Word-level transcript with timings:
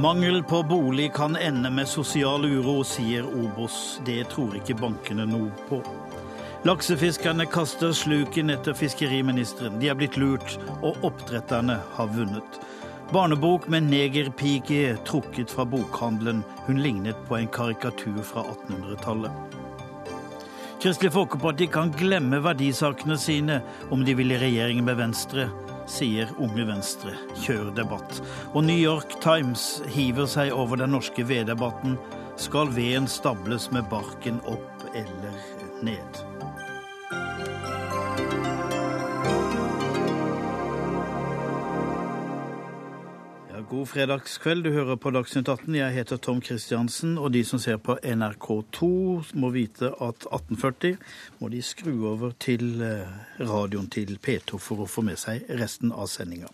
Mangel 0.00 0.42
på 0.42 0.62
bolig 0.62 1.12
kan 1.12 1.36
ende 1.36 1.70
med 1.70 1.88
sosial 1.88 2.44
uro, 2.44 2.80
sier 2.84 3.26
Obos. 3.26 4.00
Det 4.06 4.22
tror 4.32 4.54
ikke 4.56 4.78
bankene 4.80 5.26
noe 5.28 5.50
på. 5.68 5.82
Laksefiskerne 6.64 7.44
kaster 7.48 7.92
sluken 7.92 8.52
etter 8.54 8.72
fiskeriministeren. 8.76 9.76
De 9.80 9.90
er 9.92 9.98
blitt 10.00 10.16
lurt, 10.16 10.56
og 10.80 11.04
oppdretterne 11.04 11.76
har 11.98 12.10
vunnet. 12.16 12.60
Barnebok 13.12 13.68
med 13.68 13.90
negerpike 13.92 14.96
trukket 15.04 15.52
fra 15.52 15.68
bokhandelen. 15.68 16.44
Hun 16.64 16.80
lignet 16.80 17.20
på 17.28 17.36
en 17.36 17.52
karikatur 17.52 18.22
fra 18.24 18.48
1800-tallet. 18.54 19.59
Kristelig 20.80 21.12
Folkeparti 21.12 21.66
kan 21.68 21.90
glemme 21.92 22.38
verdisakene 22.40 23.18
sine 23.20 23.60
om 23.92 24.04
de 24.04 24.14
vil 24.16 24.32
i 24.32 24.38
regjering 24.40 24.80
med 24.86 24.96
Venstre 24.96 25.50
sier 25.90 26.30
Unge 26.38 26.64
Venstre. 26.68 27.14
Kjør 27.42 27.70
debatt. 27.76 28.20
Og 28.54 28.64
New 28.64 28.78
York 28.78 29.18
Times 29.24 29.82
hiver 29.90 30.28
seg 30.30 30.54
over 30.54 30.80
den 30.80 30.94
norske 30.94 31.26
veddebatten. 31.26 31.98
Skal 32.40 32.72
veden 32.76 33.10
stables 33.10 33.70
med 33.74 33.88
barken 33.92 34.40
opp 34.48 34.88
eller 34.94 35.40
ned? 35.84 36.29
God 43.70 43.86
fredagskveld. 43.86 44.64
Du 44.64 44.72
hører 44.74 44.96
på 44.98 45.12
Dagsnytt 45.14 45.48
18. 45.48 45.74
Jeg 45.76 45.94
heter 45.94 46.18
Tom 46.18 46.40
Kristiansen, 46.42 47.12
og 47.18 47.30
de 47.30 47.44
som 47.46 47.60
ser 47.62 47.76
på 47.78 47.94
NRK2 48.02 48.86
må 49.38 49.50
vite 49.54 49.92
at 50.02 50.26
1840 50.26 50.96
må 51.38 51.50
de 51.52 51.60
skru 51.62 51.92
over 52.10 52.32
til 52.42 52.82
eh, 52.82 53.12
radioen 53.38 53.86
til 53.86 54.16
P2 54.18 54.58
for 54.58 54.82
å 54.82 54.88
få 54.90 55.04
med 55.06 55.20
seg 55.22 55.46
resten 55.60 55.94
av 55.94 56.10
sendinga. 56.10 56.50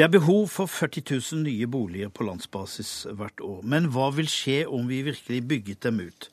Det 0.00 0.06
er 0.06 0.14
behov 0.16 0.48
for 0.54 0.72
40 0.72 1.04
000 1.12 1.44
nye 1.44 1.68
boliger 1.68 2.08
på 2.08 2.24
landsbasis 2.30 2.94
hvert 3.20 3.44
år. 3.44 3.60
Men 3.68 3.92
hva 3.92 4.08
vil 4.16 4.32
skje 4.32 4.62
om 4.64 4.88
vi 4.88 5.04
virkelig 5.04 5.44
bygget 5.52 5.90
dem 5.90 6.00
ut? 6.08 6.30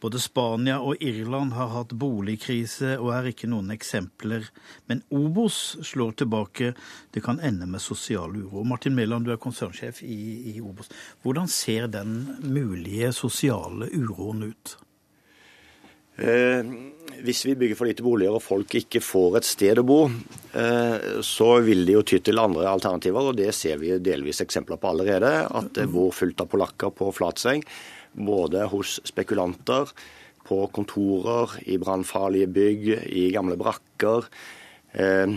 Både 0.00 0.20
Spania 0.20 0.78
og 0.80 1.02
Irland 1.04 1.52
har 1.52 1.72
hatt 1.74 1.92
boligkrise 2.00 2.94
og 2.96 3.12
er 3.18 3.30
ikke 3.30 3.50
noen 3.52 3.72
eksempler. 3.74 4.46
Men 4.88 5.02
Obos 5.12 5.76
slår 5.84 6.14
tilbake. 6.22 6.72
Det 7.12 7.20
kan 7.24 7.40
ende 7.44 7.68
med 7.68 7.84
sosial 7.84 8.32
uro. 8.36 8.64
Martin 8.64 8.96
Mæland, 8.96 9.28
du 9.28 9.34
er 9.34 9.40
konsernsjef 9.40 10.00
i, 10.06 10.20
i 10.54 10.60
Obos. 10.60 10.88
Hvordan 11.22 11.50
ser 11.52 11.90
den 11.92 12.22
mulige 12.40 13.12
sosiale 13.12 13.90
uroen 13.92 14.48
ut? 14.48 14.78
Eh, 16.20 16.64
hvis 17.24 17.44
vi 17.46 17.54
bygger 17.56 17.76
for 17.76 17.88
lite 17.88 18.04
boliger 18.04 18.34
og 18.36 18.44
folk 18.44 18.74
ikke 18.80 19.00
får 19.04 19.38
et 19.38 19.46
sted 19.48 19.80
å 19.80 19.86
bo, 19.88 20.00
eh, 20.56 21.20
så 21.24 21.52
vil 21.64 21.86
de 21.88 21.96
jo 21.96 22.02
ty 22.04 22.18
til 22.24 22.40
andre 22.40 22.68
alternativer, 22.68 23.30
og 23.30 23.38
det 23.38 23.52
ser 23.56 23.80
vi 23.80 23.94
delvis 24.00 24.42
eksempler 24.44 24.80
på 24.80 24.92
allerede. 24.92 25.32
At 25.48 25.72
det 25.76 25.88
bor 25.92 26.12
fullt 26.12 26.40
av 26.40 26.48
polakker 26.52 26.92
på 26.96 27.12
Flatseng 27.16 27.64
både 28.12 28.66
hos 28.72 28.98
spekulanter, 29.08 29.92
på 30.50 30.64
kontorer, 30.74 31.52
i 31.70 31.76
brannfarlige 31.78 32.48
bygg, 32.50 32.86
i 33.06 33.28
gamle 33.30 33.54
brakker. 33.60 34.26
Eh, 34.92 35.34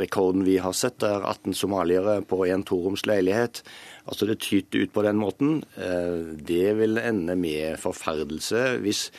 rekorden 0.00 0.46
vi 0.46 0.56
har 0.62 0.72
sett, 0.72 1.02
er 1.04 1.26
18 1.26 1.52
somaliere 1.54 2.22
på 2.24 2.46
en 2.46 2.64
toroms 2.64 3.04
leilighet. 3.04 3.60
Altså 4.06 4.26
Det 4.26 4.38
tyter 4.40 4.86
ut 4.86 4.92
på 4.92 5.02
den 5.02 5.18
måten. 5.20 5.64
Eh, 5.76 6.36
det 6.40 6.78
vil 6.78 6.96
ende 6.96 7.36
med 7.36 7.76
forferdelse 7.78 8.78
hvis 8.80 9.10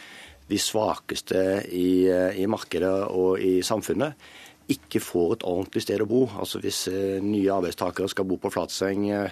de 0.49 0.57
svakeste 0.57 1.43
i, 1.69 2.07
eh, 2.07 2.39
i, 2.41 2.47
markedet 2.47 3.11
og 3.11 3.39
i 3.43 3.61
samfunnet 3.61 4.15
ikke 4.71 4.99
får 4.99 5.33
et 5.33 5.45
ordentlig 5.47 5.83
sted 5.83 6.01
å 6.01 6.09
bo. 6.09 6.25
Altså 6.39 6.59
Hvis 6.63 6.87
eh, 6.87 7.19
nye 7.23 7.53
arbeidstakere 7.53 8.09
skal 8.09 8.27
bo 8.27 8.39
på 8.41 8.51
Flatseng 8.51 9.09
eh, 9.11 9.31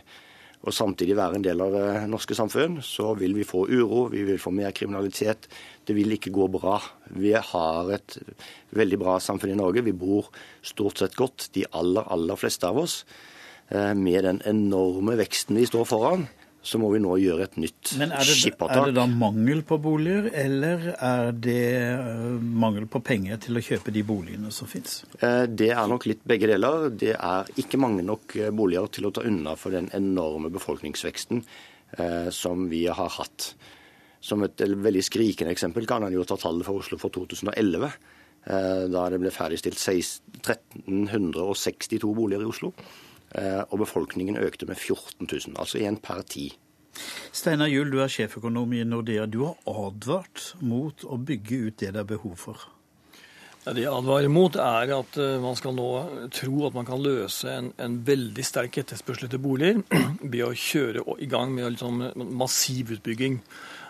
og 0.65 0.73
samtidig 0.73 1.15
være 1.17 1.37
en 1.37 1.45
del 1.45 1.61
av 1.61 1.73
det 1.75 1.89
norske 2.09 2.35
samfunn, 2.37 2.79
så 2.81 3.11
vil 3.19 3.35
vi 3.37 3.45
få 3.45 3.67
uro, 3.69 4.07
vi 4.09 4.23
vil 4.25 4.41
få 4.41 4.49
mer 4.55 4.73
kriminalitet. 4.73 5.45
Det 5.85 5.93
vil 5.93 6.15
ikke 6.15 6.33
gå 6.33 6.47
bra. 6.51 6.79
Vi 7.13 7.35
har 7.37 7.91
et 7.93 8.17
veldig 8.73 8.99
bra 9.01 9.19
samfunn 9.21 9.53
i 9.53 9.59
Norge. 9.59 9.85
Vi 9.85 9.93
bor 9.93 10.31
stort 10.65 11.01
sett 11.01 11.17
godt, 11.19 11.51
de 11.53 11.67
aller, 11.77 12.09
aller 12.09 12.41
fleste 12.41 12.65
av 12.65 12.81
oss. 12.81 13.03
Eh, 13.69 13.93
med 13.93 14.25
den 14.25 14.41
enorme 14.49 15.17
veksten 15.21 15.61
vi 15.61 15.69
står 15.69 15.85
foran, 15.89 16.25
så 16.65 16.79
må 16.81 16.87
vi 16.95 16.99
nå 17.01 17.11
gjøre 17.21 17.43
et 17.45 17.57
nytt 17.61 17.91
skippertak. 17.93 18.79
Er 18.79 18.85
det 18.89 18.95
da 18.97 19.05
mangel 19.09 19.61
på 19.67 19.77
boliger, 19.81 20.29
eller 20.33 20.95
er 20.95 21.31
det 21.37 21.77
eh, 21.77 22.39
mangel 22.63 22.87
på 22.89 22.99
penger 23.05 23.37
til 23.45 23.57
å 23.59 23.61
kjøpe 23.67 23.91
de 23.93 24.03
boligene 24.07 24.49
som 24.53 24.67
finnes? 24.69 25.03
Eh, 25.19 25.45
det 25.45 25.69
er 25.75 25.87
nok 25.91 26.05
litt 26.09 26.23
begge 26.25 26.47
deler. 26.49 26.89
Det 26.89 27.13
er 27.13 27.45
ikke 27.61 27.77
mange 27.81 28.03
nok 28.07 28.35
eh, 28.39 28.51
boliger 28.55 28.87
til 28.97 29.05
å 29.05 29.13
ta 29.13 29.21
unna 29.29 29.53
for 29.59 29.69
den 29.77 29.87
enorme 29.93 30.49
befolkningsveksten 30.53 31.39
som 32.35 32.67
vi 32.67 32.87
har 32.91 33.09
hatt. 33.13 33.55
Som 34.25 34.43
et 34.43 34.59
veldig 34.59 35.03
skrikende 35.05 35.51
eksempel 35.53 35.85
kan 35.87 36.03
en 36.03 36.11
jo 36.11 36.25
ta 36.27 36.35
tallet 36.41 36.65
for 36.67 36.75
Oslo 36.81 36.97
for 36.99 37.09
2011. 37.13 37.87
Da 38.91 39.09
det 39.13 39.19
ble 39.21 39.31
ferdigstilt 39.31 39.79
1362 39.79 42.11
boliger 42.17 42.41
i 42.43 42.49
Oslo. 42.49 42.73
Eh, 43.35 43.63
og 43.67 43.81
befolkningen 43.83 44.37
økte 44.39 44.67
med 44.69 44.79
14 44.79 45.27
000, 45.27 45.57
altså 45.59 45.81
én 45.83 45.99
per 45.99 46.23
ti. 46.29 46.49
Steinar 47.35 47.67
Juel, 47.67 47.91
du 47.91 47.99
er 47.99 48.11
sjeføkonom 48.11 48.71
i 48.77 48.85
Nordea. 48.87 49.25
Du 49.27 49.41
har 49.43 49.57
advart 49.67 50.53
mot 50.63 51.03
å 51.03 51.19
bygge 51.19 51.59
ut 51.67 51.81
det 51.83 51.91
det 51.97 52.05
er 52.05 52.13
behov 52.15 52.37
for. 52.39 52.69
Det 53.65 53.81
jeg 53.81 53.89
advarer 53.89 54.29
mot, 54.29 54.55
er 54.61 54.91
at 54.93 55.17
eh, 55.19 55.39
man 55.41 55.57
skal 55.57 55.73
nå 55.75 55.89
tro 56.33 56.67
at 56.67 56.75
man 56.77 56.87
kan 56.87 57.01
løse 57.01 57.49
en, 57.49 57.71
en 57.81 57.97
veldig 58.07 58.45
sterk 58.45 58.77
etterspørsel 58.83 59.27
etter 59.27 59.41
boliger 59.41 59.81
ved 60.21 60.43
å 60.45 60.53
kjøre 60.53 61.03
i 61.19 61.27
gang 61.31 61.51
med 61.55 61.73
liksom 61.73 62.05
massiv 62.37 62.93
utbygging 62.95 63.41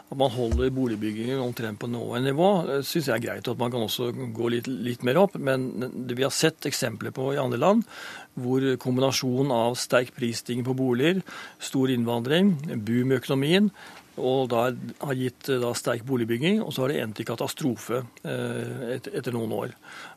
at 0.06 0.18
man 0.20 0.30
holder 0.30 0.70
boligbyggingen 0.70 1.42
omtrent 1.42 1.80
på 1.82 1.90
nåværende 1.90 2.30
nivå, 2.30 2.50
syns 2.86 3.08
jeg 3.10 3.16
er 3.16 3.24
greit. 3.24 3.48
At 3.50 3.58
man 3.58 3.72
kan 3.74 3.86
også 3.86 4.12
gå 4.38 4.52
litt, 4.54 4.68
litt, 4.70 5.06
mer 5.08 5.18
opp. 5.24 5.38
Men 5.42 5.66
det 5.82 6.18
vi 6.18 6.26
har 6.26 6.34
sett 6.34 6.68
eksempler 6.70 7.14
på 7.16 7.32
i 7.34 7.42
andre 7.42 7.58
land, 7.62 7.88
hvor 8.36 8.66
kombinasjonen 8.82 9.54
av 9.56 9.78
sterk 9.80 10.14
prisstigning 10.16 10.66
på 10.68 10.76
boliger, 10.78 11.22
stor 11.60 11.92
innvandring, 11.92 12.56
boom 12.84 13.14
i 13.14 13.20
økonomien, 13.20 13.70
og 14.16 14.48
da 14.52 14.70
har 14.72 15.18
gitt 15.20 15.50
da, 15.60 15.74
sterk 15.76 16.06
boligbygging, 16.08 16.62
og 16.64 16.72
så 16.72 16.86
har 16.86 16.94
det 16.94 17.00
endt 17.04 17.20
i 17.20 17.26
katastrofe 17.28 18.00
eh, 18.24 18.94
et, 18.96 19.10
etter 19.12 19.36
noen 19.36 19.52
år. 19.56 19.74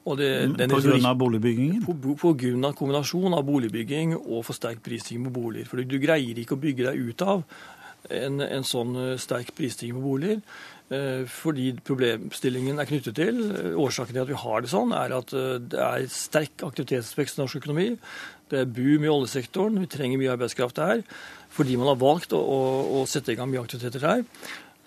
Og 0.07 0.21
det, 0.21 0.29
den, 0.55 0.71
på 0.71 0.79
grunn 0.85 1.09
av 1.09 1.19
boligbyggingen? 1.19 1.83
På, 1.87 1.97
på 2.23 2.33
grunn 2.39 2.69
av 2.69 2.77
kombinasjon 2.79 3.35
av 3.35 3.43
boligbygging 3.49 4.15
og 4.21 4.45
for 4.47 4.55
sterk 4.55 4.85
prisstigning 4.87 5.27
på 5.27 5.35
boliger. 5.41 5.71
For 5.71 5.83
du 5.83 5.99
greier 5.99 6.39
ikke 6.39 6.55
å 6.55 6.63
bygge 6.63 6.87
deg 6.93 7.11
ut 7.11 7.27
av 7.27 7.43
en, 8.15 8.41
en 8.45 8.67
sånn 8.67 8.97
eh, 8.97 9.15
sterk 9.21 9.55
prisstigning 9.57 9.99
på 9.99 10.05
boliger. 10.05 10.43
Eh, 10.95 11.25
fordi 11.29 11.71
problemstillingen 11.85 12.81
er 12.81 12.89
knyttet 12.89 13.19
til 13.19 13.43
eh, 13.51 13.75
Årsaken 13.79 14.15
til 14.15 14.23
at 14.25 14.31
vi 14.31 14.39
har 14.43 14.65
det 14.65 14.73
sånn, 14.73 14.95
er 14.97 15.17
at 15.19 15.35
det 15.35 15.83
er 15.85 16.07
sterk 16.13 16.65
aktivitetsvekst 16.69 17.39
i 17.39 17.43
norsk 17.43 17.61
økonomi. 17.63 17.91
Det 18.49 18.63
er 18.63 18.71
boom 18.71 19.05
i 19.05 19.13
oljesektoren. 19.13 19.81
Vi 19.83 19.91
trenger 19.93 20.21
mye 20.21 20.33
arbeidskraft 20.37 20.81
der. 20.81 21.05
Fordi 21.53 21.77
man 21.81 21.91
har 21.91 22.01
valgt 22.01 22.33
å, 22.37 22.41
å, 22.41 22.63
å 23.01 23.05
sette 23.09 23.35
i 23.35 23.39
gang 23.39 23.51
mye 23.51 23.65
aktiviteter 23.65 24.05
der. 24.05 24.25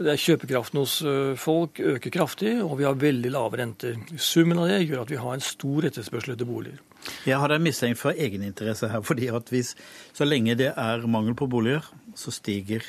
Det 0.01 0.15
er 0.15 0.21
Kjøpekraften 0.21 0.79
hos 0.81 0.93
folk 1.37 1.77
øker 1.77 2.13
kraftig, 2.13 2.55
og 2.63 2.79
vi 2.79 2.87
har 2.87 2.97
veldig 2.97 3.33
lave 3.35 3.59
renter. 3.59 3.99
Summen 4.17 4.57
av 4.57 4.71
det 4.71 4.79
gjør 4.87 5.03
at 5.03 5.13
vi 5.13 5.19
har 5.21 5.35
en 5.35 5.43
stor 5.45 5.85
etterspørsel 5.91 6.33
etter 6.33 6.49
boliger. 6.49 6.79
Jeg 7.25 7.39
har 7.41 7.53
en 7.53 7.63
mistenkt 7.63 7.99
for 8.01 8.13
egeninteresse 8.13 8.89
her. 8.91 9.01
fordi 9.01 9.27
at 9.27 9.49
hvis, 9.49 9.75
Så 10.13 10.25
lenge 10.25 10.55
det 10.55 10.73
er 10.77 11.07
mangel 11.07 11.35
på 11.35 11.47
boliger, 11.47 11.81
så 12.15 12.31
stiger 12.31 12.81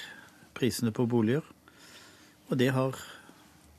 prisene 0.55 0.93
på 0.93 1.06
boliger. 1.06 1.43
Og 2.50 2.59
det 2.59 2.73
har 2.73 2.97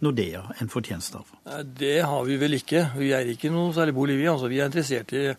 Nordea 0.04 0.42
en 0.60 0.70
fortjeneste 0.70 1.18
av. 1.22 1.64
Det 1.64 2.02
har 2.04 2.24
vi 2.28 2.38
vel 2.38 2.58
ikke. 2.58 2.90
Vi 2.98 3.12
er 3.16 3.30
ikke 3.30 3.52
noe 3.54 3.74
særlig 3.76 3.94
bolig, 3.96 4.18
vi. 4.20 4.28
Altså, 4.28 4.50
vi 4.52 4.60
er 4.60 4.68
interessert 4.68 5.14
i 5.16 5.30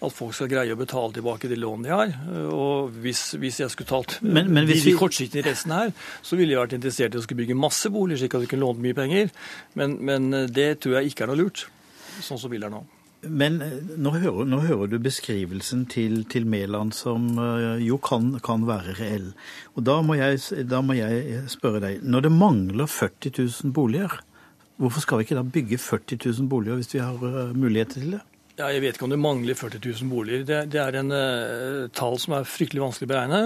at 0.00 0.14
folk 0.16 0.34
skal 0.36 0.48
greie 0.48 0.72
å 0.74 0.78
betale 0.80 1.12
tilbake 1.16 1.48
de 1.48 1.56
lånene 1.60 1.88
de 1.88 1.94
har. 1.94 2.12
Og 2.52 2.92
hvis, 3.04 3.34
hvis 3.40 3.60
jeg 3.62 3.72
skulle 3.72 3.88
talt 3.88 4.18
men, 4.24 4.48
men 4.52 4.68
hvis 4.68 4.84
de, 4.84 4.92
de 4.92 5.00
kortsiktige 5.00 5.44
resten 5.48 5.72
her, 5.76 5.92
så 6.24 6.36
ville 6.36 6.54
jeg 6.54 6.60
vært 6.60 6.76
interessert 6.78 7.16
i 7.16 7.20
å 7.20 7.24
skulle 7.24 7.42
bygge 7.42 7.58
masse 7.58 7.92
boliger, 7.92 8.22
slik 8.22 8.36
at 8.36 8.44
vi 8.44 8.52
kunne 8.52 8.66
låne 8.66 8.84
mye 8.84 8.96
penger. 8.96 9.32
Men, 9.80 9.98
men 10.04 10.30
det 10.52 10.70
tror 10.80 10.98
jeg 10.98 11.12
ikke 11.12 11.26
er 11.26 11.32
noe 11.32 11.40
lurt, 11.40 11.66
sånn 12.20 12.40
som 12.40 12.52
vi 12.52 12.60
er 12.60 12.72
nå. 12.72 12.84
Men 13.22 13.60
eh, 13.60 13.76
nå 14.00 14.14
hører, 14.16 14.46
nå 14.48 14.62
hører, 14.64 14.88
du 14.88 14.96
beskrivelsen 15.02 15.84
til, 15.92 16.22
til 16.32 16.46
Mæland 16.48 16.94
som 16.96 17.34
eh, 17.36 17.82
jo 17.84 17.98
kan, 18.00 18.32
kan, 18.44 18.64
være 18.68 18.96
reell. 19.00 19.28
Og 19.76 19.84
da 19.84 19.98
må, 20.04 20.16
jeg, 20.16 20.40
da 20.70 20.80
må, 20.84 20.96
jeg, 20.96 21.44
spørre 21.52 21.82
deg, 21.84 22.00
når 22.02 22.26
det 22.26 22.32
mangler 22.32 22.88
40 22.88 23.34
000 23.36 23.74
boliger, 23.76 24.16
hvorfor 24.80 25.04
skal 25.04 25.20
vi 25.20 25.28
ikke 25.28 25.36
da 25.36 25.44
bygge 25.44 25.80
40 25.84 26.20
000 26.24 26.48
boliger 26.48 26.80
hvis 26.80 26.94
vi 26.94 27.04
har 27.04 27.52
muligheter 27.52 28.00
til 28.00 28.16
det? 28.16 28.24
Ja, 28.56 28.70
jeg 28.72 28.82
vet 28.84 28.96
ikke 28.96 29.06
om 29.06 29.12
det 29.12 29.20
mangler 29.20 29.56
40 29.56 29.84
000 29.84 30.10
boliger. 30.10 30.42
Det, 30.44 30.64
det 30.72 30.80
er 30.80 30.98
en 31.00 31.12
uh, 31.12 31.86
tall 31.96 32.18
som 32.20 32.34
er 32.36 32.48
fryktelig 32.48 32.82
vanskelig 32.82 33.08
å 33.08 33.12
beregne. 33.14 33.44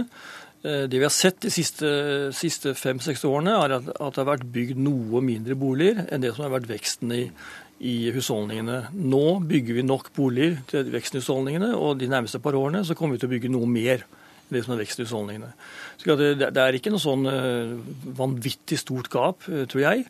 Det 0.65 0.97
vi 0.97 1.05
har 1.05 1.13
sett 1.13 1.43
de 1.45 1.51
siste, 1.53 1.89
siste 2.33 2.73
fem-seks 2.73 3.21
årene, 3.29 3.53
er 3.53 3.75
at, 3.77 3.91
at, 3.93 4.15
det 4.17 4.23
har 4.23 4.31
vært 4.31 4.47
bygd 4.55 4.79
noe 4.81 5.21
mindre 5.21 5.53
boliger 5.61 6.07
enn 6.09 6.25
det 6.25 6.31
som 6.33 6.47
har 6.47 6.55
vært 6.55 6.71
veksten 6.71 7.13
i, 7.13 7.19
i 7.81 8.11
husholdningene. 8.15 8.91
Nå 8.95 9.25
bygger 9.49 9.81
vi 9.81 9.87
nok 9.87 10.13
boliger 10.17 10.61
til 10.71 10.93
veksten 10.95 11.19
i 11.19 11.23
husholdningene, 11.25 11.73
og 11.77 11.99
de 12.01 12.11
nærmeste 12.11 12.41
par 12.43 12.57
årene 12.59 12.85
så 12.87 12.97
kommer 12.99 13.17
vi 13.17 13.25
til 13.25 13.31
å 13.31 13.35
bygge 13.35 13.53
noe 13.53 13.71
mer 13.71 14.07
det 14.53 14.63
som 14.65 14.75
er 14.75 14.83
vekst 14.85 15.01
i 15.01 15.07
husholdningene. 15.07 15.51
Så 15.99 16.17
det, 16.21 16.53
er 16.53 16.77
ikke 16.77 16.93
noe 16.93 17.03
sånn 17.03 17.27
uh, 17.27 17.75
vanvittig 18.19 18.79
stort 18.81 19.11
gap, 19.13 19.47
uh, 19.49 19.65
tror 19.71 19.85
jeg. 19.87 20.07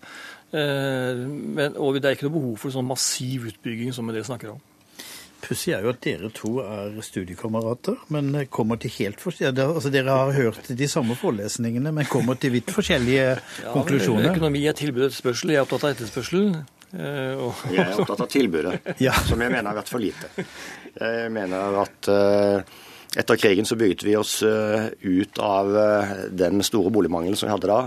Uh, 0.54 1.24
men, 1.24 1.78
og 1.80 1.98
det 1.98 2.10
er 2.10 2.18
ikke 2.18 2.28
noe 2.28 2.38
behov 2.38 2.62
for 2.62 2.74
sånn 2.74 2.88
massiv 2.88 3.48
utbygging 3.52 3.94
som 3.94 4.10
dere 4.10 4.26
snakker 4.26 4.54
om. 4.54 4.62
Pussig 5.44 5.74
er 5.76 5.84
jo 5.84 5.90
at 5.92 6.00
dere 6.04 6.30
to 6.32 6.54
er 6.64 6.94
studiekamerater, 7.04 7.98
men 8.14 8.32
kommer 8.52 8.78
til 8.80 8.94
helt 8.96 9.20
forskjellige 9.20 9.66
altså 9.76 9.90
Dere 9.92 10.14
har 10.16 10.32
hørt 10.32 10.70
de 10.72 10.88
samme 10.88 11.16
forelesningene, 11.20 11.92
men 11.92 12.08
kommer 12.08 12.38
til 12.40 12.54
vidt 12.54 12.72
forskjellige 12.72 13.26
ja, 13.34 13.72
konklusjoner. 13.74 14.30
Økonomi 14.32 14.64
er 14.70 14.78
tilbud 14.78 15.04
og 15.04 15.10
etterspørsel. 15.10 15.52
Jeg 15.52 15.60
er 15.60 15.66
opptatt 15.66 15.84
av 15.84 15.92
etterspørsel. 15.92 16.48
Eh, 16.94 17.44
jeg 17.74 17.82
er 17.82 17.98
opptatt 17.98 18.24
av 18.24 18.30
tilbudet, 18.30 18.74
ja. 19.06 19.14
som 19.26 19.40
jeg 19.42 19.50
mener 19.50 19.70
har 19.70 19.78
vært 19.80 19.90
for 19.90 20.02
lite. 20.02 20.30
Jeg 20.94 21.30
mener 21.34 21.78
at 21.82 22.10
eh, 22.12 22.74
etter 23.18 23.40
krigen 23.40 23.66
så 23.66 23.78
bygget 23.78 24.04
vi 24.06 24.16
oss 24.18 24.40
eh, 24.46 24.90
ut 25.02 25.40
av 25.42 25.72
den 26.30 26.62
store 26.66 26.92
boligmangelen 26.94 27.38
som 27.38 27.50
vi 27.50 27.54
hadde 27.54 27.70
da. 27.70 27.80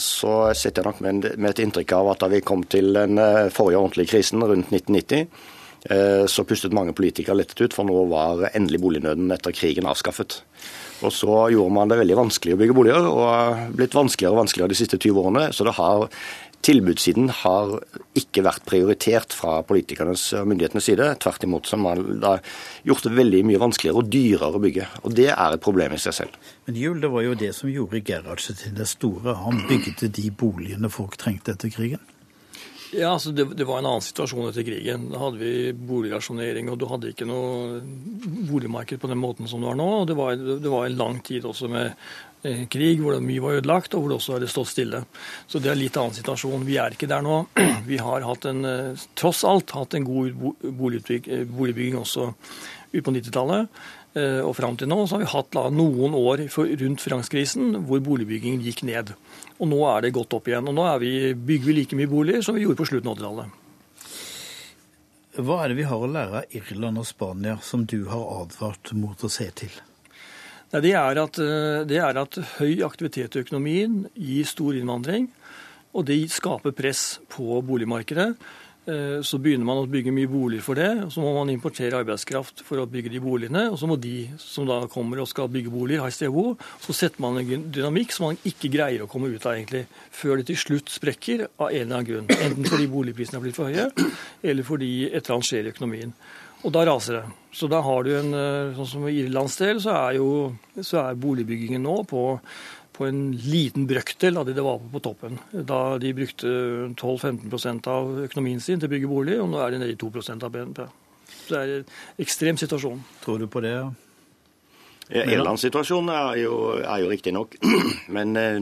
Så 0.00 0.52
sitter 0.56 0.80
jeg 0.80 0.88
nok 0.88 1.02
med, 1.04 1.50
et 1.50 1.60
inntrykk 1.60 1.96
av 1.98 2.12
at 2.14 2.22
da 2.22 2.30
vi 2.32 2.44
kom 2.44 2.62
til 2.70 2.94
den 2.96 3.18
forrige 3.52 3.80
ordentlige 3.80 4.14
krisen 4.14 4.40
rundt 4.40 4.70
1990, 4.70 5.26
så 6.30 6.44
pustet 6.46 6.72
mange 6.72 6.94
politikere 6.94 7.34
lettet 7.34 7.58
ut, 7.58 7.74
for 7.74 7.82
nå 7.84 8.04
var 8.06 8.44
endelig 8.52 8.78
bolignøden 8.84 9.34
etter 9.34 9.52
krigen 9.52 9.88
avskaffet. 9.90 10.38
Og 11.02 11.10
så 11.10 11.40
gjorde 11.50 11.74
man 11.74 11.90
det 11.90 11.98
veldig 11.98 12.20
vanskelig 12.20 12.54
å 12.54 12.60
bygge 12.60 12.76
boliger, 12.78 13.08
og 13.10 13.74
blitt 13.74 13.96
vanskeligere 13.98 14.36
og 14.36 14.44
vanskeligere 14.44 14.70
de 14.70 14.78
siste 14.78 15.00
20 15.02 15.18
årene. 15.24 15.48
Så 15.50 15.66
det 15.66 15.74
har 15.76 16.06
Tilbudssiden 16.62 17.26
har 17.42 17.72
ikke 18.18 18.44
vært 18.46 18.62
prioritert 18.68 19.34
fra 19.34 19.56
politikernes 19.66 20.28
og 20.38 20.46
myndighetenes 20.52 20.86
side. 20.86 21.08
Tvert 21.22 21.46
imot 21.46 21.66
så 21.66 21.74
har 21.80 21.98
man 21.98 22.22
gjort 22.86 23.08
det 23.08 23.14
veldig 23.16 23.42
mye 23.48 23.62
vanskeligere 23.62 23.98
og 23.98 24.12
dyrere 24.12 24.60
å 24.60 24.62
bygge. 24.62 24.86
Og 25.02 25.16
det 25.18 25.28
er 25.32 25.56
et 25.56 25.64
problem 25.64 25.96
i 25.96 26.00
seg 26.02 26.16
selv. 26.20 26.38
Men 26.68 26.78
Jul, 26.78 27.02
det 27.02 27.10
var 27.10 27.26
jo 27.26 27.34
det 27.40 27.50
som 27.58 27.72
gjorde 27.72 28.04
Gerhardsen 28.06 28.60
til 28.62 28.78
det 28.78 28.86
store. 28.90 29.34
Han 29.42 29.64
bygde 29.66 30.12
de 30.14 30.30
boligene 30.30 30.92
folk 30.92 31.18
trengte 31.18 31.56
etter 31.56 31.74
krigen. 31.74 32.02
Ja, 32.92 33.14
altså 33.14 33.30
det, 33.32 33.46
det, 33.56 33.64
var 33.64 33.80
en 33.80 33.88
annen 33.88 34.04
situasjon 34.04 34.50
etter 34.50 34.66
krigen. 34.66 35.06
Da 35.10 35.20
hadde 35.22 35.40
vi 35.40 35.72
boligrasjonering, 35.72 36.68
og 36.68 36.76
du 36.78 36.84
hadde 36.90 37.12
ikke 37.14 37.26
noe 37.28 37.80
boligmarked 38.50 39.00
på 39.00 39.08
den 39.08 39.20
måten 39.22 39.48
som 39.48 39.64
det 39.64 39.70
var 39.70 39.78
nå. 39.80 39.86
og 40.02 40.10
Det 40.10 40.16
var, 40.18 40.36
det 40.36 40.72
var 40.72 40.86
en 40.86 40.98
lang 41.00 41.22
tid 41.24 41.48
også 41.48 41.70
med 41.72 41.96
krig, 42.42 43.00
hvor 43.02 43.18
mye 43.22 43.42
var 43.42 43.58
ødelagt, 43.60 43.94
og 43.94 44.02
hvor 44.02 44.12
det 44.12 44.18
også 44.18 44.36
hadde 44.36 44.50
stått 44.50 44.72
stille. 44.72 45.04
Så 45.46 45.60
det 45.62 45.70
er 45.70 45.76
en 45.76 45.82
litt 45.82 45.96
annen 46.00 46.16
situasjon. 46.16 46.66
Vi 46.66 46.78
er 46.82 46.96
ikke 46.96 47.10
der 47.10 47.24
nå. 47.24 47.44
Vi 47.90 47.98
har 48.02 48.26
hatt 48.26 48.46
en, 48.50 48.64
eh, 48.66 49.08
tross 49.18 49.44
alt 49.48 49.74
hatt 49.76 49.94
en 49.94 50.06
god 50.06 50.32
eh, 50.32 51.44
boligbygging 51.46 51.98
også 52.00 52.32
ut 52.92 53.02
på 53.02 53.14
90-tallet. 53.14 53.82
Og 54.12 54.50
fram 54.52 54.74
til 54.76 54.90
nå 54.90 54.98
så 55.08 55.16
har 55.16 55.22
vi 55.22 55.28
hatt 55.30 55.56
noen 55.72 56.12
år 56.12 56.42
rundt 56.52 57.00
finanskrisen 57.00 57.78
hvor 57.88 58.02
boligbyggingen 58.04 58.60
gikk 58.60 58.82
ned. 58.84 59.14
Og 59.56 59.70
nå 59.70 59.78
er 59.88 60.04
det 60.04 60.10
gått 60.12 60.36
opp 60.36 60.50
igjen. 60.50 60.68
Og 60.68 60.76
nå 60.76 60.84
vi, 61.00 61.32
bygger 61.32 61.70
vi 61.70 61.76
like 61.78 61.96
mye 61.96 62.10
boliger 62.10 62.44
som 62.44 62.58
vi 62.58 62.66
gjorde 62.66 62.82
på 62.82 62.90
slutten 62.90 63.08
av 63.08 63.16
80-tallet. 63.16 63.62
Hva 65.40 65.62
er 65.62 65.72
det 65.72 65.78
vi 65.78 65.88
har 65.88 66.04
å 66.04 66.10
lære 66.12 66.42
av 66.42 66.58
Irland 66.58 67.00
og 67.00 67.08
Spania 67.08 67.56
som 67.64 67.86
du 67.88 68.02
har 68.10 68.26
advart 68.42 68.92
mot 68.92 69.24
å 69.24 69.32
se 69.32 69.48
til? 69.62 69.72
Det 70.72 70.94
er, 70.96 71.18
at, 71.20 71.36
eh, 71.36 71.84
det 71.84 71.98
er 72.00 72.16
at 72.16 72.38
høy 72.56 72.80
aktivitet 72.86 73.36
i 73.36 73.42
økonomien 73.44 74.06
gir 74.16 74.46
stor 74.48 74.72
innvandring, 74.72 75.28
og 75.92 76.06
det 76.08 76.30
skaper 76.32 76.72
press 76.72 77.18
på 77.28 77.60
boligmarkedet. 77.60 78.30
Eh, 78.82 79.20
så 79.22 79.38
begynner 79.38 79.68
man 79.68 79.82
å 79.82 79.86
bygge 79.86 80.10
mye 80.10 80.26
boliger 80.26 80.64
for 80.64 80.80
det, 80.80 80.88
og 81.04 81.10
så 81.12 81.20
må 81.22 81.34
man 81.36 81.52
importere 81.52 82.00
arbeidskraft 82.00 82.64
for 82.64 82.80
å 82.80 82.86
bygge 82.88 83.12
de 83.12 83.20
boligene. 83.22 83.66
Og 83.70 83.76
så 83.78 83.86
må 83.86 83.98
de 84.00 84.30
som 84.40 84.64
da 84.66 84.80
kommer 84.90 85.20
og 85.20 85.28
skal 85.30 85.52
bygge 85.52 85.70
boliger, 85.70 86.02
ha 86.02 86.08
STO. 86.10 86.56
Så 86.82 86.96
setter 86.96 87.20
man 87.20 87.36
en 87.38 87.68
dynamikk 87.68 88.16
som 88.16 88.30
man 88.30 88.40
ikke 88.48 88.72
greier 88.72 89.04
å 89.04 89.10
komme 89.12 89.28
ut 89.28 89.44
av 89.44 89.58
egentlig, 89.58 89.84
før 90.10 90.40
det 90.40 90.48
til 90.50 90.58
slutt 90.64 90.90
sprekker 90.90 91.44
av 91.52 91.68
en 91.68 91.76
eller 91.84 92.00
annen 92.00 92.08
grunn. 92.08 92.32
Enten 92.32 92.72
fordi 92.72 92.88
boligprisene 92.90 93.38
er 93.38 93.44
blitt 93.44 93.60
for 93.60 93.68
høye, 93.68 93.86
eller 94.40 94.66
fordi 94.66 94.92
et 95.12 95.20
eller 95.20 95.36
annet 95.36 95.52
skjer 95.52 95.68
i 95.68 95.76
økonomien. 95.76 96.16
Og 96.64 96.72
da 96.72 96.88
raser 96.88 97.20
det. 97.20 97.41
Så 97.52 97.68
da 97.68 97.82
har 97.84 98.04
du 98.04 98.12
en 98.16 98.32
eh, 98.32 98.76
Sånn 98.78 98.88
som 98.88 99.08
i 99.08 99.18
Irlands 99.20 99.58
del, 99.60 99.80
så 99.84 99.96
er 100.08 100.20
jo 100.20 100.28
så 100.80 101.02
er 101.02 101.18
boligbyggingen 101.20 101.84
nå 101.84 101.98
på, 102.08 102.22
på 102.96 103.08
en 103.08 103.26
liten 103.36 103.84
brøkdel 103.88 104.40
av 104.40 104.48
det 104.48 104.56
det 104.56 104.64
var 104.64 104.80
på 104.80 104.88
på 104.94 105.02
toppen. 105.04 105.36
Da 105.52 105.98
de 106.00 106.14
brukte 106.16 106.48
12-15% 106.96 107.90
av 107.92 108.24
økonomien 108.24 108.60
sin 108.60 108.80
til 108.80 108.88
å 108.88 108.94
bygge 108.94 109.10
bolig, 109.10 109.36
og 109.42 109.52
nå 109.52 109.60
er 109.60 109.74
de 109.74 109.82
nede 109.82 109.96
i 109.96 110.00
2% 110.00 110.48
av 110.48 110.54
BNP. 110.54 110.86
Så 111.32 111.52
det 111.52 111.60
er 111.60 111.74
en 111.80 111.92
ekstrem 112.24 112.60
situasjon. 112.60 113.04
Tror 113.24 113.42
du 113.42 113.46
på 113.52 113.62
det? 113.64 113.76
Ja? 113.76 113.92
Irlandssituasjonen 115.12 116.12
er 116.14 116.42
jo, 116.46 116.56
er 116.80 117.04
jo 117.04 117.12
riktig 117.12 117.34
nok. 117.36 117.56
Men 118.16 118.36
eh, 118.40 118.60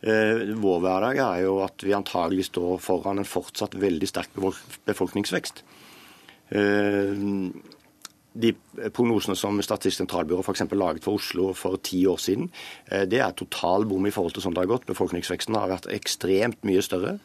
eh, 0.00 0.44
vår 0.56 0.82
hverdag 0.84 1.20
er 1.20 1.44
jo 1.44 1.58
at 1.66 1.84
vi 1.84 1.96
antagelig 1.96 2.48
står 2.50 2.78
foran 2.80 3.20
en 3.20 3.28
fortsatt 3.28 3.76
veldig 3.80 4.08
sterk 4.08 4.36
befolkningsvekst. 4.88 5.64
Eh, 6.56 7.12
de 8.40 8.52
prognosene 8.94 9.36
som 9.38 9.60
Statistisk 9.62 10.02
sentralbyrå 10.02 10.42
f.eks. 10.44 10.64
laget 10.72 11.04
for 11.04 11.20
Oslo 11.20 11.52
for 11.56 11.78
ti 11.82 12.02
år 12.06 12.20
siden, 12.22 12.50
eh, 12.90 13.06
det 13.08 13.20
er 13.24 13.36
total 13.36 13.86
bom 13.88 14.06
i 14.06 14.12
forhold 14.14 14.36
til 14.36 14.44
sånn 14.44 14.56
det 14.56 14.64
har 14.64 14.72
gått. 14.74 14.88
Befolkningsveksten 14.90 15.56
har 15.58 15.72
vært 15.72 15.88
ekstremt 15.94 16.60
mye 16.68 16.84
større. 16.84 17.16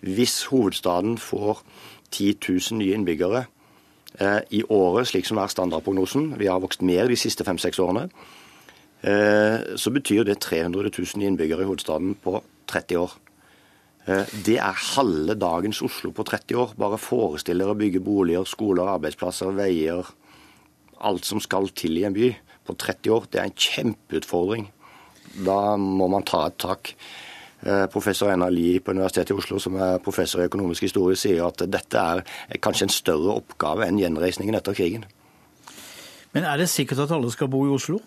Hvis 0.00 0.42
hovedstaden 0.50 1.18
får 1.20 1.64
10 2.10 2.36
000 2.48 2.80
nye 2.80 2.98
innbyggere 2.98 3.46
eh, 4.18 4.40
i 4.50 4.62
året, 4.68 5.08
slik 5.10 5.28
som 5.28 5.40
er 5.40 5.52
standardprognosen, 5.52 6.34
vi 6.40 6.50
har 6.50 6.62
vokst 6.62 6.84
mer 6.86 7.08
de 7.08 7.18
siste 7.20 7.46
fem-seks 7.46 7.80
årene, 7.80 8.10
så 9.00 9.88
betyr 9.88 10.26
det 10.28 10.42
300 10.44 10.90
000 10.92 11.22
innbyggere 11.24 11.64
i 11.64 11.68
hovedstaden 11.70 12.10
på 12.20 12.34
30 12.68 12.98
år. 13.00 13.14
Eh, 14.08 14.32
det 14.46 14.56
er 14.58 14.84
halve 14.96 15.36
dagens 15.38 15.82
Oslo 15.84 16.12
på 16.16 16.24
30 16.24 16.56
år. 16.56 16.74
Bare 16.78 16.98
forestill 17.00 17.60
dere 17.60 17.74
å 17.74 17.78
bygge 17.78 18.02
boliger, 18.04 18.46
skoler, 18.48 18.88
arbeidsplasser, 18.96 19.52
veier. 19.56 20.08
Alt 21.00 21.24
som 21.28 21.40
skal 21.40 21.70
til 21.76 21.98
i 22.00 22.04
en 22.08 22.16
by 22.16 22.32
på 22.66 22.76
30 22.76 23.16
år. 23.16 23.26
Det 23.30 23.40
er 23.40 23.48
en 23.48 23.56
kjempeutfordring. 23.56 24.70
Da 25.46 25.76
må 25.80 26.08
man 26.10 26.26
ta 26.26 26.46
et 26.48 26.58
tak. 26.60 26.94
Eh, 27.60 27.86
professor 27.92 28.30
Einar 28.32 28.50
Lie 28.50 28.80
på 28.80 28.94
Universitetet 28.94 29.34
i 29.34 29.38
Oslo, 29.38 29.58
som 29.60 29.76
er 29.76 29.98
professor 30.04 30.40
i 30.40 30.48
økonomisk 30.48 30.86
historie, 30.88 31.16
sier 31.16 31.44
at 31.44 31.60
dette 31.68 32.04
er 32.14 32.22
kanskje 32.62 32.88
en 32.88 32.94
større 32.94 33.34
oppgave 33.42 33.84
enn 33.84 34.00
gjenreisningen 34.00 34.56
etter 34.56 34.76
krigen. 34.76 35.04
Men 36.32 36.46
er 36.46 36.62
det 36.62 36.70
sikkert 36.72 37.04
at 37.04 37.12
alle 37.12 37.30
skal 37.34 37.50
bo 37.52 37.66
i 37.66 37.74
Oslo? 37.74 38.00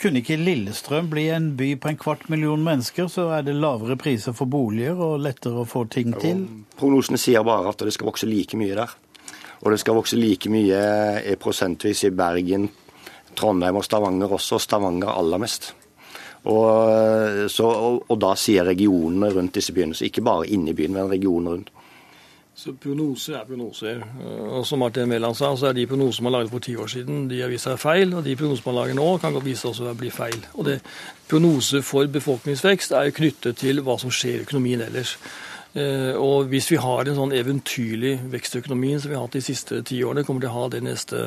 Kunne 0.00 0.20
ikke 0.20 0.36
Lillestrøm 0.40 1.10
bli 1.12 1.28
en 1.32 1.52
by 1.58 1.74
på 1.80 1.90
en 1.90 1.98
kvart 2.00 2.26
million 2.32 2.60
mennesker, 2.64 3.06
så 3.08 3.28
er 3.36 3.44
det 3.46 3.54
lavere 3.56 3.96
priser 4.00 4.34
for 4.36 4.50
boliger 4.50 4.98
og 4.98 5.20
lettere 5.22 5.62
å 5.62 5.68
få 5.68 5.84
ting 5.92 6.14
til? 6.20 6.44
Prognosene 6.78 7.20
sier 7.20 7.44
bare 7.46 7.70
at 7.70 7.84
det 7.84 7.94
skal 7.94 8.10
vokse 8.10 8.28
like 8.28 8.58
mye 8.58 8.74
der. 8.80 8.96
Og 9.64 9.72
det 9.72 9.80
skal 9.80 9.96
vokse 9.96 10.18
like 10.20 10.50
mye 10.52 11.36
prosentvis 11.40 12.04
i 12.04 12.12
Bergen, 12.12 12.68
Trondheim 13.34 13.80
og 13.80 13.86
Stavanger 13.86 14.36
også. 14.36 14.60
Stavanger 14.60 15.08
aller 15.14 15.40
mest. 15.40 15.72
Og, 16.44 17.48
så, 17.48 17.64
og, 17.64 18.02
og 18.12 18.18
da 18.20 18.34
sier 18.36 18.66
regionene 18.68 19.32
rundt 19.32 19.56
disse 19.56 19.72
byene, 19.72 19.96
så 19.96 20.04
ikke 20.04 20.24
bare 20.26 20.50
inne 20.52 20.74
i 20.74 20.76
byen, 20.76 20.92
men 20.92 21.08
regionene 21.08 21.54
rundt. 21.56 21.72
Så 22.54 22.70
Prognoser 22.78 23.34
er 23.40 23.46
prognoser. 23.48 24.02
Og 24.46 24.66
som 24.66 24.78
Martin 24.78 25.08
Mæland 25.08 25.34
sa, 25.34 25.48
så 25.56 25.66
er 25.66 25.72
de 25.74 25.86
prognosene 25.90 26.24
man 26.24 26.36
laget 26.36 26.52
for 26.52 26.62
ti 26.62 26.76
år 26.76 26.86
siden, 26.86 27.24
de 27.30 27.40
har 27.40 27.50
vist 27.50 27.66
seg 27.66 27.80
feil. 27.82 28.14
Og 28.14 28.22
de 28.24 28.36
prognosene 28.38 28.70
man 28.70 28.78
lager 28.78 28.98
nå, 29.00 29.06
kan 29.18 29.34
godt 29.34 29.48
vise 29.48 29.72
seg 29.74 29.88
å 29.90 29.96
bli 29.98 30.12
feil. 30.14 30.38
Og 30.54 30.68
det, 30.68 30.78
Prognoser 31.28 31.82
for 31.82 32.06
befolkningsvekst 32.06 32.94
er 32.94 33.08
jo 33.08 33.16
knyttet 33.16 33.58
til 33.58 33.82
hva 33.82 33.96
som 33.98 34.12
skjer 34.12 34.38
i 34.38 34.46
økonomien 34.46 34.84
ellers. 34.86 35.16
Eh, 35.74 36.14
og 36.14 36.50
hvis 36.52 36.68
vi 36.70 36.78
har 36.78 37.08
en 37.08 37.16
sånn 37.18 37.34
eventyrlig 37.34 38.16
vekstøkonomi 38.30 38.92
som 38.94 39.10
vi 39.10 39.16
har 39.18 39.24
hatt 39.26 39.38
de 39.38 39.42
siste 39.42 39.80
ti 39.86 40.02
årene, 40.06 40.22
kommer 40.26 40.44
til 40.44 40.52
å 40.52 40.58
ha 40.58 40.68
de 40.70 40.82
neste 40.86 41.22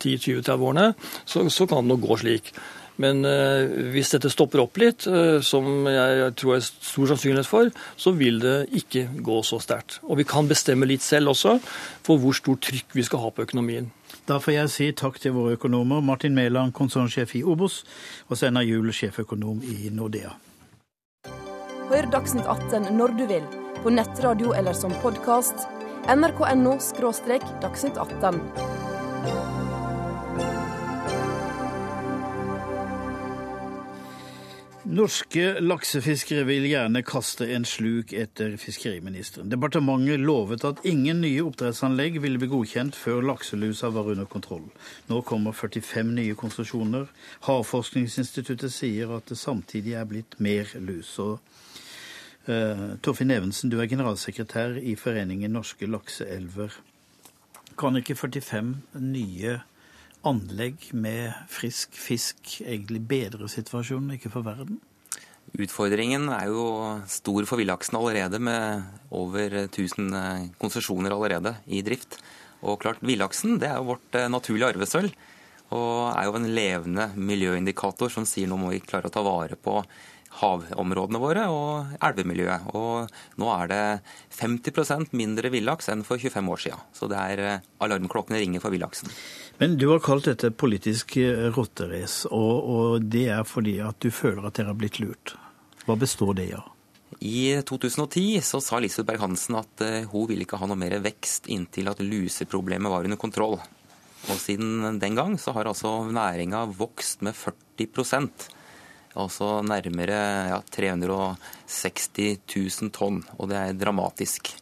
10-20-30 0.00 0.68
årene, 0.68 0.86
så, 1.24 1.44
så 1.52 1.68
kan 1.68 1.84
det 1.84 1.92
nok 1.92 2.06
gå 2.06 2.22
slik. 2.22 2.54
Men 3.00 3.24
eh, 3.24 3.68
hvis 3.92 4.12
dette 4.14 4.30
stopper 4.32 4.62
opp 4.64 4.78
litt, 4.80 5.06
eh, 5.08 5.40
som 5.44 5.88
jeg 5.88 6.32
tror 6.40 6.56
er 6.56 6.64
stor 6.64 7.10
sannsynlighet 7.12 7.48
for, 7.48 7.72
så 7.96 8.12
vil 8.16 8.40
det 8.42 8.56
ikke 8.82 9.06
gå 9.24 9.40
så 9.46 9.60
sterkt. 9.62 9.98
Og 10.08 10.20
vi 10.20 10.28
kan 10.28 10.48
bestemme 10.48 10.88
litt 10.88 11.04
selv 11.04 11.32
også 11.32 11.58
for 12.04 12.20
hvor 12.22 12.36
stort 12.36 12.64
trykk 12.68 12.96
vi 12.96 13.04
skal 13.06 13.24
ha 13.24 13.32
på 13.32 13.44
økonomien. 13.44 13.90
Da 14.28 14.38
får 14.38 14.54
jeg 14.54 14.72
si 14.72 14.88
takk 14.96 15.18
til 15.20 15.34
våre 15.34 15.56
økonomer, 15.56 16.00
Martin 16.04 16.36
Mæland, 16.36 16.72
konsernsjef 16.76 17.34
i 17.40 17.42
Obos, 17.42 17.82
og 18.28 18.38
Steinar 18.38 18.64
Juel, 18.68 18.92
sjeføkonom 18.94 19.64
i 19.66 19.90
Nordea. 19.92 20.36
Hør 21.90 22.08
Dagsnytt 22.12 22.46
18 22.46 22.92
når 22.96 23.16
du 23.18 23.26
vil, 23.28 23.48
på 23.82 23.90
nettradio 23.90 24.52
eller 24.54 24.72
som 24.72 24.92
podkast. 25.02 25.54
nrk.no– 26.06 26.78
dagsnytt 27.62 27.96
18. 27.98 28.40
Norske 34.92 35.60
laksefiskere 35.62 36.42
vil 36.44 36.66
gjerne 36.68 37.00
kaste 37.06 37.46
en 37.54 37.64
sluk 37.64 38.10
etter 38.12 38.58
fiskeriministeren. 38.60 39.48
Departementet 39.48 40.20
lovet 40.20 40.66
at 40.68 40.82
ingen 40.84 41.22
nye 41.24 41.40
oppdrettsanlegg 41.46 42.18
ville 42.20 42.40
bli 42.42 42.50
godkjent 42.50 42.98
før 42.98 43.22
lakselusa 43.24 43.88
var 43.94 44.10
under 44.12 44.28
kontroll. 44.28 44.66
Nå 45.08 45.22
kommer 45.24 45.56
45 45.56 46.12
nye 46.18 46.34
konsesjoner. 46.36 47.06
Havforskningsinstituttet 47.46 48.74
sier 48.74 49.14
at 49.16 49.32
det 49.32 49.38
samtidig 49.40 49.96
er 49.96 50.10
blitt 50.10 50.36
mer 50.44 50.68
lus. 50.84 51.14
Og, 51.24 51.38
Torfinn 52.44 53.30
Evensen, 53.30 53.70
du 53.70 53.76
er 53.78 53.90
generalsekretær 53.90 54.78
i 54.82 54.96
Foreningen 54.98 55.52
norske 55.54 55.86
lakseelver. 55.86 56.74
Kan 57.78 57.98
ikke 58.00 58.16
45 58.18 58.72
nye 58.98 59.60
anlegg 60.26 60.88
med 60.94 61.34
frisk 61.50 61.94
fisk 61.98 62.56
egentlig 62.62 63.02
bedre 63.10 63.48
situasjonen, 63.50 64.16
ikke 64.16 64.32
for 64.32 64.46
verden? 64.46 64.80
Utfordringen 65.52 66.30
er 66.32 66.48
jo 66.48 66.66
stor 67.10 67.44
for 67.48 67.60
villaksen 67.60 67.98
allerede, 67.98 68.38
med 68.40 68.86
over 69.12 69.58
1000 69.66 70.14
eh, 70.16 70.46
konsesjoner 70.62 71.12
allerede 71.12 71.56
i 71.66 71.82
drift. 71.84 72.16
Og 72.62 72.78
klart, 72.80 73.02
Villaksen 73.04 73.58
det 73.60 73.68
er 73.68 73.80
jo 73.80 73.90
vårt 73.90 74.16
eh, 74.16 74.30
naturlige 74.32 74.70
arvesølv, 74.72 75.12
og 75.72 76.12
er 76.12 76.28
jo 76.28 76.38
en 76.38 76.48
levende 76.56 77.08
miljøindikator 77.16 78.12
som 78.12 78.26
sier 78.28 78.48
nå 78.48 78.58
må 78.60 78.72
vi 78.72 78.80
klare 78.84 79.08
å 79.08 79.12
ta 79.12 79.24
vare 79.24 79.56
på 79.56 79.80
havområdene 80.40 81.20
våre 81.22 81.46
og 81.52 81.92
elvemiljøet. 82.02 82.72
Og 82.78 83.40
nå 83.40 83.50
er 83.54 83.70
det 83.72 83.84
50% 84.38 85.14
mindre 85.18 85.52
villaks 85.52 85.90
enn 85.92 86.04
for 86.06 86.20
25 86.22 86.52
år 86.54 86.62
siden. 86.64 86.84
Så 86.96 87.08
det 87.12 87.20
er 87.20 87.44
eh, 87.44 87.70
alarmklokkene 87.84 88.40
ringer 88.42 88.64
for 88.64 88.74
villaksen. 88.74 89.12
Men 89.60 89.76
du 89.78 89.88
har 89.92 90.02
kalt 90.04 90.28
dette 90.30 90.52
politisk 90.54 91.16
eh, 91.20 91.48
rotterace, 91.54 92.30
og, 92.32 92.54
og, 92.74 93.08
det 93.12 93.28
er 93.34 93.44
fordi 93.48 93.78
at 93.84 94.00
du 94.02 94.10
føler 94.14 94.46
at 94.48 94.58
dere 94.58 94.72
har 94.72 94.78
blitt 94.80 95.02
lurt. 95.02 95.36
Hva 95.86 95.98
består 95.98 96.36
det 96.38 96.52
av? 96.56 96.70
I 97.22 97.60
2010 97.68 98.40
så 98.42 98.58
sa 98.64 98.80
Lisbeth 98.80 99.06
Berg-Hansen 99.10 99.58
at 99.60 99.84
eh, 99.84 100.08
hun 100.10 100.26
ville 100.30 100.46
ikke 100.46 100.58
ha 100.58 100.66
noe 100.66 100.80
mer 100.80 100.96
vekst 101.04 101.46
inntil 101.52 101.92
at 101.92 102.00
luseproblemet 102.02 102.90
var 102.90 103.06
under 103.06 103.20
kontroll. 103.20 103.60
Og 104.30 104.38
siden 104.38 104.98
den 105.02 105.18
gang 105.18 105.36
så 105.40 105.54
har 105.54 105.68
altså 105.68 106.00
næringa 106.06 106.64
vokst 106.78 107.24
med 107.26 107.34
40 107.34 107.90
Altså 109.18 109.60
nærmere 109.66 110.18
ja, 110.48 110.58
360 110.72 112.40
000 112.48 112.92
tonn, 112.94 113.20
og 113.36 113.50
det 113.50 113.58
er 113.58 113.76
dramatisk. 113.76 114.54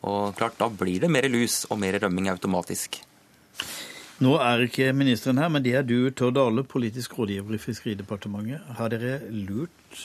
Og 0.00 0.34
klart, 0.36 0.56
Da 0.58 0.68
blir 0.68 1.00
det 1.00 1.10
mer 1.12 1.28
lus 1.28 1.66
og 1.68 1.78
mer 1.78 1.98
rømming 2.00 2.30
automatisk. 2.32 3.02
Nå 4.20 4.34
er 4.40 4.66
ikke 4.66 4.92
ministeren 4.92 5.38
her, 5.40 5.48
men 5.48 5.64
det 5.64 5.74
er 5.74 5.84
du, 5.84 6.10
Tord 6.12 6.34
Dale, 6.36 6.64
politisk 6.64 7.18
rådgiver 7.18 7.56
i 7.56 7.60
Fiskeridepartementet. 7.60 8.60
Har 8.76 8.92
dere 8.92 9.20
lurt 9.32 10.02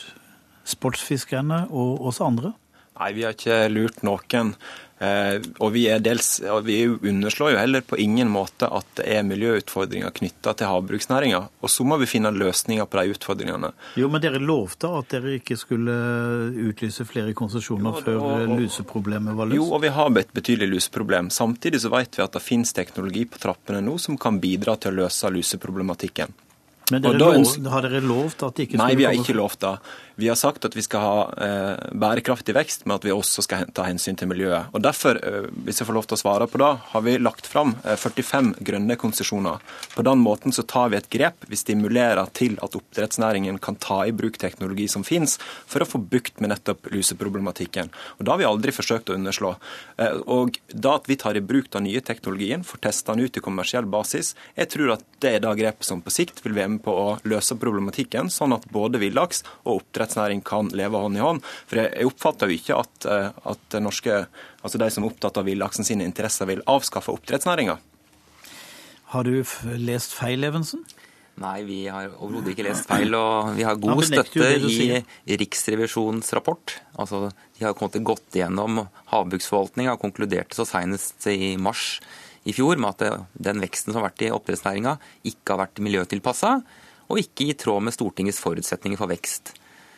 sportsfiskerne 0.64 1.66
og 1.70 2.06
oss 2.08 2.22
andre? 2.24 2.54
Nei, 2.96 3.12
vi 3.12 3.26
har 3.26 3.36
ikke 3.36 3.58
lurt 3.72 4.04
noen. 4.08 4.54
Eh, 5.00 5.42
og 5.60 5.74
vi, 5.76 5.84
dels, 6.00 6.38
og 6.48 6.62
vi, 6.70 6.78
underslår 6.88 7.52
jo 7.52 7.58
heller 7.60 7.84
på 7.84 7.98
ingen 8.00 8.30
måte 8.32 8.70
at 8.72 8.88
det 8.96 9.10
er 9.12 9.26
miljøutfordringer 9.28 10.14
knytta 10.16 10.54
til 10.56 10.72
havbruksnæringa. 10.72 11.42
Og 11.60 11.72
så 11.72 11.84
må 11.88 11.98
vi 12.00 12.08
finne 12.08 12.32
løsninger 12.32 12.88
på 12.88 13.02
de 13.02 13.16
utfordringene. 13.18 13.74
Jo, 14.00 14.10
Men 14.12 14.24
dere 14.24 14.40
lovte 14.40 14.94
at 14.96 15.12
dere 15.12 15.36
ikke 15.42 15.60
skulle 15.60 15.98
utlyse 16.70 17.08
flere 17.10 17.36
konsesjoner 17.36 18.00
før 18.00 18.22
og, 18.22 18.46
og, 18.46 18.56
luseproblemet 18.64 19.36
var 19.36 19.52
løst? 19.52 19.60
Jo, 19.60 19.68
og 19.76 19.84
vi 19.84 19.92
har 20.00 20.22
et 20.24 20.34
betydelig 20.36 20.72
luseproblem. 20.78 21.30
Samtidig 21.34 21.84
så 21.84 21.92
vet 21.92 22.16
vi 22.16 22.24
at 22.24 22.40
det 22.40 22.46
finnes 22.46 22.72
teknologi 22.76 23.28
på 23.28 23.42
trappene 23.42 23.84
nå 23.84 24.00
som 24.00 24.16
kan 24.18 24.40
bidra 24.40 24.80
til 24.80 24.96
å 24.96 25.04
løse 25.04 25.34
luseproblematikken. 25.36 26.32
Men 26.94 27.02
dere 27.02 27.18
lov, 27.18 27.48
har 27.74 27.86
dere 27.88 28.00
lovt 28.06 28.44
at 28.46 28.58
det 28.60 28.68
ikke 28.68 28.76
skulle 28.78 28.84
komme 28.84 28.94
Nei, 28.94 28.98
vi 29.00 29.06
har 29.08 29.16
ikke 29.18 29.34
lovt 29.34 29.64
det. 29.64 29.74
Vi 30.16 30.30
har 30.32 30.38
sagt 30.40 30.64
at 30.64 30.76
vi 30.78 30.84
skal 30.84 31.02
ha 31.04 31.16
eh, 31.44 31.90
bærekraftig 31.92 32.54
vekst, 32.56 32.86
men 32.86 32.96
at 32.96 33.04
vi 33.04 33.12
også 33.12 33.44
skal 33.44 33.66
ta 33.76 33.84
hensyn 33.90 34.16
til 34.16 34.30
miljøet. 34.32 34.72
Og 34.72 34.84
Derfor, 34.86 35.20
eh, 35.20 35.48
hvis 35.66 35.82
jeg 35.82 35.90
får 35.90 35.98
lov 35.98 36.06
til 36.08 36.16
å 36.16 36.22
svare 36.22 36.48
på 36.48 36.62
det, 36.62 36.70
har 36.94 37.04
vi 37.04 37.18
lagt 37.20 37.50
fram 37.52 37.74
eh, 37.84 37.98
45 38.00 38.54
grønne 38.64 38.96
konsesjoner. 39.02 39.60
På 39.92 40.06
den 40.08 40.22
måten 40.24 40.56
så 40.56 40.64
tar 40.64 40.94
vi 40.94 41.00
et 41.02 41.10
grep. 41.12 41.44
Vi 41.52 41.60
stimulerer 41.60 42.32
til 42.38 42.56
at 42.64 42.78
oppdrettsnæringen 42.80 43.60
kan 43.60 43.76
ta 43.76 44.06
i 44.08 44.14
bruk 44.16 44.40
teknologi 44.40 44.88
som 44.92 45.04
finnes, 45.04 45.36
for 45.68 45.84
å 45.84 45.90
få 45.90 46.00
bukt 46.00 46.40
med 46.40 46.54
nettopp 46.54 46.88
luseproblematikken. 46.96 47.92
Og 48.16 48.24
Det 48.24 48.32
har 48.32 48.40
vi 48.40 48.48
aldri 48.48 48.76
forsøkt 48.76 49.12
å 49.12 49.20
underslå. 49.20 49.56
Eh, 50.00 50.22
og 50.32 50.62
Da 50.72 50.96
at 50.96 51.12
vi 51.12 51.20
tar 51.20 51.36
i 51.36 51.44
bruk 51.44 51.68
den 51.76 51.90
nye 51.90 52.00
teknologien, 52.00 52.64
får 52.64 52.86
testa 52.88 53.14
den 53.16 53.28
ut 53.28 53.36
i 53.36 53.44
kommersiell 53.44 53.84
basis, 53.84 54.32
jeg 54.56 54.72
tror 54.72 54.96
at 54.96 55.04
det 55.20 55.36
er 55.36 55.44
det 55.44 55.58
grepet 55.60 55.84
som 55.84 56.02
på 56.02 56.14
sikt 56.14 56.40
vil 56.44 56.56
være 56.56 56.70
med 56.78 56.84
på 56.86 56.94
å 56.94 57.20
løse 57.28 57.58
problematikken, 57.60 58.32
sånn 58.32 58.54
at 58.56 58.68
både 58.72 59.02
villaks 59.02 59.44
og 59.66 59.82
oppdrett 59.82 60.05
oppdrettsnæring 60.06 60.44
kan 60.46 60.70
leve 60.76 61.00
hånd 61.00 61.18
i 61.18 61.24
hånd. 61.24 61.42
For 61.68 61.82
jeg 61.82 62.08
oppfatter 62.08 62.50
jo 62.50 62.60
ikke 62.60 62.78
at, 62.80 63.06
eh, 63.06 63.32
at 63.52 63.80
norske, 63.82 64.26
altså 64.64 64.78
de 64.78 64.90
som 64.92 65.04
er 65.04 65.12
opptatt 65.12 65.38
av 65.38 65.46
villaksen 65.46 65.86
sine 65.86 66.06
interesser, 66.06 66.46
vil 66.46 66.64
avskaffe 66.66 67.14
oppdrettsnæringa. 67.14 67.78
Har 69.14 69.24
du 69.24 69.44
lest 69.78 70.14
feil, 70.14 70.44
Evensen? 70.44 70.84
Nei, 71.38 71.64
vi 71.64 71.88
har 71.88 72.14
overhodet 72.16 72.54
ikke 72.54 72.70
lest 72.70 72.88
feil. 72.88 73.14
Og 73.14 73.56
vi 73.58 73.64
har 73.64 73.76
god 73.76 74.04
støtte 74.08 75.04
i 75.28 75.38
Riksrevisjonens 75.38 76.32
rapport. 76.34 76.80
Altså, 76.98 77.32
de 77.58 77.66
har 77.66 77.74
godt 77.76 78.32
igjennom 78.34 78.88
havbruksforvaltninga 79.12 79.94
og 79.94 80.02
konkluderte 80.02 80.56
så 80.56 80.66
senest 80.66 81.28
i 81.28 81.58
mars 81.58 82.00
i 82.46 82.54
fjor 82.54 82.78
med 82.78 83.02
at 83.02 83.26
den 83.34 83.60
veksten 83.60 83.92
som 83.92 84.00
har 84.00 84.12
vært 84.12 84.22
i 84.22 84.32
oppdrettsnæringa, 84.32 84.98
ikke 85.26 85.56
har 85.56 85.66
vært 85.66 85.82
miljøtilpassa 85.82 86.62
og 87.10 87.22
ikke 87.22 87.50
i 87.50 87.58
tråd 87.58 87.86
med 87.86 87.96
Stortingets 87.96 88.42
forutsetninger 88.42 89.00
for 89.00 89.12
vekst. 89.12 89.54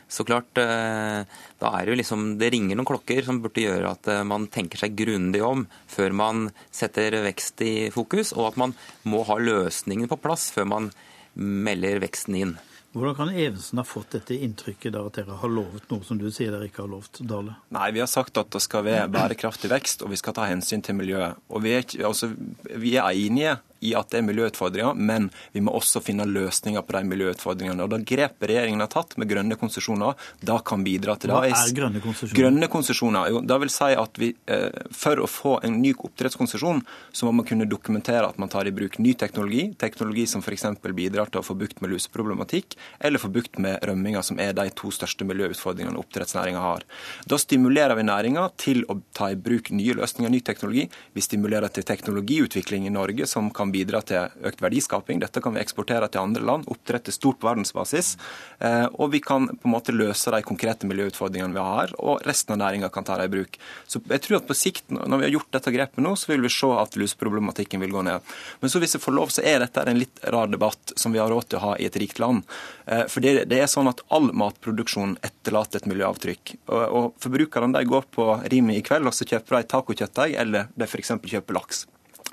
Så 0.07 0.23
klart, 0.23 0.57
eh, 0.57 1.23
da 1.59 1.71
er 1.75 1.85
det 1.85 1.91
jo 1.91 1.97
liksom 1.99 2.37
Det 2.39 2.51
ringer 2.53 2.77
noen 2.79 2.87
klokker 2.87 3.25
som 3.25 3.41
burde 3.43 3.65
gjøre 3.65 3.91
at 3.91 4.07
eh, 4.07 4.23
man 4.23 4.47
tenker 4.47 4.79
seg 4.79 4.95
grundig 4.95 5.43
om 5.43 5.65
før 5.91 6.15
man 6.15 6.47
setter 6.71 7.19
vekst 7.25 7.61
i 7.65 7.73
fokus, 7.91 8.31
og 8.37 8.53
at 8.53 8.61
man 8.63 8.75
må 9.03 9.25
ha 9.27 9.35
løsningen 9.41 10.07
på 10.07 10.19
plass 10.21 10.49
før 10.55 10.71
man 10.71 10.89
melder 11.35 11.99
veksten 12.01 12.39
inn. 12.39 12.57
Hvordan 12.97 13.15
kan 13.17 13.29
Evensen 13.29 13.77
ha 13.77 13.83
fått 13.85 14.15
dette 14.15 14.33
inntrykket 14.41 14.95
der 14.95 15.05
at 15.05 15.17
dere 15.19 15.35
har 15.37 15.51
lovet 15.51 15.89
noe 15.91 16.05
som 16.07 16.17
du 16.17 16.29
sier 16.33 16.53
dere 16.53 16.69
ikke 16.69 16.85
har 16.85 16.89
lovt, 16.89 17.19
Dale? 17.29 17.57
Nei, 17.75 17.91
vi 17.93 18.01
har 18.01 18.09
sagt 18.09 18.39
at 18.41 18.49
det 18.55 18.63
skal 18.63 18.87
være 18.87 19.09
bærekraftig 19.13 19.69
vekst, 19.69 20.01
og 20.01 20.13
vi 20.13 20.17
skal 20.17 20.33
ta 20.37 20.47
hensyn 20.49 20.81
til 20.81 20.97
miljøet. 20.97 21.37
Og 21.51 21.61
vi 21.65 21.75
er, 21.77 21.85
altså, 22.07 22.31
vi 22.65 22.95
er 22.97 23.11
enige 23.11 23.57
i 23.81 23.93
at 23.97 24.09
det 24.11 24.21
er 24.21 24.27
miljøutfordringer, 24.27 24.97
men 24.97 25.29
vi 25.53 25.63
må 25.63 25.73
også 25.77 26.01
finne 26.03 26.27
løsninger 26.27 26.83
på 26.85 26.95
de 26.95 27.03
miljøutfordringene. 27.11 27.83
Og 27.83 27.93
Da 27.93 27.99
grepet 28.01 28.49
regjeringen 28.51 28.83
har 28.83 28.91
tatt 28.91 29.17
med 29.17 29.29
grønne 29.29 29.57
konsesjoner, 29.59 30.17
da 30.41 30.59
kan 30.59 30.83
bidra 30.85 31.17
til 31.17 31.31
det. 31.31 31.37
Hva 31.37 31.51
er 31.51 31.75
grønne 31.77 32.01
konsesjoner? 32.03 32.37
Grønne 32.41 32.71
konsesjoner, 32.71 33.31
jo, 33.33 33.41
da 33.41 33.59
vil 33.61 33.73
si 33.73 33.91
at 33.97 34.21
vi, 34.21 34.33
eh, 34.47 34.69
For 34.97 35.15
å 35.17 35.27
få 35.27 35.63
en 35.63 35.81
ny 35.81 35.93
oppdrettskonsesjon, 35.93 36.81
så 37.11 37.25
må 37.25 37.33
man 37.39 37.45
kunne 37.45 37.67
dokumentere 37.69 38.27
at 38.27 38.37
man 38.37 38.49
tar 38.49 38.67
i 38.67 38.71
bruk 38.71 38.97
ny 38.99 39.13
teknologi. 39.13 39.73
Teknologi 39.77 40.25
som 40.27 40.41
f.eks. 40.41 40.65
bidrar 40.81 41.29
til 41.29 41.41
å 41.41 41.45
få 41.45 41.57
bukt 41.57 41.81
med 41.81 41.91
luseproblematikk, 41.91 42.75
eller 42.99 43.19
få 43.19 43.31
bukt 43.31 43.59
med 43.59 43.79
rømminger, 43.83 44.23
som 44.23 44.39
er 44.39 44.53
de 44.53 44.69
to 44.69 44.89
største 44.89 45.25
miljøutfordringene 45.27 45.97
oppdrettsnæringa 45.97 46.59
har. 46.59 46.83
Da 47.27 47.37
stimulerer 47.37 47.95
vi 47.95 48.03
næringa 48.03 48.49
til 48.57 48.83
å 48.89 48.99
ta 49.13 49.31
i 49.31 49.35
bruk 49.35 49.71
nye 49.71 49.93
løsninger, 49.97 50.31
ny 50.31 50.41
teknologi. 50.41 50.87
Vi 51.13 51.21
stimulerer 51.21 51.71
til 51.73 51.83
teknologiutvikling 51.87 52.87
i 52.87 52.93
Norge 52.93 53.27
som 53.29 53.49
kan 53.51 53.66
kan 53.67 53.73
bidra 53.75 54.01
til 54.01 54.31
økt 54.47 54.61
verdiskaping. 54.63 55.19
Dette 55.19 55.41
kan 55.43 55.53
vi 55.55 55.61
eksportere 55.61 56.07
til 56.11 56.21
andre 56.21 56.43
land. 56.45 56.67
Oppdrett 56.71 57.09
er 57.09 57.15
stort 57.15 57.39
på 57.41 57.47
verdensbasis. 57.49 58.15
Eh, 58.59 58.87
og 58.95 59.11
vi 59.11 59.19
kan 59.19 59.47
på 59.47 59.67
en 59.67 59.73
måte 59.73 59.95
løse 59.95 60.31
de 60.31 60.41
konkrete 60.45 60.87
miljøutfordringene 60.87 61.55
vi 61.55 61.63
har, 61.63 61.93
og 61.99 62.23
resten 62.27 62.55
av 62.55 62.61
næringa 62.63 62.89
kan 62.93 63.03
ta 63.03 63.17
det 63.17 63.27
i 63.27 63.33
bruk. 63.35 63.57
Så 63.87 64.01
jeg 64.07 64.23
tror 64.23 64.39
at 64.39 64.47
på 64.47 64.57
sikt, 64.57 64.85
når 64.91 65.17
vi 65.17 65.27
har 65.27 65.35
gjort 65.35 65.51
dette 65.57 65.73
grepet 65.75 66.03
nå, 66.03 66.15
så 66.15 66.31
vil 66.31 66.45
vi 66.45 66.53
se 66.53 66.71
at 66.77 66.95
luseproblematikken 66.99 67.83
vil 67.83 67.95
gå 67.95 68.05
ned. 68.07 68.35
Men 68.61 68.71
så 68.71 68.81
hvis 68.83 68.95
jeg 68.97 69.03
får 69.03 69.17
lov, 69.17 69.33
så 69.33 69.43
er 69.43 69.61
dette 69.63 69.83
en 69.83 69.99
litt 69.99 70.23
rar 70.23 70.51
debatt 70.51 70.95
som 70.95 71.15
vi 71.15 71.21
har 71.21 71.31
råd 71.31 71.49
til 71.49 71.59
å 71.59 71.65
ha 71.67 71.75
i 71.77 71.89
et 71.89 71.99
rikt 71.99 72.21
land. 72.23 72.45
Eh, 72.85 73.05
for 73.11 73.25
det, 73.25 73.47
det 73.51 73.61
er 73.61 73.71
sånn 73.71 73.91
at 73.91 74.03
all 74.13 74.31
matproduksjon 74.31 75.17
etterlater 75.25 75.81
et 75.81 75.91
miljøavtrykk. 75.91 76.55
Og, 76.71 76.81
og 76.87 77.21
Forbrukerne 77.23 77.75
de 77.75 77.83
går 77.89 78.07
på 78.13 78.31
Rimi 78.47 78.79
i 78.79 78.85
kveld 78.85 79.09
og 79.09 79.15
så 79.15 79.27
kjøper 79.27 79.59
de 79.59 79.69
tacokjøttdeig, 79.73 80.39
eller 80.39 80.71
de 80.77 80.87
f.eks. 80.87 81.15
kjøper 81.27 81.57
laks. 81.57 81.85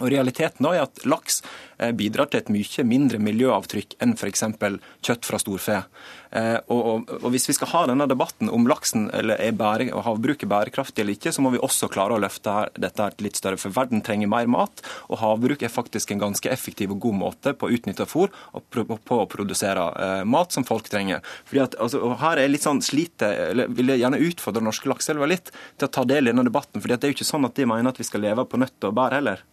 Og 0.02 0.10
Realiteten 0.10 0.66
er 0.66 0.82
at 0.82 1.04
laks 1.06 1.40
eh, 1.78 1.92
bidrar 1.94 2.26
til 2.30 2.40
et 2.42 2.50
mye 2.50 2.84
mindre 2.88 3.20
miljøavtrykk 3.22 3.94
enn 4.02 4.16
f.eks. 4.18 4.42
kjøtt 5.06 5.28
fra 5.28 5.38
storfe. 5.38 5.76
Eh, 6.34 6.56
og, 6.66 6.80
og, 6.80 7.12
og, 7.20 7.28
Hvis 7.30 7.46
vi 7.46 7.54
skal 7.54 7.70
ha 7.70 7.82
denne 7.86 8.08
debatten 8.10 8.50
om 8.50 8.66
laksen 8.66 9.06
eller 9.14 9.38
er 9.38 9.54
bære, 9.54 9.92
og 9.94 10.02
havbruk 10.08 10.42
er 10.42 10.50
bærekraftig 10.50 11.04
eller 11.04 11.14
ikke, 11.14 11.30
så 11.34 11.44
må 11.44 11.52
vi 11.54 11.62
også 11.62 11.86
klare 11.94 12.16
å 12.16 12.22
løfte 12.22 12.56
her, 12.56 12.72
dette 12.74 13.06
her 13.06 13.14
litt 13.22 13.38
større. 13.38 13.60
For 13.60 13.74
verden 13.76 14.02
trenger 14.02 14.32
mer 14.32 14.50
mat, 14.50 14.82
og 15.06 15.20
havbruk 15.22 15.62
er 15.62 15.70
faktisk 15.70 16.10
en 16.10 16.24
ganske 16.24 16.50
effektiv 16.50 16.96
og 16.96 17.04
god 17.06 17.20
måte 17.20 17.54
på 17.54 17.70
å 17.70 17.78
utnytte 17.78 18.08
fôr 18.10 18.34
og 18.50 18.66
på 18.74 19.20
å 19.20 19.30
produsere 19.30 19.86
eh, 19.94 20.26
mat 20.26 20.50
som 20.54 20.66
folk 20.66 20.90
trenger. 20.90 21.22
Fordi 21.46 21.64
at, 21.68 21.78
altså, 21.78 22.02
og 22.02 22.18
her 22.24 22.42
er 22.42 22.50
litt 22.50 22.66
sånn 22.66 22.82
slite, 22.82 23.30
eller 23.52 23.70
vil 23.70 23.94
jeg 23.94 24.02
gjerne 24.02 24.22
utfordre 24.26 24.66
norske 24.66 24.90
lakseelver 24.90 25.30
litt 25.30 25.54
til 25.54 25.86
å 25.86 25.94
ta 26.00 26.02
del 26.08 26.26
i 26.26 26.34
denne 26.34 26.48
debatten. 26.50 26.82
fordi 26.82 26.98
det 26.98 27.06
er 27.06 27.14
jo 27.14 27.20
ikke 27.20 27.30
sånn 27.30 27.46
at 27.46 27.54
de 27.54 27.70
mener 27.70 27.94
at 27.94 28.02
vi 28.02 28.10
skal 28.10 28.26
leve 28.26 28.42
på 28.42 28.58
nøtter 28.58 28.90
og 28.90 28.98
bær 28.98 29.14
heller. 29.14 29.46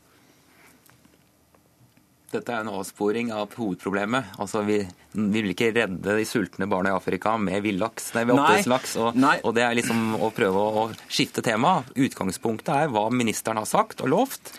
Dette 2.32 2.54
er 2.54 2.64
en 2.64 2.72
avsporing 2.72 3.32
av 3.36 3.56
hovedproblemet. 3.60 4.36
Altså, 4.42 4.64
vi, 4.68 4.80
vi, 5.14 5.42
vil 5.42 5.52
ikke 5.54 5.72
redde 5.76 6.18
de 6.18 6.28
sultne 6.28 6.68
barna 6.72 6.94
i 6.94 6.96
Afrika 6.96 7.36
med 7.42 7.64
villaks, 7.66 8.12
nei, 8.16 8.26
oppdrettslaks. 8.32 8.96
Og, 9.04 9.18
og, 9.20 9.52
det 9.58 9.66
er 9.66 9.78
liksom 9.80 10.16
å 10.16 10.32
prøve 10.36 10.62
å, 10.62 10.86
å 10.86 11.12
skifte 11.12 11.44
tema. 11.46 11.82
Utgangspunktet 11.96 12.72
er 12.76 12.94
hva 12.94 13.10
ministeren 13.14 13.60
har 13.60 13.70
sagt 13.70 14.04
og 14.06 14.14
lovt. 14.16 14.54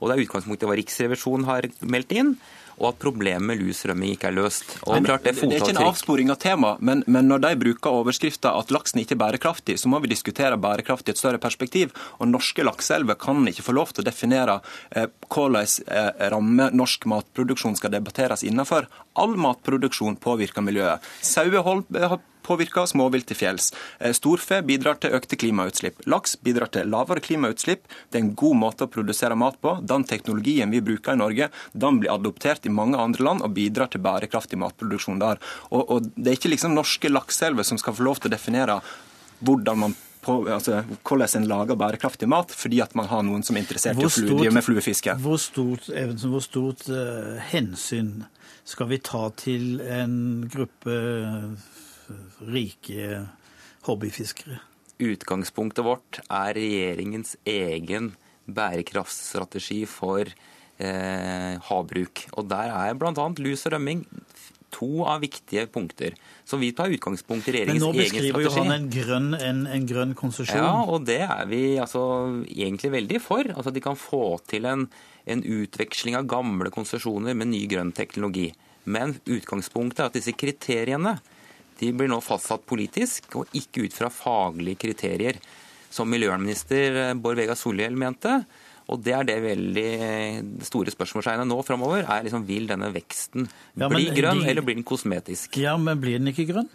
Og 0.00 0.08
det 0.08 0.16
er 0.16 0.26
utgangspunktet 0.26 0.68
hva 0.68 0.78
Riksrevisjonen 0.80 1.48
har 1.48 1.70
meldt 1.84 2.14
inn 2.16 2.36
og 2.80 2.88
at 2.90 3.00
problemet 3.02 3.46
med 3.46 3.60
lusrømming 3.62 4.14
ikke 4.14 4.30
er 4.30 4.36
løst. 4.36 4.76
Men, 4.88 5.06
det, 5.06 5.18
det, 5.22 5.34
er 5.44 5.60
ikke 5.60 5.74
en 5.76 5.82
avsporing 5.86 6.32
av 6.34 6.40
tema, 6.42 6.74
men, 6.84 7.04
men 7.06 7.28
når 7.30 7.44
de 7.44 7.52
bruker 7.60 7.98
overskrifta 8.00 8.54
at 8.58 8.72
laksen 8.74 9.02
ikke 9.02 9.14
er 9.16 9.22
bærekraftig, 9.22 9.78
så 9.80 9.90
må 9.92 10.00
vi 10.02 10.10
diskutere 10.10 10.58
bærekraft 10.60 11.08
i 11.08 11.14
et 11.14 11.20
større 11.20 11.40
perspektiv. 11.42 11.94
Og 12.18 12.30
norske 12.30 12.66
lakseelver 12.66 13.18
kan 13.20 13.46
ikke 13.50 13.66
få 13.66 13.76
lov 13.76 13.94
til 13.94 14.04
å 14.04 14.08
definere 14.08 14.58
eh, 14.90 15.08
hvordan 15.28 15.70
eh, 15.86 16.28
ramme 16.34 16.70
norsk 16.74 17.06
matproduksjon 17.10 17.78
skal 17.78 17.94
debatteres 17.94 18.44
innenfor. 18.46 18.88
All 19.20 19.38
matproduksjon 19.38 20.18
påvirker 20.22 20.66
miljøet. 20.66 21.04
Sauehold 21.22 21.86
påvirker 22.44 22.88
småvilt 22.90 23.28
til 23.30 23.38
fjells. 23.38 23.70
Eh, 23.98 24.14
storfe 24.16 24.60
bidrar 24.66 25.00
til 25.02 25.16
økte 25.16 25.38
klimautslipp. 25.40 26.04
Laks 26.10 26.36
bidrar 26.44 26.70
til 26.74 26.90
lavere 26.92 27.24
klimautslipp. 27.24 27.88
Det 28.10 28.20
er 28.20 28.24
en 28.26 28.34
god 28.38 28.60
måte 28.60 28.86
å 28.86 28.92
produsere 28.92 29.38
mat 29.38 29.58
på. 29.64 29.76
Den 29.82 30.06
teknologien 30.08 30.72
vi 30.74 30.82
bruker 30.84 31.16
i 31.16 31.22
Norge, 31.22 31.50
den 31.72 32.00
blir 32.00 32.14
adoptert 32.14 32.66
i 32.66 32.72
mange 32.72 33.00
andre 33.00 33.24
land 33.24 33.44
og 33.44 33.54
bidrar 33.56 33.92
til 33.92 34.04
bærekraftig 34.04 34.60
matproduksjon 34.60 35.22
der. 35.22 35.42
Og, 35.70 35.82
og 35.88 36.10
Det 36.14 36.30
er 36.30 36.38
ikke 36.38 36.54
liksom 36.54 36.76
norske 36.76 37.10
lakseelver 37.10 37.66
som 37.66 37.80
skal 37.80 37.96
få 37.96 38.06
lov 38.06 38.20
til 38.20 38.30
å 38.30 38.36
definere 38.36 38.80
hvordan 39.44 39.80
man 39.80 39.96
på, 40.24 40.36
altså, 40.48 40.82
hvordan 41.04 41.42
en 41.42 41.48
lager 41.48 41.78
bærekraftig 41.78 42.28
mat, 42.30 42.52
fordi 42.56 42.80
at 42.84 42.94
man 42.98 43.10
har 43.10 43.24
noen 43.26 43.44
som 43.44 43.56
er 43.56 43.64
interessert 43.64 44.00
i 44.00 44.06
å 44.06 44.12
drive 44.14 44.54
med 44.56 44.64
fluefiske. 44.64 45.16
Hvor 45.20 45.40
stort, 45.42 45.90
Evensen, 45.92 46.32
hvor 46.32 46.44
stort 46.44 46.86
uh, 46.88 47.36
hensyn 47.52 48.24
skal 48.64 48.88
vi 48.88 49.00
ta 49.04 49.26
til 49.36 49.82
en 49.84 50.16
gruppe 50.48 50.96
rike 52.44 53.24
hobbyfiskere. 53.88 54.60
Utgangspunktet 55.04 55.84
vårt 55.84 56.20
er 56.28 56.54
regjeringens 56.56 57.34
egen 57.48 58.12
bærekraftsstrategi 58.44 59.82
for 59.90 60.28
eh, 60.28 61.54
havbruk. 61.68 62.26
Og 62.38 62.48
Der 62.50 62.70
er 62.70 62.94
bl.a. 62.94 63.28
lus 63.38 63.66
og 63.66 63.74
rømming 63.74 64.04
to 64.74 65.04
av 65.06 65.22
viktige 65.22 65.66
punkter. 65.70 66.16
Så 66.44 66.58
vi 66.58 66.72
tar 66.74 66.92
utgangspunkt 66.92 67.48
i 67.48 67.54
regjeringens 67.54 67.84
egen 67.84 67.94
strategi. 67.94 68.10
Men 68.10 68.34
nå 68.34 68.34
beskriver 68.34 68.46
jo 68.46 68.54
han 68.56 68.74
en 68.74 68.88
grønn, 68.92 69.28
en, 69.38 69.60
en 69.70 69.86
grønn 69.88 70.14
konsesjon. 70.18 70.60
Ja, 70.60 70.82
og 70.82 71.06
det 71.08 71.20
er 71.26 71.44
vi 71.50 71.62
altså, 71.82 72.04
egentlig 72.48 72.94
veldig 72.96 73.20
for. 73.22 73.50
Altså 73.54 73.74
De 73.74 73.82
kan 73.84 73.98
få 73.98 74.24
til 74.50 74.66
en, 74.70 74.88
en 75.30 75.44
utveksling 75.60 76.18
av 76.18 76.28
gamle 76.30 76.72
konsesjoner 76.74 77.38
med 77.38 77.52
ny 77.52 77.64
grønn 77.70 77.94
teknologi. 77.94 78.50
Men 78.84 79.16
utgangspunktet 79.24 80.02
er 80.02 80.10
at 80.10 80.18
disse 80.18 80.34
kriteriene 80.36 81.16
de 81.80 81.90
blir 81.96 82.10
nå 82.10 82.20
fastsatt 82.24 82.64
politisk, 82.68 83.30
og 83.40 83.56
ikke 83.56 83.86
ut 83.86 83.96
fra 83.96 84.10
faglige 84.12 84.80
kriterier, 84.86 85.40
som 85.94 86.10
miljøvernminister 86.10 87.00
eh, 87.00 87.16
Bård 87.18 87.38
Vegar 87.38 87.58
Solhjell 87.58 87.96
mente. 87.98 88.40
Og 88.92 89.00
det 89.00 89.14
er 89.16 89.24
det 89.24 89.38
veldig 89.40 90.64
store 90.66 90.92
spørsmålstegnet 90.92 91.48
nå 91.48 91.56
framover. 91.64 92.04
Er 92.04 92.26
liksom, 92.26 92.44
vil 92.44 92.68
denne 92.68 92.90
veksten 92.92 93.46
ja, 93.80 93.88
bli 93.88 94.10
grønn, 94.12 94.42
de... 94.44 94.50
eller 94.50 94.66
blir 94.66 94.76
den 94.76 94.86
kosmetisk? 94.86 95.56
Ja, 95.56 95.78
men 95.80 96.02
blir 96.02 96.20
den 96.20 96.28
ikke 96.34 96.50
grønn? 96.50 96.68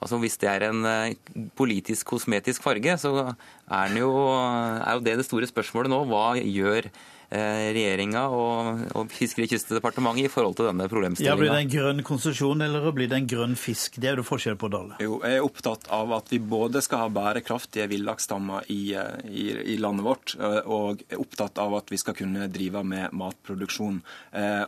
Altså 0.00 0.16
Hvis 0.22 0.38
det 0.40 0.48
er 0.48 0.70
en 0.70 0.86
eh, 0.88 1.36
politisk 1.58 2.14
kosmetisk 2.14 2.64
farge, 2.64 2.96
så 3.02 3.12
er, 3.28 3.96
jo, 4.00 4.12
er 4.32 4.96
jo 4.96 5.04
det 5.04 5.18
det 5.20 5.28
store 5.28 5.50
spørsmålet 5.50 5.92
nå. 5.92 6.04
Hva 6.08 6.28
gjør 6.40 6.88
Eh, 6.88 7.19
regjeringa 7.30 8.24
og, 8.34 8.80
og 8.98 9.12
Fiskeri- 9.14 9.46
og 9.46 9.52
kystdepartementet 9.54 10.26
i 10.26 10.32
forhold 10.32 10.56
til 10.58 10.66
denne 10.70 10.88
problemstillinga. 10.90 11.30
Ja, 11.30 11.38
blir 11.38 11.52
det 11.52 11.60
en 11.62 11.72
grønn 11.72 12.02
konsesjon 12.06 12.64
eller 12.64 12.88
blir 12.96 13.10
det 13.10 13.20
en 13.20 13.28
grønn 13.30 13.56
fisk? 13.58 14.00
Det 14.02 14.10
er 14.10 14.18
jo 14.18 14.26
forskjell 14.26 14.58
på, 14.58 14.70
Dale. 14.72 14.98
Jo, 15.02 15.20
jeg 15.22 15.38
er 15.38 15.46
opptatt 15.46 15.86
av 15.94 16.14
at 16.16 16.32
vi 16.32 16.40
både 16.42 16.82
skal 16.82 17.04
ha 17.04 17.12
bærekraftige 17.14 17.86
villaksstammer 17.90 18.66
i, 18.72 18.80
eh, 18.98 19.22
i, 19.30 19.46
i, 19.74 19.76
landet 19.82 20.06
vårt, 20.06 20.34
eh, 20.40 20.58
og 20.66 21.04
er 21.06 21.22
opptatt 21.22 21.60
av 21.62 21.76
at 21.78 21.92
vi 21.92 22.00
skal 22.00 22.16
kunne 22.18 22.48
drive 22.50 22.82
med 22.86 23.14
matproduksjon. 23.16 24.00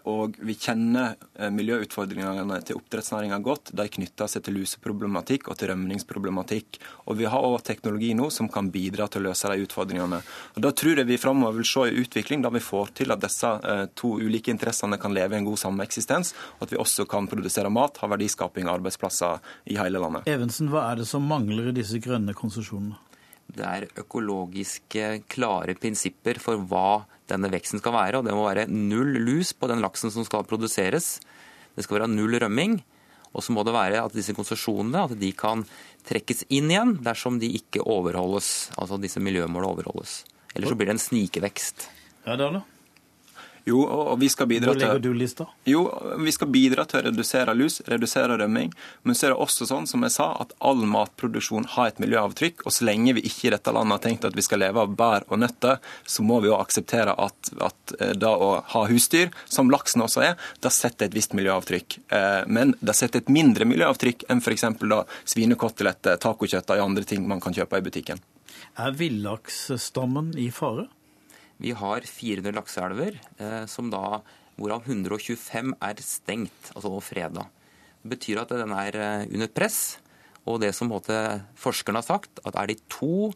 Og 0.08 0.36
vi 0.44 0.54
kjenner 0.58 1.14
miljøutfordringene 1.54 2.58
til 2.66 2.78
oppdrettsnæringa 2.78 3.38
godt. 3.44 3.72
De 3.76 3.86
knytter 3.96 4.30
seg 4.30 4.44
til 4.46 4.58
luseproblematikk 4.58 5.48
og 5.50 5.58
til 5.60 5.72
rømningsproblematikk. 5.72 6.78
Og 7.08 7.18
vi 7.20 7.28
har 7.30 7.46
òg 7.46 7.62
teknologi 7.66 8.12
nå 8.18 8.28
som 8.34 8.50
kan 8.52 8.70
bidra 8.74 9.08
til 9.10 9.22
å 9.22 9.30
løse 9.30 9.50
de 9.50 9.66
utfordringene. 9.66 10.20
Og 10.56 10.62
Da 10.62 10.72
tror 10.76 11.00
jeg 11.00 11.08
vi 11.08 11.20
framover 11.20 11.60
vil 11.60 11.68
se 11.68 11.86
en 11.88 12.02
utvikling 12.02 12.44
vi 12.54 12.62
får 12.64 12.92
til 13.02 13.14
at 13.14 13.22
disse 13.22 13.48
eh, 13.48 13.84
to 13.98 14.14
ulike 14.22 14.52
interessene 14.52 14.98
kan 15.00 15.14
leve 15.14 15.36
i 15.36 15.40
en 15.40 15.48
god 15.48 15.60
sameksistens, 15.60 16.32
og 16.58 16.66
at 16.66 16.74
vi 16.74 16.80
også 16.80 17.06
kan 17.10 17.28
produsere 17.30 17.72
mat, 17.72 18.00
ha 18.02 18.10
verdiskaping 18.12 18.68
og 18.68 18.78
arbeidsplasser 18.78 19.42
i 19.72 19.78
hele 19.80 20.02
landet. 20.02 20.28
Evensen, 20.30 20.70
hva 20.72 20.88
er 20.90 21.02
det 21.02 21.08
som 21.10 21.26
mangler 21.28 21.70
i 21.70 21.76
disse 21.80 22.00
grønne 22.02 22.36
konsesjonene? 22.36 23.00
Det 23.52 23.64
er 23.66 23.88
økologiske, 24.00 25.08
klare 25.28 25.74
prinsipper 25.76 26.38
for 26.40 26.62
hva 26.70 27.02
denne 27.28 27.50
veksten 27.52 27.82
skal 27.82 27.94
være. 27.96 28.20
og 28.20 28.26
Det 28.26 28.36
må 28.36 28.46
være 28.46 28.68
null 28.70 29.18
lus 29.26 29.52
på 29.52 29.68
den 29.68 29.82
laksen 29.84 30.12
som 30.14 30.24
skal 30.24 30.46
produseres. 30.48 31.18
Det 31.76 31.84
skal 31.84 32.00
være 32.00 32.12
null 32.12 32.38
rømming. 32.40 32.78
Og 33.32 33.44
så 33.44 33.54
må 33.56 33.64
det 33.64 33.74
være 33.74 34.02
at 34.04 34.16
disse 34.16 34.34
konsesjonene 34.36 35.06
at 35.06 35.14
de 35.20 35.30
kan 35.36 35.64
trekkes 36.08 36.44
inn 36.52 36.70
igjen 36.72 36.98
dersom 37.04 37.38
de 37.40 37.48
ikke 37.56 37.84
overholdes, 37.84 38.72
altså 38.76 39.00
disse 39.00 39.22
miljømålene 39.24 39.72
overholdes. 39.72 40.22
Eller 40.52 40.68
så 40.68 40.76
blir 40.76 40.90
det 40.90 40.98
en 40.98 41.06
snikevekst. 41.06 41.86
Ja, 42.26 42.36
det 42.36 42.46
er 42.46 42.60
det. 42.60 42.62
Jo, 43.64 43.84
og 43.86 44.16
vi 44.18 44.26
skal 44.32 44.48
bidra 44.50 44.72
Hvor 44.72 44.80
legger 44.80 45.02
du 45.02 45.12
lista? 45.14 45.44
Jo, 45.68 45.84
vi 46.18 46.32
skal 46.34 46.48
bidra 46.50 46.82
til 46.88 46.98
å 46.98 47.02
redusere 47.06 47.52
lus, 47.54 47.78
redusere 47.86 48.34
rømming. 48.40 48.72
Men 49.06 49.14
så 49.14 49.28
er 49.28 49.34
det 49.34 49.44
også 49.44 49.68
sånn, 49.68 49.86
som 49.86 50.02
jeg 50.02 50.14
sa, 50.16 50.32
at 50.42 50.54
all 50.58 50.82
matproduksjon 50.90 51.68
har 51.76 51.92
et 51.92 52.00
miljøavtrykk. 52.02 52.64
Og 52.66 52.74
så 52.74 52.88
lenge 52.88 53.14
vi 53.14 53.22
ikke 53.28 53.48
i 53.48 53.52
dette 53.54 53.74
landet 53.74 53.94
har 53.94 54.02
tenkt 54.02 54.26
at 54.26 54.38
vi 54.38 54.42
skal 54.42 54.64
leve 54.64 54.82
av 54.82 54.96
bær 54.98 55.26
og 55.28 55.38
nøtter, 55.44 55.78
så 56.02 56.26
må 56.26 56.40
vi 56.42 56.50
jo 56.50 56.58
akseptere 56.58 57.14
at, 57.14 57.52
at 57.62 57.94
det 58.00 58.16
da 58.22 58.32
å 58.34 58.50
ha 58.72 58.82
husdyr, 58.90 59.30
som 59.46 59.70
laksen 59.70 60.02
også 60.02 60.24
er, 60.32 60.48
da 60.62 60.72
setter 60.74 61.06
et 61.06 61.14
visst 61.14 61.36
miljøavtrykk. 61.38 61.98
Eh, 62.18 62.40
men 62.50 62.74
det 62.80 62.96
setter 62.98 63.22
et 63.22 63.30
mindre 63.30 63.68
miljøavtrykk 63.70 64.26
enn 64.32 64.42
f.eks. 64.42 64.66
svinekoteletter, 65.34 66.18
tacokjøtt 66.22 66.74
og 66.74 66.82
andre 66.88 67.06
ting 67.06 67.30
man 67.30 67.42
kan 67.42 67.54
kjøpe 67.54 67.78
i 67.78 67.86
butikken. 67.86 68.22
Er 68.80 68.98
villaksstammen 68.98 70.34
i 70.40 70.48
fare? 70.54 70.88
Vi 71.62 71.70
har 71.78 72.02
400 72.02 72.56
lakseelver, 72.56 73.18
eh, 73.38 73.66
hvorav 74.58 74.82
125 74.82 75.76
er 75.78 76.00
stengt, 76.02 76.72
altså 76.74 76.98
freda. 77.00 77.46
Det 78.02 78.10
betyr 78.16 78.40
at 78.42 78.50
den 78.50 78.72
er 78.74 78.96
eh, 78.98 79.26
under 79.30 79.46
press. 79.46 79.98
Og 80.44 80.58
det 80.58 80.74
som 80.74 80.90
forskerne 80.90 82.00
har 82.00 82.02
sagt, 82.02 82.40
at 82.44 82.56
er 82.58 82.66
de 82.66 82.74
to 82.90 83.30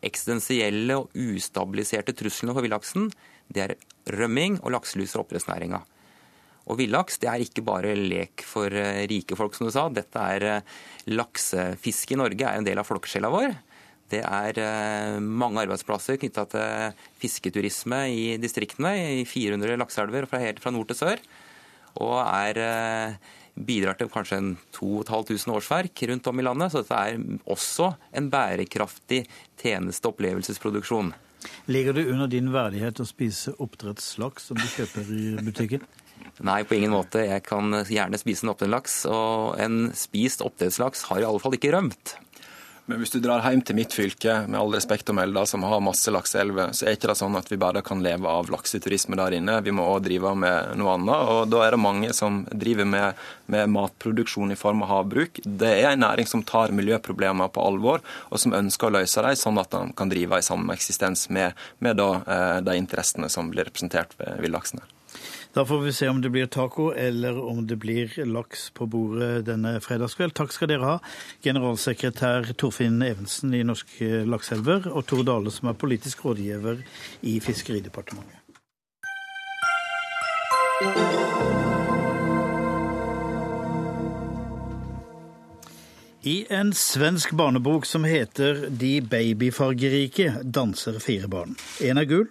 eksistensielle 0.00 0.94
og 0.94 1.10
ustabiliserte 1.10 2.14
truslene 2.14 2.54
for 2.54 2.62
villaksen, 2.62 3.10
det 3.50 3.64
er 3.64 3.74
rømming 4.14 4.60
og 4.62 4.70
lakselus 4.76 5.16
fra 5.16 5.24
oppdrettsnæringa. 5.24 5.82
Og 6.70 6.78
villaks 6.78 7.18
det 7.18 7.28
er 7.32 7.42
ikke 7.42 7.66
bare 7.66 7.96
lek 7.98 8.46
for 8.46 8.70
eh, 8.70 9.02
rike 9.10 9.34
folk, 9.34 9.58
som 9.58 9.66
du 9.66 9.74
sa. 9.74 9.88
Dette 9.90 10.22
er 10.22 10.62
Laksefiske 11.10 12.14
i 12.14 12.22
Norge 12.22 12.46
er 12.46 12.62
en 12.62 12.70
del 12.70 12.78
av 12.78 12.86
folkesjela 12.86 13.32
vår. 13.32 13.58
Det 14.12 14.20
er 14.20 14.58
eh, 14.60 15.18
mange 15.22 15.62
arbeidsplasser 15.64 16.18
knytta 16.20 16.44
til 16.52 17.04
fisketurisme 17.22 18.02
i 18.12 18.24
distriktene, 18.40 18.92
i 19.22 19.24
400 19.28 19.78
lakseelver 19.80 20.28
fra, 20.28 20.42
helt 20.42 20.60
fra 20.60 20.72
nord 20.74 20.90
til 20.90 20.98
sør. 21.00 21.22
Og 22.02 22.18
er, 22.20 22.60
eh, 22.60 23.38
bidrar 23.56 23.96
til 23.96 24.10
kanskje 24.12 24.38
en 24.40 24.52
2500 24.76 25.56
årsverk 25.56 26.04
rundt 26.08 26.28
om 26.28 26.40
i 26.40 26.44
landet. 26.44 26.72
Så 26.72 26.82
dette 26.82 27.00
er 27.00 27.40
også 27.48 27.94
en 28.12 28.28
bærekraftig 28.32 29.24
tjeneste 29.60 30.12
opplevelsesproduksjon. 30.12 31.12
Ligger 31.72 31.96
det 31.96 32.06
under 32.12 32.28
din 32.30 32.52
verdighet 32.52 33.00
å 33.02 33.08
spise 33.08 33.54
oppdrettslaks 33.60 34.50
som 34.50 34.60
du 34.60 34.68
kjøper 34.76 35.08
i 35.08 35.24
butikken? 35.42 35.88
Nei, 36.42 36.62
på 36.64 36.76
ingen 36.76 36.94
måte. 36.94 37.24
Jeg 37.26 37.44
kan 37.46 37.72
gjerne 37.88 38.20
spise 38.20 38.46
en 38.46 38.52
oppdrettslaks. 38.52 38.98
Og 39.10 39.60
en 39.62 39.88
spist 39.96 40.44
oppdrettslaks 40.44 41.06
har 41.10 41.22
i 41.22 41.28
alle 41.28 41.42
fall 41.42 41.56
ikke 41.56 41.72
rømt. 41.74 42.16
Men 42.90 42.98
hvis 42.98 43.12
du 43.14 43.20
drar 43.22 43.44
hjem 43.46 43.60
til 43.62 43.76
mitt 43.78 43.94
fylke, 43.94 44.40
med 44.50 44.58
all 44.58 44.72
respekt 44.74 45.10
å 45.12 45.14
melde, 45.14 45.44
som 45.46 45.62
har 45.62 45.82
masse 45.84 46.10
lakseelver, 46.10 46.72
så 46.74 46.88
er 46.88 46.96
ikke 46.96 47.12
det 47.12 47.18
sånn 47.20 47.38
at 47.38 47.50
vi 47.52 47.58
bare 47.62 47.82
kan 47.86 48.02
leve 48.02 48.26
av 48.26 48.50
lakseturisme 48.50 49.14
der 49.20 49.36
inne. 49.36 49.60
Vi 49.62 49.74
må 49.74 49.84
òg 49.86 50.02
drive 50.08 50.32
med 50.34 50.72
noe 50.80 50.96
annet. 50.96 51.28
Og 51.30 51.52
da 51.52 51.60
er 51.62 51.76
det 51.76 51.82
mange 51.82 52.10
som 52.16 52.40
driver 52.50 52.88
med, 52.90 53.20
med, 53.54 53.70
matproduksjon 53.76 54.50
i 54.50 54.58
form 54.58 54.82
av 54.82 54.90
havbruk. 54.96 55.38
Det 55.46 55.70
er 55.76 55.92
en 55.92 56.02
næring 56.02 56.26
som 56.26 56.42
tar 56.42 56.74
miljøproblemer 56.74 57.52
på 57.54 57.62
alvor, 57.62 58.02
og 58.30 58.42
som 58.42 58.56
ønsker 58.58 58.90
å 58.90 58.96
løse 58.98 59.22
dem, 59.28 59.38
sånn 59.38 59.62
at 59.62 59.70
de 59.76 59.84
kan 59.98 60.10
drive 60.10 60.42
i 60.42 60.48
sameksistens 60.48 61.28
med, 61.30 61.54
med 61.78 62.02
da, 62.02 62.10
eh, 62.26 62.58
de 62.66 62.76
interessene 62.82 63.30
som 63.30 63.54
blir 63.54 63.70
representert 63.70 64.18
ved 64.18 64.42
villaksen. 64.42 64.82
Da 65.52 65.66
får 65.66 65.80
vi 65.80 65.92
se 65.92 66.08
om 66.08 66.20
det 66.22 66.30
blir 66.30 66.46
taco 66.46 66.92
eller 66.96 67.38
om 67.38 67.66
det 67.66 67.76
blir 67.76 68.24
laks 68.24 68.70
på 68.70 68.86
bordet 68.88 69.44
denne 69.44 69.74
fredagskveld. 69.84 70.32
Takk 70.32 70.54
skal 70.54 70.70
dere 70.70 70.86
ha, 70.88 70.94
generalsekretær 71.44 72.54
Torfinn 72.56 73.02
Evensen 73.04 73.52
i 73.52 73.60
Norske 73.60 74.22
Lakseelver, 74.24 74.88
og 74.88 75.04
Tor 75.10 75.20
Dale, 75.28 75.52
som 75.52 75.68
er 75.68 75.76
politisk 75.76 76.24
rådgiver 76.24 76.80
i 77.28 77.36
Fiskeridepartementet. 77.44 78.40
I 86.22 86.46
en 86.54 86.72
svensk 86.72 87.34
barnebok 87.36 87.84
som 87.84 88.08
heter 88.08 88.70
De 88.70 89.02
babyfargerike, 89.04 90.30
danser 90.44 90.96
fire 91.02 91.28
barn. 91.28 91.58
En 91.84 92.00
er 92.00 92.08
gul, 92.08 92.28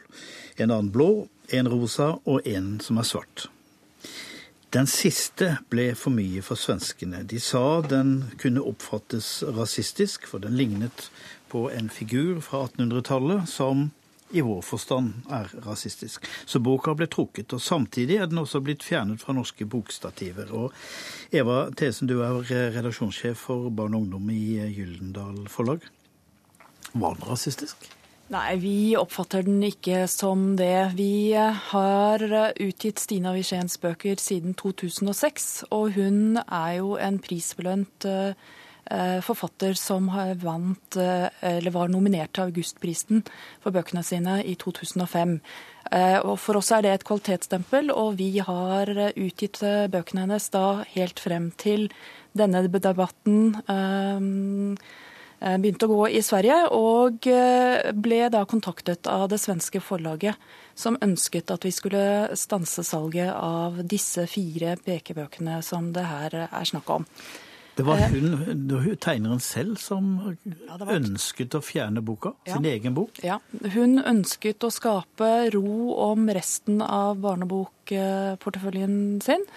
en 0.57 0.71
annen 0.71 0.89
blå, 0.95 1.27
en 1.53 1.69
rosa 1.69 2.13
og 2.25 2.47
en 2.47 2.77
som 2.83 2.99
er 3.01 3.07
svart. 3.07 3.47
Den 4.71 4.87
siste 4.87 5.57
ble 5.67 5.89
for 5.99 6.15
mye 6.15 6.39
for 6.45 6.55
svenskene. 6.55 7.25
De 7.27 7.41
sa 7.43 7.81
den 7.83 8.31
kunne 8.39 8.63
oppfattes 8.63 9.41
rasistisk, 9.43 10.29
for 10.31 10.39
den 10.39 10.55
lignet 10.55 11.09
på 11.51 11.65
en 11.75 11.89
figur 11.91 12.39
fra 12.45 12.63
1800-tallet 12.69 13.49
som 13.51 13.89
i 14.31 14.39
vår 14.47 14.61
forstand 14.63 15.27
er 15.27 15.51
rasistisk. 15.65 16.23
Så 16.47 16.63
boka 16.63 16.95
ble 16.95 17.09
trukket. 17.11 17.51
og 17.51 17.61
Samtidig 17.61 18.21
er 18.21 18.31
den 18.31 18.39
også 18.39 18.63
blitt 18.63 18.87
fjernet 18.87 19.19
fra 19.19 19.35
norske 19.35 19.67
bokstativer. 19.67 20.53
Og 20.55 20.71
Eva 21.35 21.65
Thesen, 21.75 22.07
du 22.07 22.21
er 22.23 22.39
redaksjonssjef 22.77 23.43
for 23.49 23.67
Barn 23.75 23.97
og 23.97 24.05
ungdom 24.05 24.31
i 24.31 24.61
Gyldendal 24.71 25.49
Forlag. 25.51 25.83
Var 26.93 27.19
den 27.19 27.27
rasistisk? 27.27 27.91
Nei, 28.31 28.55
vi 28.63 28.95
oppfatter 28.95 29.43
den 29.43 29.59
ikke 29.67 30.05
som 30.07 30.53
det. 30.55 30.93
Vi 30.95 31.33
har 31.35 32.23
utgitt 32.63 33.01
Stina 33.03 33.33
Wirsens 33.35 33.75
bøker 33.81 34.15
siden 34.23 34.55
2006, 34.55 35.67
og 35.69 35.97
hun 35.97 36.39
er 36.45 36.77
jo 36.79 36.95
en 36.95 37.19
prisbelønt 37.19 38.07
Eh, 38.91 39.19
forfatter 39.23 39.73
som 39.77 40.09
vant, 40.41 40.97
eller 40.97 41.71
var 41.71 41.87
nominert 41.87 42.33
til 42.35 42.49
Augustprisen 42.49 43.21
for 43.63 43.71
bøkene 43.71 44.01
sine 44.03 44.41
i 44.43 44.57
2005. 44.59 45.37
Eh, 45.91 46.17
og 46.19 46.39
For 46.39 46.59
oss 46.59 46.71
er 46.75 46.81
det 46.83 46.91
et 46.91 47.05
kvalitetsstempel, 47.07 47.91
og 47.93 48.17
vi 48.19 48.39
har 48.39 48.91
utgitt 49.15 49.61
bøkene 49.93 50.25
hennes 50.25 50.49
da 50.51 50.83
helt 50.95 51.19
frem 51.23 51.51
til 51.55 51.87
denne 52.35 52.65
debatten 52.67 53.55
begynte 55.41 55.87
å 55.87 55.93
gå 55.95 56.07
i 56.13 56.21
Sverige, 56.21 56.57
og 56.77 57.25
ble 58.05 58.19
da 58.33 58.43
kontaktet 58.45 59.09
av 59.09 59.27
det 59.31 59.39
svenske 59.41 59.81
forlaget, 59.81 60.37
som 60.77 60.99
ønsket 61.01 61.49
at 61.53 61.65
vi 61.65 61.73
skulle 61.73 62.03
stanse 62.37 62.85
salget 62.85 63.33
av 63.33 63.81
disse 63.83 64.27
fire 64.29 64.75
pekebøkene 64.85 65.61
som 65.65 65.89
det 65.95 66.05
her 66.05 66.37
er 66.45 66.69
snakk 66.69 66.93
om. 66.93 67.09
Det 67.75 67.85
var 67.87 67.97
eh. 67.97 68.11
hun, 68.11 68.95
tegneren 68.99 69.39
selv 69.41 69.79
som 69.81 70.35
ønsket 70.91 71.55
å 71.55 71.61
fjerne 71.63 72.03
boka? 72.03 72.33
Ja. 72.45 72.57
Sin 72.57 72.67
egen 72.67 72.95
bok? 72.97 73.21
Ja. 73.25 73.39
Hun 73.73 74.01
ønsket 74.03 74.63
å 74.67 74.71
skape 74.73 75.29
ro 75.55 75.93
om 76.11 76.27
resten 76.29 76.81
av 76.83 77.21
barnebokporteføljen 77.23 79.21
sin. 79.23 79.47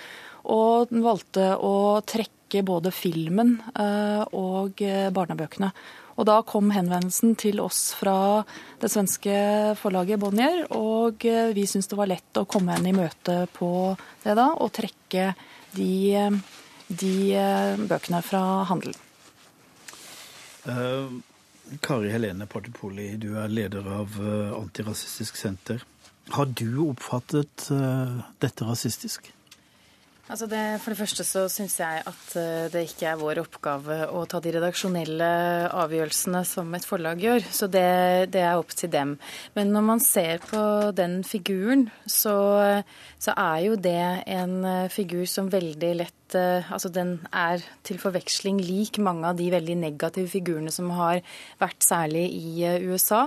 Og 0.44 0.92
valgte 1.04 1.54
å 1.56 2.00
trekke 2.06 2.43
både 2.62 2.92
filmen 2.94 3.56
eh, 3.74 4.22
og 4.36 4.78
barnebøkene. 5.16 5.72
Og 6.14 6.26
da 6.28 6.38
kom 6.46 6.70
henvendelsen 6.74 7.34
til 7.38 7.58
oss 7.62 7.88
fra 7.98 8.44
det 8.82 8.90
svenske 8.92 9.34
forlaget 9.80 10.20
Bonnier, 10.22 10.62
og 10.74 11.26
eh, 11.26 11.50
vi 11.56 11.66
syntes 11.66 11.90
det 11.90 11.98
var 11.98 12.10
lett 12.10 12.38
å 12.38 12.46
komme 12.46 12.76
henne 12.76 12.92
i 12.92 12.96
møte 12.96 13.44
på 13.54 13.70
det 14.22 14.36
da, 14.38 14.52
og 14.54 14.74
trekke 14.74 15.32
de 15.74 16.28
de 16.84 17.14
eh, 17.32 17.80
bøkene 17.80 18.20
fra 18.22 18.42
handelen. 18.68 19.00
Uh, 20.64 21.10
Kari 21.82 22.12
Helene 22.12 22.46
Partipoli, 22.48 23.08
du 23.20 23.34
er 23.40 23.50
leder 23.52 23.88
av 23.88 24.14
Antirasistisk 24.60 25.36
Senter. 25.40 25.82
Har 26.36 26.46
du 26.46 26.84
oppfattet 26.86 27.66
uh, 27.72 28.20
dette 28.40 28.68
rasistisk? 28.68 29.33
Altså 30.24 30.46
det, 30.48 30.62
for 30.80 30.94
det 30.94 30.98
første 31.02 31.24
så 31.28 31.42
syns 31.52 31.74
jeg 31.82 32.00
at 32.08 32.36
det 32.72 32.86
ikke 32.86 33.10
er 33.10 33.18
vår 33.20 33.42
oppgave 33.42 33.98
å 34.08 34.22
ta 34.24 34.40
de 34.40 34.54
redaksjonelle 34.56 35.28
avgjørelsene 35.68 36.40
som 36.48 36.72
et 36.72 36.86
forlag 36.88 37.20
gjør. 37.20 37.44
Så 37.52 37.68
det, 37.68 38.32
det 38.32 38.40
er 38.40 38.56
opp 38.56 38.72
til 38.72 38.88
dem. 38.94 39.18
Men 39.52 39.74
når 39.76 39.84
man 39.90 40.00
ser 40.00 40.40
på 40.48 40.62
den 40.96 41.20
figuren, 41.28 41.90
så, 42.08 42.36
så 43.20 43.36
er 43.36 43.66
jo 43.66 43.76
det 43.76 44.24
en 44.32 44.88
figur 44.88 45.28
som 45.28 45.52
veldig 45.52 45.92
lett 46.00 46.23
Eh, 46.34 46.72
altså 46.72 46.88
den 46.92 47.18
er 47.32 47.62
til 47.86 47.98
forveksling 48.00 48.60
lik 48.64 48.98
mange 49.02 49.28
av 49.28 49.38
de 49.38 49.50
veldig 49.52 49.76
negative 49.80 50.30
figurene 50.32 50.72
som 50.74 50.90
har 50.96 51.20
vært 51.60 51.84
særlig 51.84 52.24
i 52.32 52.64
eh, 52.64 52.80
USA. 52.88 53.26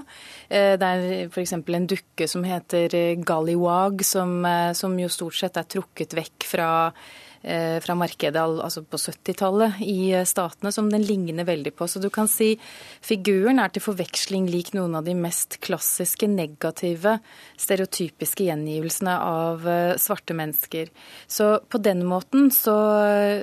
Eh, 0.49 0.73
det 0.79 0.89
er 0.89 1.29
f.eks. 1.29 1.53
en 1.59 1.87
dukke 1.87 2.27
som 2.27 2.43
heter 2.47 2.97
Gallywag, 3.21 4.03
som, 4.07 4.41
som 4.77 4.97
jo 4.99 5.09
stort 5.13 5.37
sett 5.39 5.59
er 5.59 5.69
trukket 5.69 6.17
vekk 6.17 6.49
fra 6.49 6.69
fra 7.83 7.95
markedet 7.97 8.41
altså 8.41 8.83
på 8.83 8.99
70-tallet 8.99 9.81
i 9.85 10.11
eh, 10.15 10.25
statene, 10.27 10.71
som 10.73 10.89
den 10.91 11.05
ligner 11.05 11.47
veldig 11.47 11.73
på. 11.77 11.87
Så 11.87 12.01
du 12.03 12.09
kan 12.13 12.29
si 12.31 12.55
figuren 13.05 13.61
er 13.61 13.71
til 13.73 13.85
forveksling 13.85 14.49
lik 14.51 14.73
noen 14.77 14.97
av 14.99 15.07
de 15.07 15.15
mest 15.17 15.59
klassiske, 15.63 16.29
negative, 16.31 17.17
stereotypiske 17.59 18.47
gjengivelsene 18.47 19.17
av 19.17 19.67
eh, 19.67 19.93
svarte 20.01 20.37
mennesker. 20.37 20.91
Så 21.27 21.51
på 21.69 21.81
den 21.83 22.03
måten 22.07 22.51
så, 22.53 22.77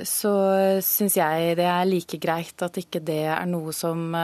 så 0.08 0.34
syns 0.84 1.18
jeg 1.20 1.56
det 1.60 1.70
er 1.70 1.88
like 1.88 2.20
greit 2.22 2.64
at 2.64 2.78
ikke 2.80 3.02
det 3.04 3.24
er 3.32 3.48
noe 3.50 3.74
som 3.74 4.14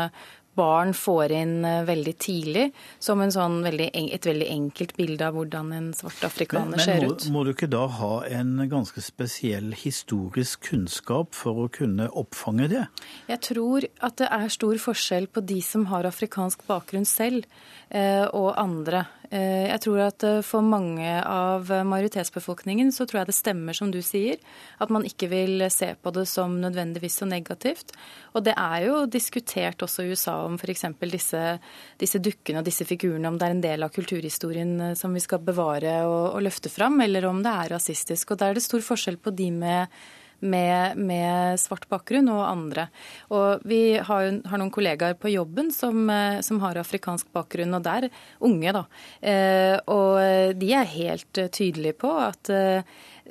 barn 0.58 0.94
får 0.94 1.32
inn 1.32 1.64
eh, 1.64 1.82
veldig 1.86 2.14
tidlig, 2.20 2.66
som 2.98 3.22
sånn 3.30 3.60
veldig, 3.64 3.90
et 3.94 4.26
veldig 4.26 4.48
enkelt 4.50 4.94
bilde 4.98 5.28
av 5.28 5.36
hvordan 5.38 5.72
en 5.76 5.90
svart 5.96 6.24
afrikaner 6.26 6.76
men, 6.76 6.78
men 6.78 6.86
ser 6.86 7.06
ut. 7.06 7.26
Men 7.26 7.36
må 7.36 7.44
du 7.46 7.52
ikke 7.54 7.70
da 7.70 7.84
ha 8.00 8.12
en 8.26 8.56
ganske 8.70 9.04
spesiell 9.04 9.72
historisk 9.78 10.70
kunnskap 10.70 11.36
for 11.38 11.66
å 11.66 11.68
kunne 11.72 12.10
oppfange 12.10 12.70
det? 12.72 12.86
Jeg 13.30 13.42
tror 13.46 13.86
at 14.00 14.18
det 14.20 14.30
er 14.40 14.48
stor 14.52 14.82
forskjell 14.82 15.30
på 15.30 15.44
de 15.46 15.60
som 15.64 15.86
har 15.92 16.08
afrikansk 16.08 16.66
bakgrunn 16.68 17.08
selv, 17.08 17.46
eh, 17.88 18.26
og 18.26 18.52
andre. 18.60 19.06
Eh, 19.30 19.68
jeg 19.70 19.78
tror 19.84 20.00
at 20.08 20.24
eh, 20.26 20.40
for 20.42 20.66
mange 20.66 21.06
av 21.22 21.68
majoritetsbefolkningen 21.86 22.88
så 22.90 23.04
tror 23.06 23.20
jeg 23.20 23.28
det 23.28 23.36
stemmer 23.36 23.76
som 23.78 23.92
du 23.94 24.00
sier, 24.02 24.40
at 24.82 24.90
man 24.90 25.06
ikke 25.06 25.28
vil 25.30 25.62
se 25.70 25.92
på 25.94 26.10
det 26.16 26.24
som 26.26 26.56
nødvendigvis 26.58 27.20
så 27.22 27.28
negativt. 27.30 27.94
Og 28.34 28.42
det 28.48 28.56
er 28.58 28.88
jo 28.88 29.04
diskutert 29.06 29.84
også 29.86 30.02
i 30.02 30.10
USA 30.10 30.34
om 30.48 30.58
f.eks. 30.58 30.86
Disse, 31.14 31.44
disse 32.02 32.18
dukkene 32.18 32.64
og 32.64 32.66
disse 32.66 32.86
figurene, 32.88 33.30
om 33.30 33.38
det 33.38 33.46
er 33.46 33.54
en 33.54 33.62
del 33.68 33.86
av 33.86 33.94
kulturhistorien 33.94 34.74
eh, 34.88 34.96
som 34.98 35.14
vi 35.14 35.22
skal 35.22 35.44
bevare 35.46 36.00
og, 36.08 36.34
og 36.34 36.42
løfte 36.48 36.72
fram, 36.72 36.98
eller 37.06 37.30
om 37.30 37.44
det 37.46 37.54
er 37.54 37.76
rasistisk. 37.76 38.34
Og 38.34 38.42
da 38.42 38.50
er 38.50 38.58
det 38.58 38.66
stor 38.66 38.82
forskjell 38.82 39.20
på 39.22 39.34
de 39.38 39.52
med 39.54 40.02
med, 40.40 40.98
med, 40.98 41.60
svart 41.60 41.86
bakgrunn 41.90 42.30
og 42.32 42.42
andre. 42.46 42.88
Og 43.34 43.64
vi 43.68 43.98
har, 43.98 44.26
har 44.50 44.60
noen 44.60 44.72
kollegaer 44.74 45.16
på 45.20 45.32
jobben 45.32 45.70
som, 45.74 46.02
eh, 46.10 46.40
som, 46.46 46.60
har 46.64 46.80
afrikansk 46.80 47.30
bakgrunn, 47.34 47.76
og 47.76 47.86
der 47.86 48.08
unge, 48.46 48.74
da. 48.76 48.84
Eh, 49.20 49.76
og 49.90 50.56
de 50.60 50.74
er 50.76 50.92
helt 50.96 51.42
tydelige 51.54 51.98
på 52.00 52.12
at 52.20 52.52
eh, 52.52 52.84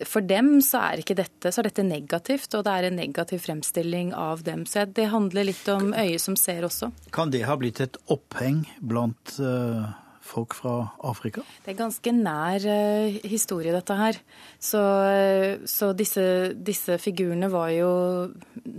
for 0.07 0.23
dem 0.23 0.59
så 0.63 0.83
er 0.91 1.01
ikke 1.01 1.17
dette, 1.19 1.51
så 1.51 1.59
er 1.61 1.69
dette 1.69 1.83
negativt, 1.83 2.53
og 2.55 2.63
det 2.65 2.75
er 2.75 2.87
en 2.87 2.99
negativ 3.01 3.43
fremstilling 3.43 4.13
av 4.15 4.45
dem. 4.47 4.63
Så 4.69 4.85
det 4.87 5.09
handler 5.11 5.49
litt 5.49 5.65
om 5.71 5.91
øyet 5.91 6.23
som 6.23 6.37
ser 6.39 6.67
også. 6.67 6.93
Kan 7.15 7.33
det 7.33 7.43
ha 7.49 7.57
blitt 7.59 7.81
et 7.83 7.99
oppheng 8.07 8.63
blant 8.79 9.39
uh 9.43 9.89
folk 10.29 10.55
fra 10.57 10.73
Afrika? 11.09 11.43
Det 11.65 11.73
er 11.73 11.79
ganske 11.79 12.13
nær 12.15 12.65
uh, 12.69 13.17
historie, 13.29 13.73
dette 13.73 13.97
her. 13.97 14.19
Så, 14.61 14.79
uh, 14.79 15.65
så 15.69 15.91
disse, 15.97 16.23
disse, 16.53 16.99
figurene 17.01 17.49
var 17.51 17.73
jo 17.73 17.89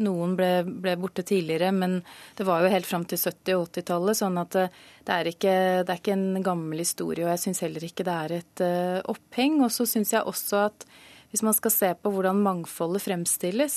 Noen 0.01 0.37
ble, 0.39 0.51
ble, 0.65 0.95
borte 1.01 1.25
tidligere, 1.27 1.73
men 1.77 1.99
det 2.39 2.47
var 2.49 2.63
jo 2.65 2.73
helt 2.73 2.89
fram 2.89 3.05
til 3.09 3.21
70- 3.21 3.59
og 3.59 3.69
80-tallet. 3.69 4.21
Sånn 4.23 4.41
at 4.41 4.59
uh, 4.61 4.81
det, 5.05 5.17
er 5.17 5.33
ikke, 5.33 5.57
det 5.83 5.95
er 5.95 6.03
ikke 6.03 6.17
en 6.17 6.47
gammel 6.47 6.85
historie. 6.85 7.27
Og 7.27 7.35
jeg 7.35 7.45
syns 7.47 7.65
heller 7.67 7.87
ikke 7.87 8.07
det 8.07 8.17
er 8.17 8.37
et 8.41 8.65
oppheng. 9.11 9.61
Og 9.67 9.75
så 9.75 9.89
syns 9.89 10.15
jeg 10.15 10.27
også 10.27 10.67
at 10.69 10.87
hvis 11.31 11.45
man 11.47 11.55
skal 11.55 11.73
se 11.75 11.91
på 11.95 12.11
hvordan 12.11 12.41
mangfoldet 12.43 13.05
fremstilles, 13.05 13.77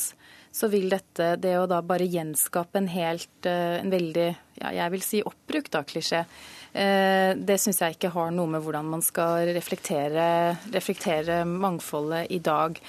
så 0.53 0.69
vil 0.69 0.91
dette, 0.93 1.33
det 1.41 1.55
å 1.57 1.69
da 1.69 1.81
bare 1.85 2.05
gjenskape 2.05 2.77
en 2.77 2.91
helt, 2.93 3.47
en 3.49 3.89
veldig, 3.93 4.27
ja, 4.61 4.73
jeg 4.83 4.93
vil 4.93 5.05
si 5.05 5.23
oppbrukt 5.25 5.73
da, 5.73 5.81
klisjé, 5.87 6.23
Eh, 6.73 7.31
det 7.37 7.59
syns 7.61 7.77
jeg 7.83 7.93
ikke 7.93 8.09
har 8.15 8.31
noe 8.33 8.49
med 8.49 8.63
hvordan 8.65 8.87
man 8.95 9.03
skal 9.05 9.45
reflektere, 9.53 10.55
reflektere 10.73 11.43
mangfoldet 11.45 12.31
i 12.33 12.39
dag. 12.41 12.79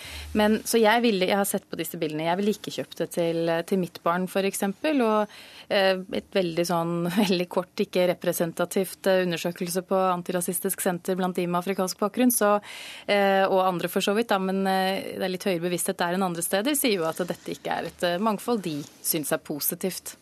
Men, 0.41 0.57
så 0.65 0.81
jeg, 0.81 1.03
ville, 1.05 1.29
jeg 1.29 1.37
har 1.37 1.49
sett 1.49 1.69
på 1.69 1.77
disse 1.77 2.01
bildene. 2.01 2.31
Jeg 2.31 2.41
ville 2.41 2.55
ikke 2.57 2.73
kjøpt 2.79 3.03
det 3.03 3.11
til, 3.19 3.53
til 3.69 3.83
mitt 3.83 4.01
barn 4.05 4.25
f.eks. 4.25 4.65
Og 4.65 5.35
eh, 5.69 6.01
et 6.01 6.31
veldig 6.33 6.67
sånn 6.71 6.95
veldig 7.25 7.49
kort, 7.53 7.85
ikke 7.85 8.09
representativt 8.15 9.11
eh, 9.13 9.23
undersøkelse 9.27 9.85
på 9.85 10.01
Antirasistisk 10.15 10.81
senter 10.81 11.21
blant 11.21 11.37
de 11.37 11.45
med 11.45 11.61
afrikansk 11.61 12.01
bakgrunn, 12.01 12.33
så, 12.33 12.57
og 13.05 13.61
andre 13.61 13.89
for 13.91 14.05
så 14.05 14.15
vidt, 14.17 14.31
da, 14.31 14.39
men 14.41 14.63
det 14.65 15.23
er 15.23 15.31
litt 15.31 15.45
høyere 15.47 15.63
bevissthet 15.65 15.99
der 16.01 16.17
enn 16.17 16.25
andre 16.25 16.43
steder, 16.45 16.77
sier 16.79 17.01
jo 17.01 17.07
at 17.09 17.21
dette 17.27 17.54
ikke 17.55 17.79
er 17.79 17.89
et 17.91 18.05
mangfold 18.23 18.63
de 18.65 18.79
syns 19.05 19.33
er 19.35 19.43
positivt. 19.45 20.17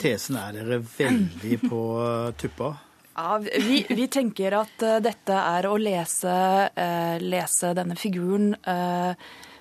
Tesen 0.00 0.38
er 0.40 0.56
dere 0.56 0.80
veldig 0.80 1.58
på 1.66 1.82
tuppa? 2.40 2.72
Ja, 3.20 3.36
vi, 3.42 3.82
vi, 3.88 4.06
tenker 4.08 4.54
at 4.62 4.82
uh, 4.86 4.96
dette 5.04 5.36
er 5.36 5.68
å 5.68 5.76
lese, 5.76 6.32
lese 7.20 7.74
denne 7.76 7.98
figuren 7.98 8.54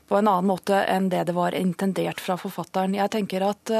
på 0.09 0.17
en 0.17 0.29
annen 0.29 0.47
måte 0.47 0.77
enn 0.89 1.09
det 1.11 1.25
det 1.27 1.35
var 1.37 1.53
intendert 1.57 2.21
fra 2.23 2.37
forfatteren. 2.39 2.95
Jeg 2.97 3.11
tenker 3.13 3.43
at 3.45 3.73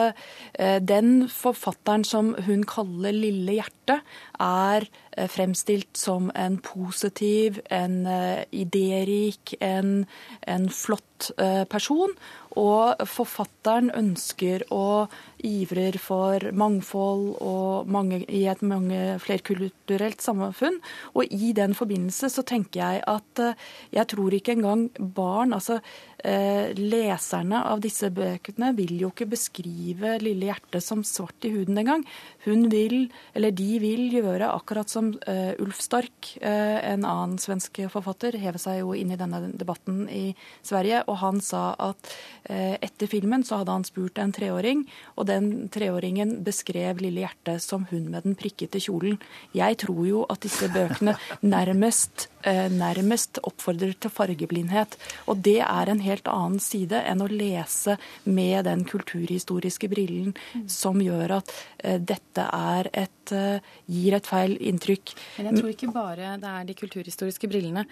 den 0.86 1.24
forfatteren 1.34 2.04
som 2.06 2.36
hun 2.46 2.62
kaller 2.70 3.16
Lille 3.16 3.56
hjerte, 3.56 4.02
er 4.38 4.86
fremstilt 5.30 5.98
som 5.98 6.30
en 6.36 6.58
positiv, 6.64 7.60
en 7.70 8.04
idérik, 8.52 9.56
en, 9.60 10.06
en 10.48 10.70
flott 10.70 11.32
person. 11.70 12.14
Og 12.58 12.98
forfatteren 13.06 13.92
ønsker 13.94 14.64
og 14.74 15.14
ivrer 15.46 15.96
for 16.02 16.44
mangfold 16.58 17.38
og 17.46 17.90
mange, 17.92 18.24
i 18.26 18.46
et 18.50 18.62
mange 18.66 19.20
flerkulturelt 19.22 20.24
samfunn. 20.24 20.80
Og 21.14 21.30
i 21.30 21.54
den 21.56 21.76
forbindelse 21.78 22.32
så 22.34 22.44
tenker 22.48 22.82
jeg 22.82 23.04
at 23.08 23.44
eh, 23.44 23.68
jeg 23.96 24.10
tror 24.12 24.36
ikke 24.36 24.58
engang 24.58 24.88
barn, 24.98 25.54
altså 25.56 25.80
eh, 26.24 26.76
leserne 26.76 27.62
av 27.70 27.84
disse 27.86 28.10
bøkene, 28.12 28.74
vil 28.78 28.98
jo 29.06 29.14
ikke 29.14 29.30
beskrive 29.30 30.18
Lille 30.24 30.50
hjerte 30.50 30.82
som 30.84 31.06
svart 31.08 31.48
i 31.48 31.54
huden 31.54 31.80
engang. 31.80 32.04
Hun 32.48 32.68
vil, 32.74 33.08
eller 33.38 33.56
de 33.56 33.72
vil 33.84 34.10
gjøre 34.18 34.52
akkurat 34.52 34.90
som 34.90 34.99
eh, 35.28 35.54
Ulf 35.64 35.80
Stark, 35.82 36.32
uh, 36.44 36.78
en 36.86 37.06
annen 37.08 37.38
svensk 37.42 37.82
forfatter, 37.92 38.38
hever 38.40 38.62
seg 38.62 38.82
jo 38.82 38.94
inn 38.98 39.14
i 39.14 39.18
denne 39.20 39.42
debatten 39.58 40.04
i 40.12 40.34
Sverige, 40.66 41.04
og 41.08 41.20
han 41.24 41.42
sa 41.44 41.74
at 41.80 42.12
uh, 42.50 42.76
etter 42.80 43.10
filmen 43.12 43.46
så 43.48 43.62
hadde 43.62 43.76
han 43.78 43.88
spurt 43.88 44.20
en 44.22 44.34
treåring. 44.36 44.86
og 45.16 45.28
den 45.30 45.70
treåringen 45.72 46.40
beskrev 46.44 47.02
Lille 47.04 47.24
hjerte 47.26 47.60
som 47.64 47.86
hun 47.92 48.10
med 48.12 48.24
den 48.24 48.36
prikkete 48.40 48.82
kjolen. 48.82 49.20
Jeg 49.56 49.80
tror 49.86 50.04
jo 50.08 50.26
at 50.30 50.44
disse 50.46 50.70
bøkene 50.74 51.16
nærmest, 51.56 52.30
nærmest 52.46 53.40
oppfordrer 53.44 53.96
til 54.00 54.12
fargeblindhet. 54.14 54.96
Og 55.28 55.42
det 55.46 55.60
er 55.66 55.92
en 55.92 56.04
helt 56.04 56.28
annen 56.32 56.60
side 56.64 57.02
enn 57.06 57.24
å 57.24 57.30
lese 57.32 57.98
med 58.24 58.66
den 58.68 58.86
kulturhistoriske 58.88 59.90
brillen 59.92 60.36
som 60.70 61.02
gjør 61.04 61.38
at 61.40 61.54
eh, 61.84 61.98
dette 62.00 62.46
er 62.46 62.92
et, 62.94 63.34
eh, 63.36 63.74
gir 63.88 64.18
et 64.18 64.30
feil 64.30 64.56
inntrykk. 64.58 65.16
Men 65.38 65.52
jeg 65.52 65.62
tror 65.62 65.74
ikke 65.74 65.92
bare 65.96 66.38
det 66.42 66.54
er 66.54 66.70
de 66.70 66.78
kulturhistoriske 66.84 67.50
brillene. 67.50 67.86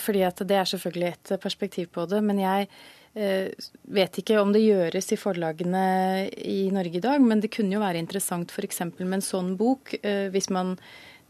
fordi 0.00 0.22
at 0.22 0.40
det 0.46 0.56
er 0.56 0.64
selvfølgelig 0.64 1.08
et 1.08 1.40
perspektiv 1.40 1.88
på 1.92 2.06
det. 2.08 2.22
men 2.22 2.38
jeg 2.38 2.68
Eh, 3.14 3.50
vet 3.90 4.18
ikke 4.20 4.38
om 4.38 4.52
det 4.54 4.62
gjøres 4.62 5.08
i 5.10 5.18
forlagene 5.18 6.28
i 6.46 6.68
Norge 6.70 7.00
i 7.00 7.02
dag, 7.02 7.18
men 7.18 7.40
det 7.42 7.50
kunne 7.50 7.74
jo 7.74 7.82
være 7.82 7.98
interessant 7.98 8.52
f.eks. 8.54 8.84
med 9.00 9.16
en 9.16 9.24
sånn 9.24 9.56
bok, 9.58 9.96
eh, 9.98 10.28
hvis 10.30 10.46
man 10.54 10.76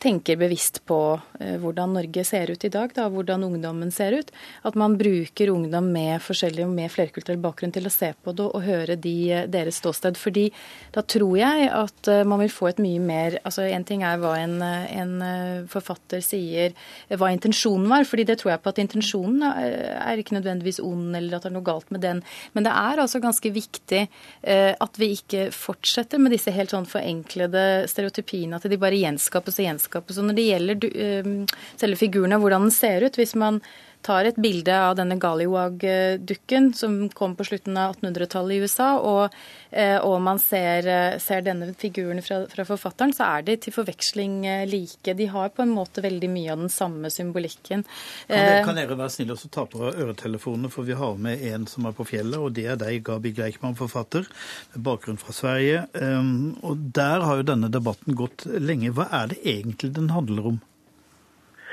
tenker 0.01 0.37
bevisst 0.41 0.81
på 0.89 1.21
eh, 1.41 1.57
hvordan 1.61 1.93
Norge 1.95 2.25
ser 2.25 2.51
ut 2.51 2.65
i 2.65 2.71
dag, 2.73 2.93
da, 2.97 3.07
hvordan 3.13 3.45
ungdommen 3.45 3.91
ser 3.93 4.17
ut. 4.17 4.31
At 4.65 4.77
man 4.79 4.97
bruker 5.01 5.53
ungdom 5.53 5.91
med 5.93 6.23
forskjellig 6.25 6.65
og 6.65 6.73
med 6.73 6.93
flerkulturell 6.93 7.41
bakgrunn 7.43 7.75
til 7.75 7.89
å 7.89 7.93
se 7.93 8.13
på 8.17 8.35
det 8.37 8.47
og 8.49 8.65
høre 8.65 8.97
de, 8.97 9.15
deres 9.53 9.81
ståsted. 9.83 10.17
Fordi 10.21 10.47
da 10.95 11.05
tror 11.05 11.35
jeg 11.41 11.69
at 11.77 12.11
eh, 12.13 12.23
man 12.29 12.41
vil 12.45 12.53
få 12.55 12.71
et 12.71 12.81
mye 12.81 13.01
mer 13.01 13.39
altså 13.45 13.67
En 13.71 13.85
ting 13.87 14.03
er 14.07 14.19
hva 14.21 14.33
en, 14.41 14.57
en 14.63 15.13
eh, 15.25 15.69
forfatter 15.71 16.25
sier, 16.25 16.73
hva 17.21 17.31
intensjonen 17.35 17.89
var. 17.91 18.07
fordi 18.09 18.25
det 18.29 18.39
tror 18.41 18.55
jeg 18.55 18.63
på 18.65 18.73
at 18.73 18.81
intensjonen 18.81 19.45
er 19.45 20.19
ikke 20.19 20.35
nødvendigvis 20.37 20.81
ond 20.83 21.17
eller 21.17 21.37
at 21.37 21.45
det 21.45 21.51
er 21.51 21.55
noe 21.55 21.67
galt 21.67 21.91
med 21.93 22.03
den. 22.05 22.23
Men 22.55 22.65
det 22.65 22.73
er 22.73 23.03
altså 23.03 23.21
ganske 23.23 23.53
viktig 23.53 24.03
at 24.43 24.99
vi 25.01 25.11
ikke 25.15 25.49
fortsetter 25.55 26.21
med 26.23 26.33
disse 26.35 26.53
helt 26.55 26.73
sånn 26.73 26.89
forenklede 26.89 27.87
stereotypiene, 27.91 28.57
at 28.57 28.69
de 28.71 28.79
bare 28.81 28.99
gjenskapes 28.99 29.59
og 29.61 29.67
gjenskapes 29.67 29.90
landskapet. 29.91 30.15
Så 30.15 30.23
når 30.23 30.35
det 30.35 30.49
gjelder 30.49 30.87
eh, 30.95 31.47
selve 31.77 31.97
figurene, 31.97 32.39
hvordan 32.39 32.69
den 32.69 32.71
ser 32.71 33.03
ut 33.03 33.17
Hvis 33.17 33.35
man 33.35 33.61
tar 34.03 34.29
et 34.29 34.39
bilde 34.41 34.75
av 34.75 34.97
denne 34.99 35.19
Galiwag-dukken 35.21 36.71
som 36.77 36.97
kom 37.15 37.37
på 37.37 37.47
slutten 37.49 37.77
av 37.81 37.97
1800-tallet 37.97 38.57
i 38.57 38.65
USA, 38.65 38.89
og, 38.99 39.37
eh, 39.71 39.99
og 39.99 40.21
man 40.25 40.41
ser, 40.43 40.87
eh, 40.89 41.19
ser, 41.19 41.43
denne 41.47 41.73
figuren 41.79 42.23
fra, 42.25 42.43
fra, 42.51 42.67
forfatteren, 42.69 43.15
så 43.17 43.29
er 43.39 43.47
de 43.49 43.57
til 43.57 43.75
forveksling 43.75 44.41
like. 44.71 45.15
De 45.17 45.27
har 45.27 45.53
på 45.55 45.65
en 45.65 45.75
måte 45.75 46.05
veldig 46.05 46.31
mye 46.33 46.53
av 46.53 46.65
den 46.65 46.73
samme 46.73 47.11
symbolikken. 47.13 47.85
Kan 48.27 48.37
dere, 48.37 48.65
kan 48.65 48.81
dere 48.81 48.99
være 48.99 49.15
snille 49.17 49.37
og 49.37 49.53
ta 49.53 49.67
på 49.69 49.91
øretelefonene, 49.91 50.71
for 50.73 50.89
vi 50.89 50.97
har 50.99 51.21
med 51.21 51.45
en 51.53 51.67
som 51.71 51.89
er 51.89 51.97
på 51.97 52.07
fjellet, 52.09 52.39
og 52.41 52.55
det 52.57 52.67
er 52.73 52.81
deg, 52.81 53.03
Gabi 53.07 53.35
Gleichmann, 53.37 53.79
forfatter, 53.79 54.27
med 54.75 54.85
bakgrunn 54.87 55.21
fra 55.21 55.35
Sverige. 55.37 55.85
Um, 55.95 56.57
og 56.63 56.91
der 56.97 57.25
har 57.27 57.41
jo 57.41 57.49
denne 57.53 57.71
debatten 57.73 58.17
gått 58.19 58.47
lenge. 58.47 58.93
Hva 58.97 59.09
er 59.23 59.33
det 59.33 59.41
egentlig 59.45 59.95
den 59.97 60.13
handler 60.15 60.55
om? 60.55 60.61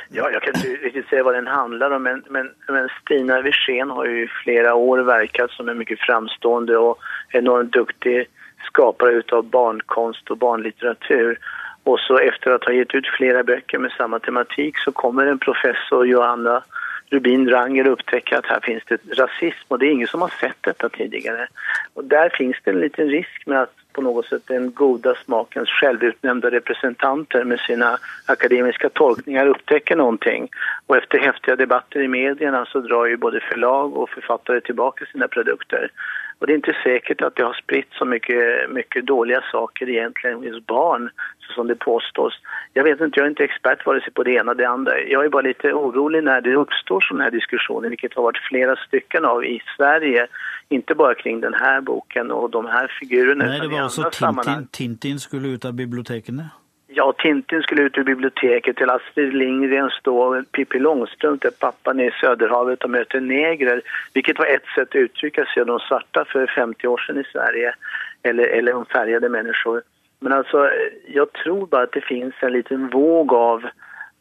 Ja, 0.09 0.29
jag 0.31 0.41
kan 0.41 0.55
inte 0.55 0.67
riktigt 0.67 1.09
säga 1.09 1.23
vad 1.23 1.35
den 1.35 1.47
handlar 1.47 1.91
om, 1.91 2.03
men, 2.03 2.23
men, 2.29 2.51
men 2.67 2.89
Stina 3.01 3.41
Wirsén 3.41 3.89
har 3.89 4.05
ju 4.05 4.27
flera 4.43 4.75
år 4.75 4.97
verkat 4.97 5.51
som 5.51 5.69
en 5.69 5.77
mycket 5.77 5.99
framstående 5.99 6.77
och 6.77 6.97
enormt 7.31 7.73
duktig 7.73 8.27
skapare 8.65 9.21
av 9.31 9.43
barnkonst 9.43 10.31
och 10.31 10.37
barnlitteratur. 10.37 11.39
Och 11.83 11.99
så 11.99 12.17
efter 12.17 12.51
att 12.51 12.63
ha 12.63 12.73
gett 12.73 12.95
ut 12.95 13.07
flera 13.07 13.43
böcker 13.43 13.77
med 13.77 13.91
samma 13.91 14.19
tematik 14.19 14.77
så 14.77 14.91
kommer 14.91 15.25
en 15.25 15.39
professor, 15.39 16.07
Johanna 16.07 16.63
Rubin 17.09 17.49
Ranger, 17.49 17.87
upptäcka 17.87 18.37
att 18.37 18.45
här 18.45 18.59
finns 18.59 18.83
det 18.87 18.99
rasism 19.17 19.65
och 19.67 19.79
det 19.79 19.85
är 19.85 19.91
ingen 19.91 20.07
som 20.07 20.21
har 20.21 20.33
sett 20.41 20.57
detta 20.61 20.89
tidigare. 20.89 21.47
Och 21.93 22.03
där 22.03 22.29
finns 22.29 22.57
det 22.63 22.71
en 22.71 22.79
liten 22.79 23.07
risk 23.07 23.43
med 23.45 23.61
att 23.61 23.75
på 23.97 24.01
något 24.01 24.25
sätt 24.25 24.41
den 24.47 24.71
goda 24.73 25.15
smakens 25.25 25.69
självutnämnda 25.69 26.51
representanter 26.51 27.43
med 27.43 27.59
sina 27.59 27.97
akademiska 28.25 28.89
tolkningar 28.89 29.47
upptäcker 29.47 29.95
någonting. 29.95 30.49
Och 30.85 30.97
efter 30.97 31.17
häftiga 31.19 31.55
debatter 31.55 31.99
i 31.99 32.07
medierna 32.07 32.65
så 32.65 32.79
drar 32.79 33.05
ju 33.05 33.17
både 33.17 33.39
förlag 33.39 33.97
och 33.97 34.09
författare 34.09 34.61
tillbaka 34.61 35.05
sina 35.05 35.27
produkter. 35.27 35.91
Och 36.39 36.47
det 36.47 36.53
är 36.53 36.55
inte 36.55 36.77
säkert 36.83 37.21
att 37.21 37.35
det 37.35 37.43
har 37.43 37.53
spritt 37.53 37.91
så 37.91 38.05
mycket, 38.05 38.69
mycket 38.69 39.05
dåliga 39.05 39.41
saker 39.51 39.89
egentligen 39.89 40.37
hos 40.37 40.65
barn 40.65 41.09
som 41.55 41.67
det 41.67 41.75
påstås. 41.75 42.33
Jag 42.73 42.83
vet 42.83 43.01
inte, 43.01 43.19
jag 43.19 43.25
är 43.25 43.29
inte 43.29 43.43
expert 43.43 43.85
vare 43.85 44.01
sig 44.01 44.13
på 44.13 44.23
det 44.23 44.31
ena 44.31 44.51
och 44.51 44.57
det 44.57 44.65
andra. 44.65 44.99
Jag 44.99 45.25
är 45.25 45.29
bara 45.29 45.41
lite 45.41 45.73
orolig 45.73 46.23
när 46.23 46.41
det 46.41 46.55
uppstår 46.55 47.01
sådana 47.01 47.23
här 47.23 47.31
diskussioner, 47.31 47.89
vilket 47.89 48.13
har 48.13 48.23
varit 48.23 48.37
flera 48.49 48.75
stycken 48.75 49.25
av 49.25 49.45
i 49.45 49.61
Sverige. 49.77 50.27
Inte 50.69 50.95
bara 50.95 51.15
kring 51.15 51.41
den 51.41 51.53
här 51.53 51.81
boken 51.81 52.31
och 52.31 52.49
de 52.49 52.65
här 52.65 52.91
figurerna. 52.99 53.45
Nej, 53.45 53.59
det 53.59 53.67
var 53.67 53.85
också 53.85 54.09
Tintin, 54.11 54.67
Tintin 54.71 55.19
skulle 55.19 55.47
ut 55.47 55.65
av 55.65 55.73
biblioteken? 55.73 56.43
Ja, 56.87 57.13
Tintin 57.13 57.61
skulle 57.61 57.81
ut 57.81 57.97
ur 57.97 58.03
biblioteket 58.03 58.75
till 58.75 58.89
Astrid 58.89 59.33
Lindgren 59.33 59.89
stå 59.89 60.43
Pippi 60.51 60.79
Långstrump 60.79 61.41
där 61.41 61.51
pappan 61.51 61.99
är 61.99 62.03
i 62.03 62.11
Söderhavet 62.21 62.83
och 62.83 62.89
möter 62.89 63.19
negrer. 63.19 63.81
Vilket 64.13 64.39
var 64.39 64.45
ett 64.45 64.65
sätt 64.75 64.89
att 64.89 64.95
uttrycka 64.95 65.45
sig 65.45 65.65
de 65.65 65.79
svarta 65.79 66.25
för 66.25 66.47
50 66.47 66.87
år 66.87 66.97
sedan 66.97 67.17
i 67.17 67.23
Sverige. 67.23 67.75
Eller, 68.23 68.43
eller 68.43 68.73
om 68.73 68.85
färgade 68.85 69.29
människor. 69.29 69.81
Men 70.19 70.33
alltså, 70.33 70.69
jag 71.07 71.33
tror 71.33 71.67
bara 71.67 71.83
att 71.83 71.91
det 71.91 72.01
finns 72.01 72.33
en 72.39 72.53
liten 72.53 72.89
våg 72.89 73.33
av 73.33 73.65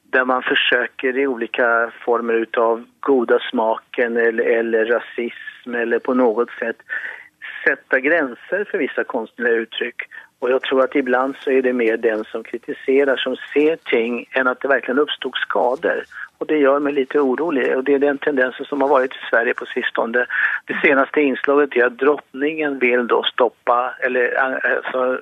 där 0.02 0.24
man 0.24 0.42
försöker 0.42 1.18
i 1.18 1.26
olika 1.26 1.92
former 2.04 2.46
av 2.56 2.84
goda 3.00 3.38
smaken 3.50 4.16
eller, 4.16 4.44
eller 4.44 4.86
rasism 4.86 5.74
eller 5.74 5.98
på 5.98 6.14
något 6.14 6.50
sätt 6.50 6.76
sätta 7.66 8.00
gränser 8.00 8.64
för 8.70 8.78
vissa 8.78 9.04
konstnärliga 9.04 9.54
uttryck. 9.54 10.02
Och 10.38 10.50
jag 10.50 10.62
tror 10.62 10.84
att 10.84 10.94
ibland 10.94 11.34
så 11.40 11.50
är 11.50 11.62
det 11.62 11.72
mer 11.72 11.96
den 11.96 12.24
som 12.24 12.42
kritiserar 12.42 13.16
som 13.16 13.36
ser 13.52 13.76
ting 13.76 14.26
än 14.32 14.46
att 14.46 14.60
det 14.60 14.68
verkligen 14.68 14.98
uppstod 14.98 15.34
skador. 15.36 16.04
Och 16.38 16.46
det 16.46 16.58
gör 16.58 16.78
mig 16.80 16.92
lite 16.92 17.20
orolig 17.20 17.76
och 17.76 17.84
det 17.84 17.94
är 17.94 17.98
den 17.98 18.18
tendensen 18.18 18.66
som 18.66 18.80
har 18.80 18.88
varit 18.88 19.12
i 19.12 19.28
Sverige 19.30 19.54
på 19.54 19.66
sistone. 19.66 20.26
Det 20.64 20.80
senaste 20.82 21.20
inslaget 21.20 21.76
är 21.76 21.84
att 21.84 21.98
drottningen 21.98 22.78
vill 22.78 23.06
då 23.06 23.22
stoppa, 23.22 23.94
eller 24.00 24.34
alltså, 24.34 25.20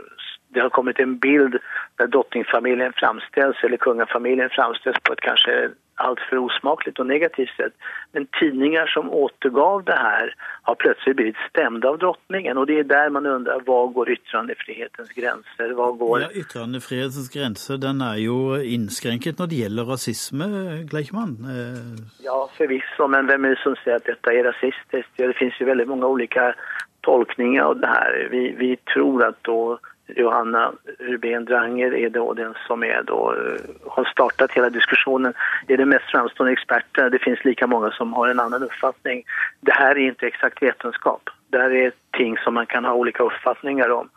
det 0.48 0.60
har 0.60 0.68
kommit 0.68 0.98
en 0.98 1.18
bild 1.18 1.56
där 1.96 2.06
drottningfamiljen 2.06 2.92
framställs 2.92 3.56
eller 3.64 3.76
kungafamiljen 3.76 4.50
framställs 4.50 4.96
på 5.02 5.12
ett 5.12 5.20
kanske 5.20 5.68
alltför 5.94 6.36
osmakligt 6.38 6.98
och 6.98 7.06
negativt 7.06 7.56
sätt. 7.56 7.72
Men 8.12 8.26
tidningar 8.40 8.86
som 8.86 9.10
återgav 9.10 9.84
det 9.84 9.96
här 9.96 10.34
har 10.62 10.74
plötsligt 10.74 11.16
blivit 11.16 11.36
stämda 11.50 11.88
av 11.88 11.98
drottningen 11.98 12.58
och 12.58 12.66
det 12.66 12.78
är 12.78 12.84
där 12.84 13.10
man 13.10 13.26
undrar 13.26 13.60
var 13.60 13.86
går 13.86 14.10
yttrandefrihetens 14.10 15.08
gränser? 15.08 15.72
Var 15.72 15.92
går... 15.92 16.20
Ja, 16.20 16.30
yttrandefrihetens 16.30 17.28
grenser 17.28 17.76
den 17.76 18.02
er 18.02 18.16
jo 18.16 18.56
innskrenket 18.56 19.38
når 19.38 19.46
det 19.46 19.60
gjelder 19.62 19.84
rasisme, 19.84 20.46
Gleichmann. 20.90 21.34
Eh... 21.54 22.04
Ja, 22.24 22.50
förvisso, 22.56 23.08
men 23.08 23.26
vem 23.26 23.44
är 23.44 23.48
det 23.48 23.60
som 23.62 23.76
säger 23.84 23.96
att 23.96 24.04
detta 24.04 24.32
är 24.32 24.44
rasistiskt? 24.44 25.12
Ja, 25.16 25.26
det 25.26 25.34
finns 25.34 25.60
ju 25.60 25.64
väldigt 25.64 25.88
många 25.88 26.06
olika 26.06 26.54
tolkningar 27.00 27.62
av 27.62 27.80
det 27.80 27.86
här. 27.86 28.28
Vi, 28.30 28.54
vi 28.58 28.76
tror 28.76 29.24
att 29.24 29.38
då 29.42 29.78
Johanna 30.06 30.72
Rubén 30.98 31.44
Dranger 31.44 31.94
är 31.94 32.10
då 32.10 32.32
den 32.34 32.54
som 32.66 32.84
är 32.84 33.02
då, 33.02 33.34
eh, 33.34 33.90
har 33.90 34.04
startat 34.04 34.52
hela 34.52 34.70
diskussionen. 34.70 35.34
Det 35.66 35.74
är 35.74 35.78
den 35.78 35.88
mest 35.88 36.10
framstående 36.10 36.52
experten. 36.52 37.10
Det 37.10 37.18
finns 37.18 37.44
lika 37.44 37.66
många 37.66 37.90
som 37.90 38.12
har 38.12 38.28
en 38.28 38.40
annan 38.40 38.62
uppfattning. 38.62 39.24
Det 39.60 39.72
här 39.72 39.98
är 39.98 40.08
inte 40.08 40.26
exakt 40.26 40.62
vetenskap. 40.62 41.30
Det 41.50 41.58
här 41.58 41.70
är 41.70 41.92
ting 42.10 42.38
som 42.38 42.54
man 42.54 42.66
kan 42.66 42.84
ha 42.84 42.92
olika 42.92 43.22
uppfattningar 43.22 43.90
om. 43.90 44.08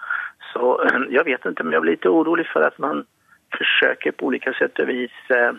Så 0.54 0.90
jag 1.10 1.24
vet 1.24 1.46
inte, 1.46 1.64
men 1.64 1.74
jag 1.74 1.82
blir 1.82 1.92
lite 1.92 2.10
orolig 2.10 2.48
för 2.48 2.62
att 2.62 2.78
man 2.78 3.06
försöker 3.58 4.12
på 4.12 4.26
olika 4.26 4.54
sätt 4.54 4.80
och 4.80 4.90
vis, 4.90 5.12
eh, 5.30 5.52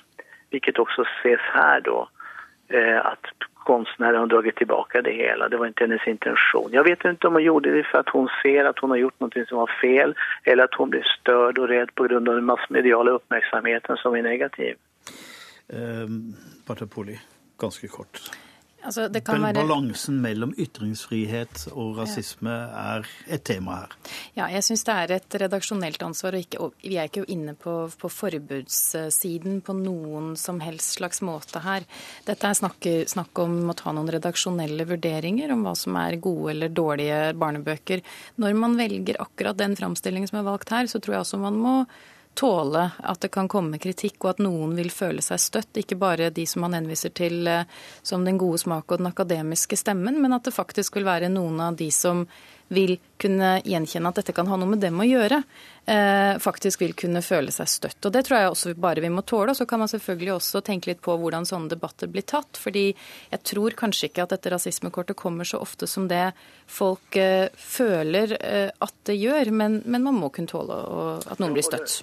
vilket 0.51 0.79
också 0.79 1.05
ses 1.21 1.41
här 1.41 1.81
då, 1.81 2.09
att 3.03 3.27
konstnären 3.55 4.21
har 4.21 4.27
dragit 4.27 4.57
tillbaka 4.57 5.03
det 5.03 5.11
hela. 5.11 5.49
Det 5.49 5.57
var 5.57 5.67
inte 5.67 5.85
hennes 5.85 6.07
intention. 6.07 6.69
Jag 6.73 6.85
vet 6.85 7.05
inte 7.05 7.27
om 7.27 7.33
hon 7.33 7.43
gjorde 7.43 7.71
det 7.77 7.85
för 7.85 7.99
att 7.99 8.09
hon 8.09 8.29
ser 8.43 8.65
att 8.65 8.79
hon 8.79 8.91
har 8.91 8.97
gjort 8.97 9.21
något 9.21 9.49
som 9.49 9.59
var 9.59 9.71
fel 9.83 10.15
eller 10.45 10.65
att 10.65 10.75
hon 10.75 10.91
blir 10.91 11.07
störd 11.21 11.59
och 11.59 11.69
rädd 11.69 11.95
på 11.95 12.05
grund 12.05 12.29
av 12.29 12.35
den 12.35 12.45
massmediala 12.45 13.11
uppmärksamheten 13.11 13.97
som 13.97 14.15
är 14.15 14.23
negativ. 14.23 14.75
Eh, 15.69 16.09
Bartopoli, 16.67 17.21
ganske 17.61 17.89
kort. 17.89 18.21
Altså, 18.87 19.09
være... 19.11 19.55
Balansen 19.57 20.21
mellom 20.23 20.53
ytringsfrihet 20.55 21.65
og 21.73 21.97
rasisme 21.99 22.53
er 22.53 23.07
et 23.27 23.43
tema 23.45 23.81
her. 23.81 23.97
Ja, 24.37 24.47
jeg 24.53 24.63
syns 24.69 24.85
det 24.87 24.95
er 24.95 25.15
et 25.17 25.37
redaksjonelt 25.43 26.03
ansvar. 26.07 26.37
Og, 26.39 26.45
ikke, 26.47 26.61
og 26.63 26.85
vi 26.85 26.95
er 26.97 27.11
ikke 27.11 27.25
inne 27.27 27.57
på, 27.59 27.75
på, 27.99 28.11
forbudssiden 28.13 29.61
på 29.67 29.75
noen 29.81 30.37
som 30.39 30.63
helst 30.63 30.99
slags 31.01 31.23
måte 31.27 31.63
her. 31.65 31.87
Dette 32.29 32.47
er 32.47 32.59
snakk, 32.59 32.87
snakk 33.11 33.43
om 33.43 33.59
å 33.67 33.77
ta 33.79 33.95
noen 33.97 34.13
redaksjonelle 34.15 34.87
vurderinger 34.89 35.53
om 35.55 35.67
hva 35.67 35.75
som 35.79 35.99
er 35.99 36.21
gode 36.23 36.55
eller 36.55 36.71
dårlige 36.71 37.19
barnebøker. 37.39 38.05
Når 38.39 38.63
man 38.63 38.79
velger 38.79 39.19
akkurat 39.25 39.59
den 39.59 39.75
framstillingen 39.79 40.31
som 40.31 40.39
er 40.41 40.49
valgt 40.53 40.71
her, 40.75 40.87
så 40.87 41.03
tror 41.03 41.19
jeg 41.19 41.27
også 41.27 41.43
man 41.43 41.59
må 41.59 41.75
tåle 42.39 42.85
at 42.99 43.21
det 43.25 43.33
kan 43.35 43.49
komme 43.51 43.81
kritikk, 43.83 44.21
og 44.23 44.31
at 44.35 44.43
noen 44.45 44.77
vil 44.79 44.93
føle 44.95 45.23
seg 45.25 45.41
støtt. 45.43 45.81
Ikke 45.81 45.99
bare 45.99 46.31
de 46.35 46.45
som 46.47 46.63
man 46.65 46.77
henviser 46.77 47.11
til 47.15 47.49
eh, 47.51 47.67
som 48.07 48.27
den 48.27 48.39
gode 48.39 48.61
smak 48.63 48.87
og 48.87 49.03
den 49.03 49.11
akademiske 49.11 49.79
stemmen, 49.79 50.21
men 50.23 50.37
at 50.37 50.47
det 50.47 50.55
faktisk 50.55 50.99
vil 50.99 51.09
være 51.09 51.33
noen 51.33 51.61
av 51.69 51.79
de 51.79 51.91
som 51.95 52.27
vil 52.69 52.99
kunne 53.17 53.63
gjenkjenne 53.65 54.11
at 54.11 54.19
dette 54.21 54.35
kan 54.37 54.49
ha 54.51 54.57
noe 54.61 54.69
med 54.69 54.83
dem 54.83 54.99
å 55.01 55.07
gjøre, 55.07 55.39
eh, 55.89 56.35
faktisk 56.45 56.83
vil 56.85 56.93
kunne 56.93 57.23
føle 57.25 57.53
seg 57.55 57.71
støtt. 57.73 57.99
Og 58.05 58.13
Det 58.13 58.23
tror 58.27 58.37
jeg 58.39 58.51
også 58.51 58.75
bare 58.77 59.01
vi 59.01 59.09
må 59.09 59.25
tåle. 59.25 59.55
Og 59.55 59.57
så 59.57 59.67
kan 59.67 59.81
man 59.81 59.89
selvfølgelig 59.89 60.35
også 60.35 60.63
tenke 60.63 60.91
litt 60.91 61.01
på 61.01 61.17
hvordan 61.17 61.49
sånne 61.49 61.73
debatter 61.73 62.13
blir 62.13 62.27
tatt. 62.29 62.61
fordi 62.61 62.95
jeg 63.31 63.43
tror 63.43 63.71
kanskje 63.73 64.11
ikke 64.11 64.23
at 64.23 64.37
dette 64.37 64.53
rasismekortet 64.53 65.17
kommer 65.17 65.49
så 65.49 65.63
ofte 65.65 65.89
som 65.89 66.09
det 66.09 66.35
folk 66.67 67.17
eh, 67.17 67.49
føler 67.57 68.37
at 68.81 68.95
det 69.05 69.17
gjør, 69.17 69.51
men, 69.51 69.83
men, 69.87 70.05
man 70.05 70.15
må 70.15 70.29
kunne 70.29 70.47
tåle 70.47 70.77
at 71.25 71.39
noen 71.41 71.57
blir 71.57 71.65
støtt. 71.65 72.03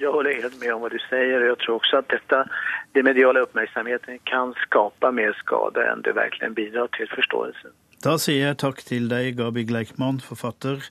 Jag 0.00 0.12
håller 0.12 0.32
helt 0.42 0.60
med 0.60 0.74
om 0.74 0.80
vad 0.80 0.92
du 0.92 0.98
säger 1.10 1.40
och 1.40 1.46
jag 1.46 1.58
tror 1.58 1.74
också 1.74 1.96
att 1.96 2.08
detta, 2.08 2.48
det 2.92 3.02
mediala 3.02 3.40
uppmärksamheten 3.40 4.18
kan 4.24 4.54
skapa 4.54 5.10
mer 5.10 5.32
skada 5.32 5.92
än 5.92 6.02
det 6.02 6.12
verkligen 6.12 6.54
bidrar 6.54 6.86
till 6.86 7.08
forståelse. 7.08 7.68
Da 7.98 8.12
sier 8.22 8.44
jeg 8.44 8.56
takk 8.62 8.78
til 8.86 9.08
deg, 9.10 9.32
Gabi 9.40 9.64
Gleikmann, 9.66 10.20
forfatter, 10.22 10.84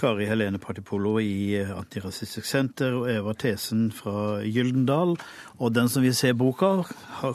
Kari 0.00 0.26
Helene 0.26 0.58
Partipolo 0.58 1.12
i 1.22 1.60
Antirasistisk 1.62 2.48
Senter 2.48 2.96
og 2.98 3.06
Eva 3.12 3.36
Thesen 3.38 3.84
fra 3.94 4.40
Gyldendal. 4.42 5.14
Og 5.62 5.70
den 5.76 5.86
som 5.86 6.02
vil 6.02 6.16
se 6.18 6.32
boka, 6.34 6.72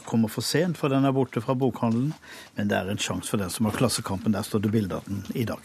kommer 0.03 0.27
for 0.27 0.43
sent, 0.43 0.75
for 0.75 0.91
den 0.91 1.07
er 1.07 1.15
borte 1.15 1.39
fra 1.39 1.55
bokhandelen. 1.55 2.11
Men 2.59 2.67
det 2.67 2.75
er 2.81 2.91
en 2.91 2.99
sjanse 2.99 3.31
for 3.31 3.39
den 3.39 3.55
som 3.55 3.71
har 3.71 3.79
Klassekampen. 3.79 4.35
Der 4.35 4.43
står 4.43 4.67
det 4.67 4.75
bilde 4.75 4.99
av 4.99 5.07
den 5.07 5.23
i 5.31 5.47
dag. 5.47 5.63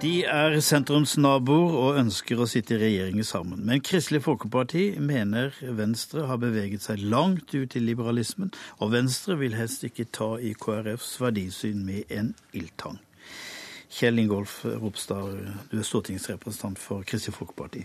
De 0.00 0.22
er 0.24 0.54
sentrumsnaboer 0.64 1.74
og 1.76 1.98
ønsker 2.00 2.38
å 2.40 2.46
sitte 2.48 2.72
i 2.72 2.80
regjering 2.80 3.20
sammen. 3.26 3.66
Men 3.68 3.82
Kristelig 3.84 4.22
Folkeparti 4.24 4.94
mener 4.96 5.52
Venstre 5.76 6.24
har 6.30 6.38
beveget 6.40 6.86
seg 6.86 7.02
langt 7.04 7.52
ut 7.52 7.76
i 7.76 7.82
liberalismen, 7.84 8.48
og 8.80 8.94
Venstre 8.94 9.36
vil 9.42 9.58
helst 9.58 9.84
ikke 9.84 10.06
ta 10.08 10.30
i 10.40 10.54
KrFs 10.56 11.18
verdisyn 11.20 11.82
med 11.84 12.14
en 12.16 12.32
ildtang. 12.56 12.96
Kjell 13.92 14.22
Ingolf 14.22 14.62
Ropstad, 14.64 15.36
du 15.68 15.76
er 15.76 15.84
stortingsrepresentant 15.84 16.80
for 16.80 17.04
Kristelig 17.04 17.36
Folkeparti. 17.36 17.84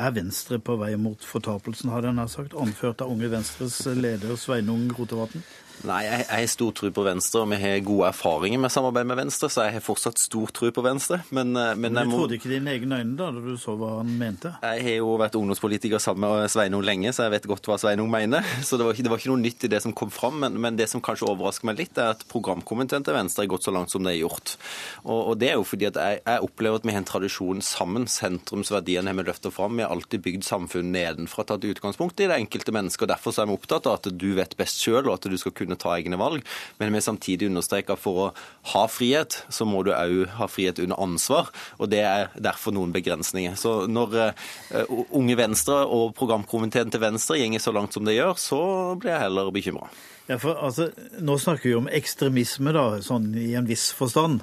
Er 0.00 0.16
Venstre 0.16 0.56
på 0.56 0.78
vei 0.80 0.94
mot 0.96 1.20
fortapelsen, 1.20 1.92
har 1.92 2.04
den 2.04 2.20
sagt, 2.32 2.56
anført 2.56 3.04
av 3.04 3.12
Unge 3.12 3.28
Venstres 3.32 3.82
leder 3.92 4.40
Sveinung 4.40 4.88
Rotevatn? 4.96 5.44
Nei, 5.84 6.00
jeg, 6.06 6.24
jeg 6.24 6.40
har 6.40 6.48
stor 6.48 6.72
tro 6.76 6.88
på 6.94 7.04
Venstre, 7.04 7.42
og 7.42 7.50
vi 7.52 7.58
har 7.60 7.82
gode 7.84 8.08
erfaringer 8.08 8.60
med 8.62 8.72
samarbeid 8.72 9.08
med 9.10 9.18
Venstre, 9.18 9.50
så 9.52 9.66
jeg 9.66 9.76
har 9.76 9.84
fortsatt 9.84 10.20
stor 10.20 10.52
tro 10.56 10.70
på 10.72 10.84
Venstre. 10.84 11.20
Men, 11.36 11.52
eh, 11.58 11.74
men, 11.76 11.92
men 11.92 12.08
Du 12.08 12.12
må... 12.14 12.20
trodde 12.22 12.38
ikke 12.38 12.50
dine 12.50 12.72
egne 12.72 13.00
øyne 13.02 13.16
da, 13.18 13.28
da 13.34 13.42
du 13.44 13.58
så 13.60 13.76
hva 13.78 13.98
han 13.98 14.14
mente? 14.18 14.54
Jeg 14.62 14.84
har 14.86 14.96
jo 15.02 15.12
vært 15.20 15.36
ungdomspolitiker 15.38 16.00
sammen 16.02 16.24
med 16.24 16.52
Sveinung 16.52 16.84
lenge, 16.86 17.12
så 17.12 17.26
jeg 17.26 17.34
vet 17.36 17.48
godt 17.50 17.68
hva 17.68 17.78
Sveinung 17.80 18.10
mener. 18.12 18.46
Så 18.66 18.78
det 18.78 18.86
var, 18.86 18.96
ikke, 18.96 19.04
det 19.06 19.12
var 19.12 19.20
ikke 19.20 19.30
noe 19.30 19.42
nytt 19.42 19.66
i 19.66 19.70
det 19.70 19.78
som 19.84 19.92
kom 19.96 20.10
fram, 20.12 20.40
men, 20.42 20.56
men, 20.62 20.78
det 20.78 20.88
som 20.90 21.02
kanskje 21.04 21.28
overrasker 21.28 21.68
meg 21.68 21.78
litt, 21.78 21.98
er 22.00 22.14
at 22.14 22.24
programkomiteen 22.30 23.04
til 23.06 23.14
Venstre 23.16 23.44
har 23.44 23.52
gått 23.52 23.66
så 23.66 23.74
langt 23.74 23.92
som 23.92 24.04
det 24.04 24.14
er 24.14 24.22
gjort. 24.22 24.56
Og, 25.04 25.20
og 25.20 25.38
det 25.40 25.52
er 25.52 25.58
jo 25.60 25.66
fordi 25.68 25.88
at 25.90 26.00
jeg, 26.00 26.22
jeg, 26.24 26.44
opplever 26.46 26.80
at 26.80 26.88
vi 26.88 26.94
har 26.96 27.02
en 27.02 27.08
tradisjon 27.08 27.62
sammen. 27.64 28.08
Sentrumsverdiene 28.10 29.12
har 29.12 29.18
vi 29.20 29.26
løfta 29.28 29.52
fram. 29.54 29.76
Vi 29.78 29.86
har 29.86 29.94
alltid 29.94 30.24
bygd 30.24 30.46
samfunn 30.46 30.90
nedenfra, 30.94 31.46
tatt 31.46 31.66
utgangspunkt 31.68 32.20
i 32.20 32.28
det 32.30 32.40
enkelte 32.40 32.74
mennesket. 32.74 33.06
og 33.06 33.12
Derfor 33.14 33.36
er 33.36 33.50
vi 33.50 33.56
opptatt 33.56 33.88
av 33.90 34.00
at 34.00 34.10
du 34.10 34.28
vet 34.38 34.56
best 34.58 34.82
sjøl, 34.82 35.04
og 35.06 35.16
at 35.16 35.30
du 35.30 35.38
skal 35.40 35.54
kunne 35.56 35.65
ta 35.74 35.96
egne 35.96 36.18
valg. 36.20 36.46
Men 36.78 36.94
vi 36.94 37.02
samtidig 37.02 37.50
understreker 37.50 37.96
at 37.96 38.02
for 38.04 38.22
å 38.22 38.30
ha 38.70 38.86
frihet, 38.86 39.40
så 39.50 39.66
må 39.66 39.82
du 39.82 39.90
òg 39.90 40.30
ha 40.38 40.46
frihet 40.46 40.78
under 40.84 41.02
ansvar. 41.02 41.50
Og 41.80 41.90
det 41.90 42.04
er 42.06 42.30
derfor 42.38 42.76
noen 42.76 42.94
begrensninger. 42.94 43.58
Så 43.58 43.88
når 43.90 44.14
uh, 44.14 44.96
Unge 45.10 45.34
Venstre 45.42 45.82
og 45.82 46.14
programkomiteen 46.18 46.94
til 46.94 47.02
Venstre 47.02 47.40
gjenger 47.42 47.66
så 47.66 47.74
langt 47.74 47.96
som 47.96 48.06
det 48.06 48.14
gjør, 48.20 48.38
så 48.38 48.60
blir 48.94 49.16
jeg 49.16 49.26
heller 49.26 49.50
bekymra. 49.54 49.90
Ja, 50.26 50.38
altså, 50.42 50.88
nå 51.22 51.36
snakker 51.38 51.68
vi 51.68 51.76
om 51.78 51.90
ekstremisme, 51.90 52.72
da, 52.74 52.88
sånn 53.04 53.30
i 53.38 53.52
en 53.58 53.68
viss 53.68 53.92
forstand. 53.94 54.42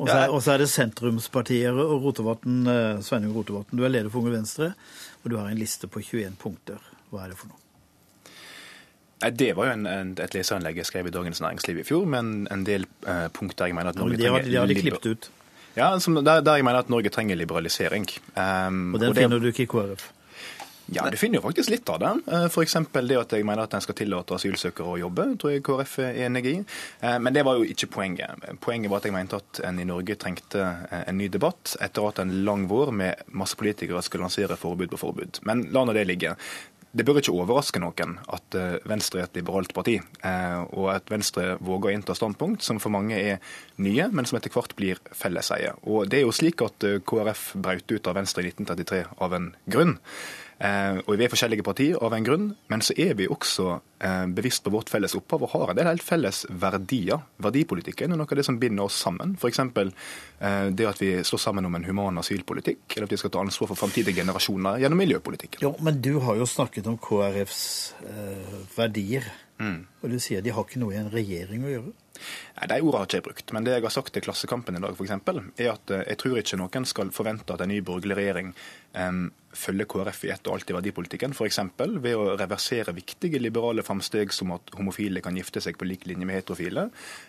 Og 0.00 0.08
så, 0.08 0.16
er, 0.16 0.54
er 0.54 0.62
det 0.62 0.70
sentrumspartier 0.72 1.76
og 1.76 2.08
eh, 2.08 3.00
Sveinung 3.04 3.34
Rotevatn. 3.36 3.76
Du 3.76 3.84
er 3.84 3.92
leder 3.92 4.10
for 4.10 4.24
Unge 4.24 4.38
Venstre, 4.38 4.72
og 5.20 5.30
du 5.30 5.36
har 5.36 5.50
en 5.50 5.60
liste 5.60 5.90
på 5.92 6.02
21 6.02 6.38
punkter. 6.40 6.80
Hva 7.12 7.26
er 7.26 7.34
det 7.34 7.38
for 7.38 7.52
noe? 7.52 7.69
Det 9.20 9.50
var 9.56 9.68
jo 9.68 9.72
en, 9.76 9.86
en, 9.86 10.14
et 10.16 10.34
leserinnlegg 10.34 10.80
jeg 10.80 10.88
skrev 10.88 11.10
i 11.10 11.12
Dagens 11.12 11.42
Næringsliv 11.44 11.82
i 11.82 11.84
fjor, 11.84 12.06
med 12.08 12.46
en, 12.48 12.64
del 12.64 12.86
eh, 13.04 13.26
punkter 13.36 13.68
jeg 13.68 13.76
mener 13.76 13.92
at 13.92 14.00
Norge 14.00 14.16
ja, 14.16 14.38
de 14.40 14.56
har 14.56 14.70
de 14.70 14.78
klippet 14.78 15.10
ut? 15.10 15.30
Ja, 15.76 15.92
som, 15.98 16.16
der, 16.24 16.40
der, 16.40 16.56
jeg 16.56 16.64
mener 16.64 16.80
at 16.80 16.88
Norge 16.90 17.12
trenger 17.12 17.36
liberalisering. 17.36 18.08
Um, 18.34 18.94
og 18.94 19.00
den 19.00 19.10
og 19.10 19.14
det, 19.14 19.22
finner 19.22 19.38
du 19.38 19.50
ikke 19.52 19.68
i 19.68 19.70
KrF? 19.70 20.08
Ja, 20.90 21.04
du 21.10 21.16
finner 21.16 21.38
jo 21.38 21.44
faktisk 21.44 21.70
litt 21.70 21.90
av 21.92 22.00
det. 22.02 22.10
Eh, 22.34 22.44
F.eks. 22.48 22.74
det 22.90 23.18
at 23.20 23.34
jeg 23.36 23.46
mener 23.46 23.62
at 23.62 23.74
en 23.76 23.82
skal 23.84 23.94
tillate 23.94 24.34
asylsøkere 24.34 24.96
å 24.96 24.98
jobbe, 24.98 25.26
tror 25.38 25.52
jeg 25.52 25.62
KrF 25.66 25.92
er 26.02 26.18
enig 26.26 26.42
i. 26.50 26.54
Eh, 26.98 27.18
men 27.22 27.36
det 27.36 27.44
var 27.46 27.60
jo 27.60 27.68
ikke 27.68 27.86
poenget. 27.94 28.42
Poenget 28.64 28.90
var 28.90 28.98
at 28.98 29.06
jeg 29.06 29.14
mente 29.14 29.38
at 29.38 29.60
en 29.68 29.78
i 29.78 29.86
Norge 29.86 30.16
trengte 30.18 30.66
en 30.98 31.18
ny 31.20 31.28
debatt 31.30 31.76
etter 31.78 32.08
at 32.08 32.18
en 32.24 32.34
lang 32.46 32.66
vår 32.70 32.90
med 32.90 33.22
masse 33.30 33.58
politikere 33.60 34.02
skulle 34.02 34.26
lansere 34.26 34.58
forbud 34.58 34.90
på 34.90 34.98
forbud. 35.04 35.42
Men 35.46 35.68
la 35.70 35.86
nå 35.86 35.94
det 35.94 36.08
ligge. 36.10 36.34
Det 36.90 37.04
bør 37.06 37.20
ikke 37.20 37.34
overraske 37.38 37.78
noen 37.78 38.16
at 38.34 38.56
eh, 38.58 38.80
Venstre 38.90 39.20
er 39.20 39.28
et 39.28 39.36
liberalt 39.38 39.70
parti, 39.76 39.94
eh, 40.26 40.62
og 40.74 40.88
at 40.90 41.12
Venstre 41.12 41.52
våger 41.62 41.92
å 41.92 41.94
innta 41.94 42.16
standpunkt 42.18 42.66
som 42.66 42.80
for 42.82 42.90
mange 42.90 43.14
er 43.14 43.38
nye, 43.78 44.08
men 44.10 44.26
som 44.26 44.40
etter 44.40 44.50
hvert 44.50 44.74
blir 44.78 44.98
felleseie. 45.14 45.76
Og 45.86 46.10
det 46.10 46.18
er 46.18 46.26
jo 46.26 46.34
slik 46.34 46.64
at 46.66 46.86
eh, 46.88 46.98
KrF 47.06 47.52
brøt 47.62 47.94
ut 47.94 48.10
av 48.10 48.18
Venstre 48.18 48.42
i 48.42 48.50
1933 48.50 49.04
av 49.22 49.38
en 49.38 49.52
grunn. 49.70 49.94
Eh, 50.60 50.98
og 51.06 51.16
Vi 51.16 51.24
er 51.24 51.32
forskjellige 51.32 51.64
partier 51.64 52.00
av 52.04 52.12
en 52.12 52.24
grunn, 52.24 52.50
men 52.68 52.82
så 52.84 52.92
er 53.00 53.14
vi 53.16 53.28
også 53.30 53.78
eh, 54.04 54.26
bevisst 54.28 54.64
på 54.66 54.72
vårt 54.74 54.90
felles 54.92 55.14
opphav 55.16 55.46
og 55.46 55.52
har 55.54 55.72
en 55.72 55.78
del 55.78 55.88
helt 55.88 56.04
felles 56.04 56.42
verdier. 56.52 57.22
Verdipolitikken 57.40 58.12
er 58.12 58.20
noe 58.20 58.28
av 58.28 58.36
det 58.36 58.44
som 58.44 58.58
binder 58.60 58.84
oss 58.84 58.98
sammen. 59.00 59.38
F.eks. 59.40 59.62
Eh, 59.64 60.66
det 60.76 60.88
at 60.90 61.00
vi 61.00 61.14
står 61.24 61.40
sammen 61.46 61.68
om 61.68 61.78
en 61.78 61.86
human 61.88 62.20
asylpolitikk, 62.20 62.84
eller 62.92 63.08
at 63.08 63.16
vi 63.16 63.20
skal 63.22 63.32
ta 63.32 63.44
ansvar 63.44 63.72
for 63.72 63.80
framtidige 63.80 64.20
generasjoner 64.20 64.82
gjennom 64.84 65.00
miljøpolitikken. 65.00 65.64
Jo, 65.64 65.72
Men 65.80 66.02
du 66.04 66.18
har 66.26 66.36
jo 66.36 66.48
snakket 66.48 66.92
om 66.92 67.00
KrFs 67.00 67.64
eh, 68.04 68.60
verdier, 68.76 69.32
mm. 69.64 69.80
og 70.02 70.12
du 70.12 70.20
sier 70.20 70.44
de 70.44 70.52
har 70.52 70.68
ikke 70.68 70.84
noe 70.84 70.92
i 70.92 71.00
en 71.00 71.12
regjering 71.12 71.64
å 71.64 71.72
gjøre? 71.72 71.96
Nei, 72.20 72.66
De 72.68 72.82
ordene 72.84 73.00
har 73.00 73.08
ikke 73.08 73.22
jeg 73.22 73.28
brukt. 73.30 73.52
Men 73.56 73.64
det 73.64 73.78
jeg 73.78 73.88
har 73.88 73.96
sagt 73.96 74.12
til 74.12 74.28
Klassekampen 74.28 74.76
i 74.76 74.84
dag, 74.84 74.92
eksempel, 74.92 75.40
er 75.56 75.72
at 75.72 75.98
jeg 76.02 76.20
tror 76.20 76.36
ikke 76.36 76.60
noen 76.60 76.84
skal 76.84 77.16
forvente 77.16 77.56
at 77.56 77.64
en 77.64 77.72
ny 77.72 77.80
borgerlig 77.80 78.18
regjering 78.20 78.52
um, 78.92 79.30
følge 79.52 79.86
KrF 79.90 80.24
i 80.26 80.30
ett 80.34 80.46
og 80.46 80.56
alt 80.56 80.70
i 80.70 80.74
verdipolitikken, 80.76 81.34
f.eks. 81.34 81.58
ved 81.76 82.14
å 82.16 82.36
reversere 82.38 82.94
viktige 82.94 83.40
liberale 83.42 83.82
framsteg 83.86 84.32
som 84.34 84.52
at 84.54 84.70
homofile 84.78 85.22
kan 85.24 85.36
gifte 85.36 85.62
seg 85.62 85.78
på 85.78 85.88
lik 85.88 86.06
linje 86.06 86.28
med 86.28 86.38
heterofile, 86.38 86.86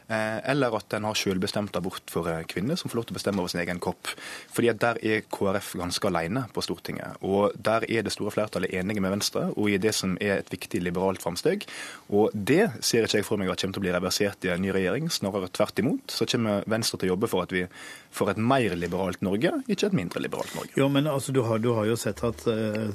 eh, 0.07 0.37
eller 0.53 0.77
at 0.77 0.93
en 0.97 1.07
har 1.09 1.17
selvbestemt 1.17 1.75
abort 1.79 2.13
for 2.13 2.29
eh, 2.29 2.43
kvinner 2.49 2.77
som 2.79 2.91
får 2.91 3.01
lov 3.01 3.09
til 3.09 3.15
å 3.15 3.19
bestemme 3.19 3.43
over 3.43 3.53
sin 3.53 3.63
egen 3.63 3.81
kropp. 3.81 4.13
Fordi 4.53 4.71
at 4.71 4.81
Der 4.81 4.97
er 5.05 5.25
KrF 5.29 5.75
ganske 5.77 6.07
alene 6.07 6.45
på 6.53 6.63
Stortinget. 6.65 7.17
Og 7.21 7.53
Der 7.55 7.85
er 7.89 8.01
det 8.01 8.13
store 8.13 8.31
flertallet 8.33 8.73
enige 8.73 9.01
med 9.01 9.11
Venstre 9.13 9.47
og 9.55 9.69
i 9.69 9.77
det 9.77 9.93
som 9.95 10.17
er 10.21 10.39
et 10.39 10.51
viktig 10.51 10.81
liberalt 10.81 11.21
framsteg. 11.21 11.65
Og 12.09 12.31
det 12.33 12.71
ser 12.81 13.05
ikke 13.05 13.21
jeg 13.21 13.27
for 13.27 13.37
meg 13.37 13.51
at 13.51 13.61
kommer 13.61 13.77
til 13.77 13.81
å 13.81 13.85
bli 13.85 13.93
reversert 13.93 14.45
i 14.45 14.53
en 14.53 14.61
ny 14.61 14.71
regjering, 14.73 15.09
snarere 15.09 15.51
tvert 15.53 15.79
imot. 15.79 16.11
Så 16.11 16.25
kommer 16.25 16.65
Venstre 16.69 16.97
til 16.97 17.09
å 17.09 17.13
jobbe 17.15 17.29
for 17.29 17.45
at 17.45 17.53
vi 17.53 17.65
får 18.11 18.33
et 18.33 18.41
mer 18.51 18.75
liberalt 18.75 19.21
Norge, 19.25 19.53
ikke 19.71 19.89
et 19.89 19.97
mindre 19.97 20.21
liberalt 20.23 20.53
Norge. 20.57 20.75
Jo, 20.79 20.89
men 20.91 21.07
altså, 21.07 21.33
du 21.35 21.41
har, 21.47 21.61
du 21.63 21.71
har 21.77 21.87
jo 21.89 21.97
sett 21.99 22.23
at 22.27 22.43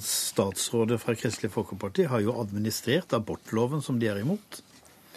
statsrådet 0.05 1.01
fra 1.03 1.17
Kristelig 1.19 1.53
Folkeparti 1.55 2.09
har 2.11 2.25
jo 2.25 2.37
administrert 2.41 3.17
abortloven 3.17 3.85
som 3.85 4.01
de 4.01 4.11
er 4.13 4.21
imot. 4.23 4.61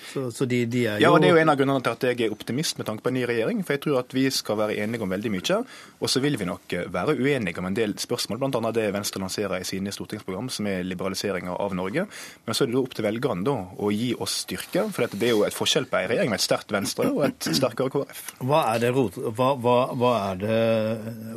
Så, 0.09 0.25
så 0.33 0.45
de, 0.49 0.63
de 0.65 0.83
jo... 0.85 0.95
Ja, 1.03 1.11
og 1.13 1.21
Det 1.21 1.29
er 1.29 1.35
jo 1.35 1.41
en 1.43 1.51
av 1.51 1.57
grunnene 1.59 1.83
til 1.85 1.93
at 1.95 2.05
jeg 2.09 2.25
er 2.25 2.33
optimist 2.33 2.79
med 2.79 2.87
tanke 2.89 3.05
på 3.05 3.11
en 3.11 3.17
ny 3.19 3.25
regjering. 3.29 3.61
For 3.65 3.75
jeg 3.75 3.83
tror 3.85 3.99
at 4.01 4.15
vi 4.15 4.25
skal 4.33 4.59
være 4.59 4.77
enige 4.83 5.05
om 5.05 5.13
veldig 5.13 5.31
mye. 5.35 5.59
Og 5.99 6.11
så 6.11 6.21
vil 6.23 6.37
vi 6.39 6.47
nok 6.49 6.75
eh, 6.75 6.87
være 6.91 7.15
uenige 7.19 7.61
om 7.61 7.69
en 7.69 7.77
del 7.77 7.95
spørsmål, 8.01 8.41
bl.a. 8.41 8.73
det 8.75 8.87
Venstre 8.95 9.21
lanserer 9.23 9.59
i 9.59 9.67
sine 9.67 9.93
stortingsprogram, 9.95 10.49
som 10.53 10.69
er 10.71 10.85
liberaliseringa 10.87 11.55
av 11.59 11.75
Norge. 11.77 12.07
Men 12.45 12.57
så 12.57 12.65
er 12.65 12.73
det 12.73 12.81
opp 12.81 12.97
til 12.97 13.07
velgerne 13.07 13.45
da 13.47 13.57
å 13.77 13.91
gi 13.93 14.11
oss 14.17 14.41
styrke. 14.45 14.87
For 14.95 15.09
det 15.13 15.31
er 15.31 15.35
jo 15.35 15.45
et 15.47 15.55
forskjell 15.57 15.89
på 15.89 16.01
en 16.01 16.11
regjering 16.13 16.33
med 16.33 16.41
et 16.41 16.47
sterkt 16.47 16.73
Venstre 16.73 17.09
og 17.13 17.25
et 17.29 17.51
sterkere 17.59 17.93
KrF. 17.93 18.23
Hva 18.45 18.65
er 18.73 18.85
det, 18.85 18.93
hva, 18.95 19.53
hva, 19.59 19.79
hva 19.97 20.13
er 20.31 20.41
det 20.43 20.61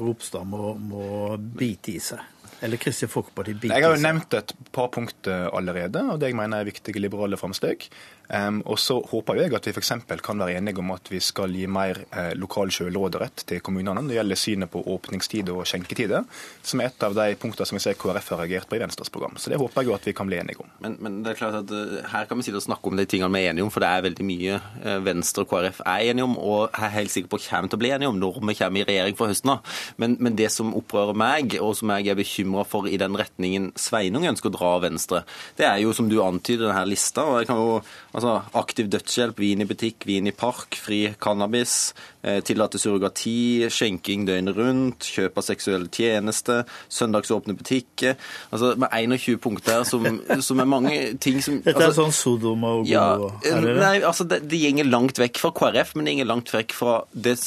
Ropstad 0.01 0.49
må, 0.49 0.75
må 0.79 1.37
bite 1.39 1.97
i 1.97 2.01
seg? 2.03 2.23
Eller 2.63 2.81
Kristelig 2.81 3.11
Folkeparti 3.11 3.55
biter 3.59 3.77
Jeg 3.77 3.87
har 3.87 3.97
jo 3.97 4.03
nevnt 4.03 4.35
et 4.39 4.55
par 4.75 4.91
punkter 4.95 5.49
allerede, 5.51 6.05
og 6.13 6.21
det 6.23 6.31
jeg 6.31 6.39
mener 6.39 6.63
er 6.63 6.69
viktige 6.71 7.03
liberale 7.03 7.39
framsteg. 7.41 7.89
Um, 8.33 8.63
og 8.65 8.79
så 8.81 8.95
håper 9.11 9.43
jeg 9.43 9.53
at 9.53 9.67
vi 9.67 9.73
f.eks. 9.75 9.91
kan 10.25 10.41
være 10.41 10.57
enige 10.57 10.81
om 10.81 10.93
at 10.95 11.11
vi 11.11 11.19
skal 11.21 11.53
gi 11.53 11.67
mer 11.69 11.99
eh, 12.09 12.31
lokal 12.39 12.71
selvråderett 12.73 13.43
til 13.51 13.61
kommunene 13.61 14.01
når 14.01 14.09
det 14.09 14.17
gjelder 14.17 14.41
synet 14.41 14.71
på 14.73 14.81
åpningstid 14.95 15.51
og 15.53 15.67
skjenketider, 15.69 16.25
som 16.65 16.81
er 16.81 16.89
et 16.89 17.05
av 17.05 17.17
de 17.19 17.27
punktene 17.43 17.69
som 17.69 17.77
vi 17.77 17.83
ser 17.85 17.99
KrF 18.01 18.31
har 18.33 18.41
reagert 18.41 18.71
på 18.71 18.79
i 18.79 18.81
Venstres 18.81 19.13
program. 19.13 19.37
Så 19.37 19.53
det 19.53 19.59
håper 19.61 19.83
jeg 19.83 19.91
jo 19.91 19.97
at 19.99 20.09
vi 20.09 20.15
kan 20.17 20.31
bli 20.31 20.39
enige 20.41 20.63
om. 20.65 20.71
Men, 20.81 20.97
men 21.05 21.19
det 21.27 21.35
er 21.35 21.41
klart 21.43 21.59
at 21.61 21.75
uh, 21.75 21.99
her 22.15 22.31
kan 22.31 22.41
vi 22.41 22.47
sitte 22.47 22.63
og 22.63 22.65
snakke 22.65 22.89
om 22.89 22.97
de 22.97 23.07
tingene 23.11 23.33
vi 23.35 23.43
er 23.43 23.53
enige 23.53 23.67
om, 23.67 23.75
for 23.75 23.85
det 23.85 23.91
er 23.91 24.07
veldig 24.07 24.29
mye 24.31 24.57
uh, 24.63 24.97
Venstre 25.05 25.45
og 25.45 25.53
KrF 25.53 25.83
er 25.85 26.07
enige 26.15 26.29
om, 26.31 26.39
og 26.39 26.63
jeg 26.71 26.87
er 26.89 26.97
helt 26.97 27.17
sikker 27.17 27.35
på 27.35 27.43
kommer 27.43 27.69
til 27.69 27.81
å 27.81 27.85
bli 27.85 27.93
enige 27.99 28.15
om 28.15 28.23
når 28.23 28.41
vi 28.41 28.57
kommer 28.63 28.81
i 28.81 28.89
regjering 28.89 29.19
for 29.19 29.35
høsten 29.35 29.53
av. 29.59 29.77
Men, 30.01 30.17
men, 30.23 30.39
det 30.39 30.49
som 30.55 30.73
opprører 30.79 31.19
meg, 31.19 31.59
og 31.61 31.75
som 31.77 31.93
jeg 31.99 32.09
er 32.09 32.17
bekymra 32.53 32.65
for 32.67 32.89
i 32.89 32.99
den 32.99 33.17
retningen 33.17 33.73
Sveinung 33.77 34.27
ønsker 34.27 34.51
å 34.51 34.57
dra 34.57 34.71
av 34.77 34.83
Venstre, 34.85 35.25
det 35.57 35.67
er 35.67 35.81
jo 35.83 35.93
som 35.93 36.09
du 36.09 36.21
antyder 36.23 36.69
denne 36.69 36.87
lista. 36.87 37.25
og 37.25 37.41
jeg 37.41 37.47
kan 37.47 37.57
jo 37.57 37.83
Altså, 38.13 38.43
aktiv 38.53 38.91
dødshjelp, 38.93 39.39
vin 39.41 39.63
i 39.63 39.65
butikk, 39.65 40.05
vin 40.05 40.27
i 40.29 40.35
park, 40.37 40.77
fri 40.77 41.15
cannabis, 41.19 41.95
eh, 42.23 42.43
tillate 42.45 42.77
surrogati, 42.77 43.65
skjenking 43.73 44.27
døgnet 44.29 44.57
rundt, 44.57 45.07
kjøp 45.09 45.39
av 45.41 45.47
seksuelle 45.47 45.89
tjenester, 45.89 46.67
søndagsåpne 46.93 47.57
butikker. 47.57 48.19
Altså 48.53 48.75
med 48.77 48.93
21 48.93 49.39
punkter 49.41 49.87
som, 49.89 50.05
som 50.45 50.61
er 50.61 50.69
mange 50.69 50.93
ting 51.25 51.41
som 51.41 51.63
Dette 51.63 51.79
er 51.79 51.89
altså, 51.89 52.03
sånn 52.03 52.13
Sodom 52.13 52.67
og 52.69 52.91
ja, 52.91 53.17
er 53.41 53.65
det 53.65 53.73
det? 53.73 53.81
Nei, 53.81 53.95
altså 54.05 54.27
det, 54.29 54.43
det 54.51 54.61
gjenger 54.61 54.91
langt 54.91 55.21
vekk 55.23 55.41
fra 55.41 55.53
KrF, 55.57 55.95
men 55.97 56.05
det 56.05 56.15
gjenger 56.15 56.31
langt 56.35 56.53
vekk 56.53 56.77
fra 56.77 56.99
det, 57.13 57.39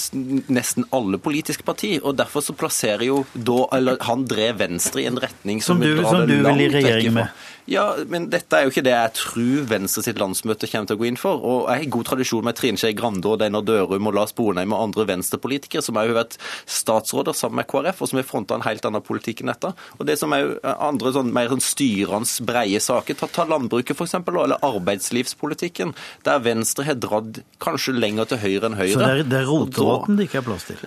nesten 0.50 0.90
alle 0.96 1.22
politiske 1.22 1.66
partier. 1.68 2.02
Og 2.02 2.18
derfor 2.18 2.42
så 2.42 2.58
plasserer 2.58 3.06
jo 3.06 3.22
da 3.36 3.62
Eller 3.76 3.98
han 4.06 4.26
drev 4.28 4.58
Venstre 4.60 4.95
i 5.02 5.08
en 5.10 5.20
retning 5.20 5.62
som, 5.62 5.78
som 5.78 5.84
du, 5.84 5.90
vil 5.94 6.04
dra 6.06 6.24
det 6.28 6.40
langt 6.46 6.78
vekk 6.80 7.12
fra. 7.12 7.28
Ja, 7.66 7.86
men 8.12 8.28
dette 8.30 8.58
er 8.58 8.68
jo 8.68 8.72
ikke 8.74 8.84
det 8.86 8.94
jeg 8.94 9.14
tror 9.18 9.64
Venstre 9.72 10.04
sitt 10.06 10.20
landsmøte 10.22 10.70
kommer 10.70 10.90
til 10.90 10.98
å 10.98 11.02
gå 11.02 11.08
inn 11.10 11.18
for. 11.18 11.42
Og 11.42 11.70
jeg 11.72 11.82
har 11.82 11.94
god 11.96 12.10
tradisjon 12.12 12.46
med 12.46 12.58
Trine 12.60 12.78
Skei 12.78 12.94
Grande 12.98 13.30
og 13.32 13.40
Deinar 13.42 13.66
Dørum 13.66 14.10
og 14.10 14.14
Lars 14.18 14.36
Bonheim 14.38 14.76
og 14.76 14.84
andre 14.84 15.08
venstrepolitikere 15.10 15.82
som 15.86 15.98
har 15.98 16.14
vært 16.14 16.38
statsråder 16.70 17.34
sammen 17.38 17.62
med 17.62 17.70
KrF, 17.72 18.04
og 18.04 18.12
som 18.12 18.22
har 18.22 18.28
fronta 18.28 18.58
en 18.60 18.66
helt 18.68 18.86
annen 18.86 19.06
politikk 19.06 19.42
enn 19.42 19.54
dette. 19.54 19.72
Og 19.98 20.06
det 20.06 20.18
som 20.22 20.36
er 20.36 20.44
jo 20.44 20.52
andre 20.76 21.14
sånn, 21.16 21.32
mer 21.34 21.50
sånn 21.54 21.64
styrende 21.66 22.46
breie 22.46 22.82
saker, 22.82 23.18
ta, 23.18 23.30
ta 23.34 23.48
landbruket 23.50 23.98
f.eks., 23.98 24.18
eller 24.22 24.62
arbeidslivspolitikken, 24.66 25.96
der 26.28 26.46
Venstre 26.46 26.86
har 26.86 27.00
dratt 27.02 27.42
kanskje 27.64 27.96
lenger 27.98 28.30
til 28.30 28.42
høyre 28.44 28.70
enn 28.70 28.78
Høyre. 28.78 28.94
Så 28.94 29.02
det 29.02 29.10
er, 29.10 29.24
det 29.32 29.42
er 29.42 29.50
Rotevatn 29.50 30.20
det 30.20 30.28
ikke 30.28 30.42
er 30.42 30.46
plass 30.46 30.68
til? 30.68 30.80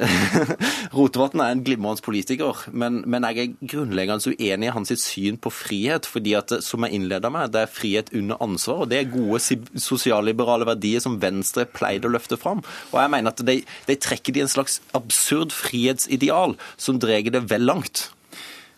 Rotevatn 0.99 1.43
er 1.43 1.55
en 1.55 1.65
glimrende 1.67 2.05
politiker, 2.05 2.63
men, 2.71 3.03
men, 3.09 3.27
jeg 3.33 3.49
er 3.49 3.69
grunnleggende 3.75 4.35
uenig 4.35 4.69
i 4.69 4.75
hans 4.75 4.95
syn 5.03 5.39
på 5.41 5.51
frihet. 5.53 6.07
fordi 6.07 6.35
at 6.39 6.53
som 6.69 6.85
jeg 6.85 6.99
innleda 6.99 7.31
med, 7.33 7.55
det 7.55 7.65
er 7.65 7.73
frihet 7.73 8.13
under 8.17 8.41
ansvar. 8.45 8.85
og 8.85 8.93
Det 8.93 9.01
er 9.01 9.11
gode 9.13 9.41
sosialliberale 9.81 10.69
verdier 10.69 11.03
som 11.05 11.19
Venstre 11.23 11.65
pleide 11.65 12.09
å 12.09 12.13
løfte 12.13 12.39
fram. 12.41 12.63
Og 12.93 13.01
jeg 13.01 13.15
mener 13.15 13.33
at 13.33 13.43
de, 13.49 13.59
de 13.89 13.99
trekker 13.99 14.37
i 14.37 14.45
en 14.45 14.53
slags 14.53 14.79
absurd 14.97 15.55
frihetsideal 15.57 16.57
som 16.77 17.01
drar 17.03 17.33
det 17.33 17.45
vel 17.51 17.67
langt. 17.69 18.09